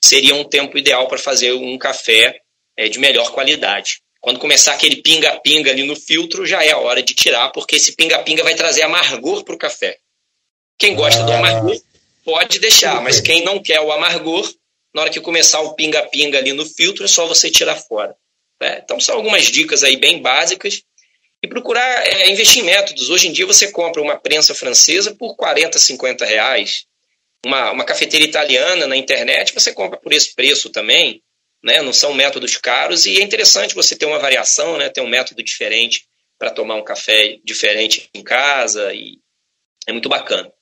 seria 0.05 0.35
um 0.35 0.45
tempo 0.45 0.76
ideal 0.76 1.07
para 1.09 1.18
fazer 1.18 1.53
um 1.53 1.79
café 1.79 2.41
é, 2.76 2.89
de 2.89 2.99
melhor 2.99 3.33
qualidade. 3.33 4.01
Quando 4.20 4.41
começar 4.41 4.74
aquele 4.74 4.97
pinga-pinga 4.97 5.70
ali 5.70 5.85
no 5.85 5.95
filtro, 5.95 6.45
já 6.45 6.64
é 6.64 6.72
a 6.72 6.79
hora 6.79 7.03
de 7.03 7.14
tirar, 7.14 7.51
porque 7.51 7.76
esse 7.76 7.95
pinga-pinga 7.95 8.43
vai 8.43 8.55
trazer 8.55 8.83
amargor 8.83 9.45
para 9.45 9.55
o 9.55 9.59
café. 9.59 9.99
Quem 10.76 10.95
gosta 10.95 11.22
ah. 11.22 11.26
do 11.26 11.33
amargor 11.33 11.81
pode 12.29 12.59
deixar, 12.59 13.01
mas 13.01 13.22
quem 13.22 13.43
não 13.43 13.59
quer 13.59 13.81
o 13.81 13.91
amargor, 13.91 14.47
na 14.95 15.01
hora 15.01 15.11
que 15.11 15.18
começar 15.18 15.62
o 15.62 15.74
pinga-pinga 15.74 16.37
ali 16.37 16.53
no 16.53 16.66
filtro, 16.66 17.07
é 17.07 17.09
só 17.09 17.26
você 17.26 17.51
tirar 17.51 17.74
fora. 17.74 18.14
Né? 18.61 18.83
Então, 18.85 19.01
são 19.01 19.14
algumas 19.14 19.45
dicas 19.45 19.83
aí 19.83 19.97
bem 19.97 20.20
básicas. 20.20 20.83
E 21.43 21.49
procurar 21.49 22.07
é, 22.07 22.29
investir 22.31 22.62
em 22.62 22.66
métodos. 22.66 23.09
Hoje 23.09 23.29
em 23.29 23.33
dia, 23.33 23.47
você 23.47 23.72
compra 23.72 24.03
uma 24.03 24.18
prensa 24.18 24.55
francesa 24.55 25.14
por 25.14 25.37
40, 25.37 25.79
50 25.79 26.26
reais. 26.26 26.85
Uma, 27.47 27.70
uma 27.70 27.85
cafeteira 27.85 28.26
italiana 28.26 28.87
na 28.87 28.97
internet, 28.97 29.55
você 29.55 29.72
compra 29.72 29.99
por 29.99 30.12
esse 30.12 30.35
preço 30.35 30.68
também. 30.68 31.22
Né? 31.64 31.81
Não 31.81 31.95
são 31.95 32.12
métodos 32.12 32.59
caros. 32.59 33.07
E 33.07 33.18
é 33.18 33.22
interessante 33.22 33.74
você 33.74 33.97
ter 33.97 34.05
uma 34.05 34.18
variação, 34.18 34.76
né? 34.76 34.91
ter 34.91 35.01
um 35.01 35.09
método 35.09 35.43
diferente 35.43 36.05
para 36.39 36.51
tomar 36.51 36.74
um 36.74 36.85
café 36.85 37.39
diferente 37.43 38.11
em 38.12 38.22
casa. 38.22 38.93
E 38.93 39.18
é 39.87 39.93
muito 39.93 40.11
bacana. 40.11 40.53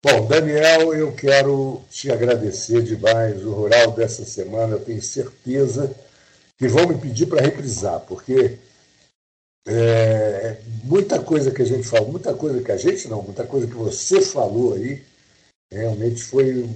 Bom, 0.00 0.26
Daniel, 0.26 0.94
eu 0.94 1.12
quero 1.12 1.82
te 1.90 2.10
agradecer 2.10 2.82
demais. 2.82 3.44
O 3.44 3.52
Rural 3.52 3.90
dessa 3.90 4.24
semana, 4.24 4.76
eu 4.76 4.84
tenho 4.84 5.02
certeza 5.02 5.92
que 6.56 6.68
vão 6.68 6.86
me 6.86 6.96
pedir 6.96 7.26
para 7.26 7.42
reprisar, 7.42 8.00
porque 8.00 8.58
é, 9.66 10.56
muita 10.84 11.20
coisa 11.20 11.50
que 11.50 11.62
a 11.62 11.64
gente 11.64 11.86
falou, 11.86 12.12
muita 12.12 12.32
coisa 12.32 12.62
que 12.62 12.70
a 12.70 12.76
gente 12.76 13.08
não, 13.08 13.22
muita 13.22 13.44
coisa 13.44 13.66
que 13.66 13.74
você 13.74 14.20
falou 14.20 14.74
aí, 14.74 15.02
realmente 15.70 16.22
foi. 16.22 16.68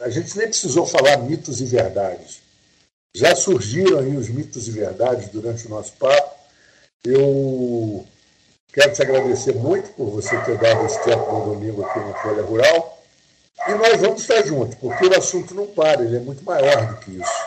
A 0.00 0.08
gente 0.08 0.36
nem 0.38 0.48
precisou 0.48 0.86
falar 0.86 1.18
mitos 1.18 1.60
e 1.60 1.66
verdades. 1.66 2.40
Já 3.14 3.36
surgiram 3.36 3.98
aí 3.98 4.16
os 4.16 4.30
mitos 4.30 4.66
e 4.66 4.70
verdades 4.70 5.28
durante 5.28 5.66
o 5.66 5.70
nosso 5.70 5.92
papo. 5.92 6.34
Eu 7.04 8.06
Quero 8.72 8.92
te 8.92 9.02
agradecer 9.02 9.54
muito 9.54 9.90
por 9.90 10.08
você 10.10 10.34
ter 10.42 10.56
dado 10.56 10.86
esse 10.86 11.02
tempo 11.04 11.30
no 11.30 11.54
domingo 11.54 11.84
aqui 11.84 11.98
no 11.98 12.14
Folha 12.14 12.42
Rural. 12.42 12.98
E 13.68 13.72
nós 13.72 14.00
vamos 14.00 14.22
estar 14.22 14.42
juntos, 14.44 14.76
porque 14.76 15.06
o 15.06 15.18
assunto 15.18 15.54
não 15.54 15.66
para, 15.66 16.02
ele 16.02 16.16
é 16.16 16.20
muito 16.20 16.42
maior 16.42 16.86
do 16.86 16.96
que 16.96 17.10
isso. 17.10 17.44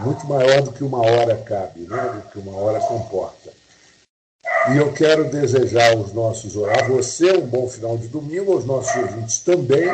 Muito 0.00 0.26
maior 0.26 0.62
do 0.62 0.72
que 0.72 0.82
uma 0.82 1.00
hora 1.00 1.36
cabe, 1.36 1.82
né? 1.82 2.12
do 2.14 2.30
que 2.30 2.38
uma 2.38 2.56
hora 2.60 2.80
comporta. 2.80 3.50
E 4.72 4.76
eu 4.76 4.92
quero 4.92 5.30
desejar 5.30 5.92
aos 5.92 6.12
nossos, 6.12 6.56
a 6.56 6.82
você 6.88 7.36
um 7.36 7.46
bom 7.46 7.68
final 7.68 7.96
de 7.96 8.08
domingo, 8.08 8.52
aos 8.52 8.64
nossos 8.64 8.94
ouvintes 8.96 9.38
também. 9.38 9.88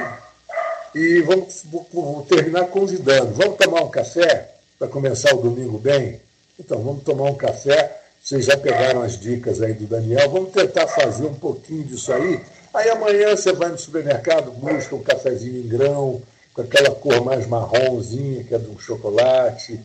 E 0.94 1.20
vamos, 1.22 1.62
vou 1.92 2.22
terminar 2.22 2.68
convidando. 2.68 3.34
Vamos 3.34 3.58
tomar 3.58 3.82
um 3.82 3.90
café 3.90 4.54
para 4.78 4.88
começar 4.88 5.34
o 5.34 5.42
domingo 5.42 5.78
bem? 5.78 6.20
Então, 6.58 6.82
vamos 6.82 7.02
tomar 7.04 7.24
um 7.24 7.34
café. 7.34 8.03
Vocês 8.24 8.46
já 8.46 8.56
pegaram 8.56 9.02
as 9.02 9.20
dicas 9.20 9.60
aí 9.60 9.74
do 9.74 9.84
Daniel. 9.86 10.30
Vamos 10.30 10.50
tentar 10.50 10.88
fazer 10.88 11.26
um 11.26 11.34
pouquinho 11.34 11.84
disso 11.84 12.10
aí. 12.10 12.40
Aí 12.72 12.88
amanhã 12.88 13.36
você 13.36 13.52
vai 13.52 13.68
no 13.68 13.76
supermercado, 13.76 14.50
busca 14.50 14.96
um 14.96 15.02
cafezinho 15.02 15.62
em 15.62 15.68
grão, 15.68 16.22
com 16.54 16.62
aquela 16.62 16.94
cor 16.94 17.22
mais 17.22 17.46
marronzinha, 17.46 18.42
que 18.42 18.54
é 18.54 18.58
de 18.58 18.66
um 18.70 18.78
chocolate 18.78 19.78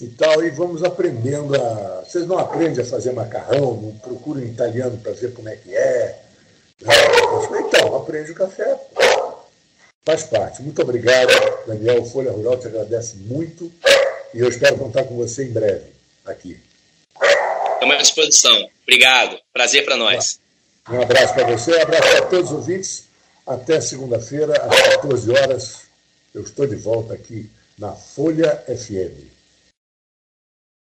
e 0.00 0.06
tal, 0.06 0.44
e 0.44 0.50
vamos 0.50 0.84
aprendendo 0.84 1.60
a. 1.60 2.04
Vocês 2.06 2.24
não 2.28 2.38
aprendem 2.38 2.80
a 2.80 2.86
fazer 2.86 3.12
macarrão, 3.12 3.74
não 3.74 3.98
procuram 3.98 4.40
em 4.40 4.50
italiano 4.50 4.96
para 4.98 5.10
ver 5.10 5.34
como 5.34 5.48
é 5.48 5.56
que 5.56 5.74
é. 5.74 6.22
Então, 6.80 7.96
aprende 7.96 8.30
o 8.30 8.36
café. 8.36 8.78
Faz 10.04 10.22
parte. 10.22 10.62
Muito 10.62 10.80
obrigado, 10.80 11.32
Daniel. 11.66 12.04
Folha 12.04 12.30
Rural 12.30 12.56
te 12.56 12.68
agradece 12.68 13.16
muito 13.16 13.68
e 14.32 14.38
eu 14.38 14.48
espero 14.48 14.78
contar 14.78 15.02
com 15.04 15.16
você 15.16 15.44
em 15.44 15.50
breve 15.50 15.92
aqui. 16.24 16.60
Estamos 17.74 17.94
à 17.94 17.98
disposição. 17.98 18.70
Obrigado. 18.82 19.38
Prazer 19.52 19.84
para 19.84 19.96
nós. 19.96 20.40
Um 20.88 21.00
abraço 21.00 21.34
para 21.34 21.46
você, 21.46 21.76
um 21.76 21.82
abraço 21.82 22.08
para 22.08 22.26
todos 22.26 22.50
os 22.50 22.56
ouvintes. 22.56 23.04
Até 23.46 23.80
segunda-feira, 23.80 24.52
às 24.62 24.80
14 24.94 25.30
horas, 25.30 25.80
eu 26.34 26.42
estou 26.42 26.66
de 26.66 26.76
volta 26.76 27.14
aqui 27.14 27.50
na 27.78 27.92
Folha 27.92 28.62
FM. 28.66 29.33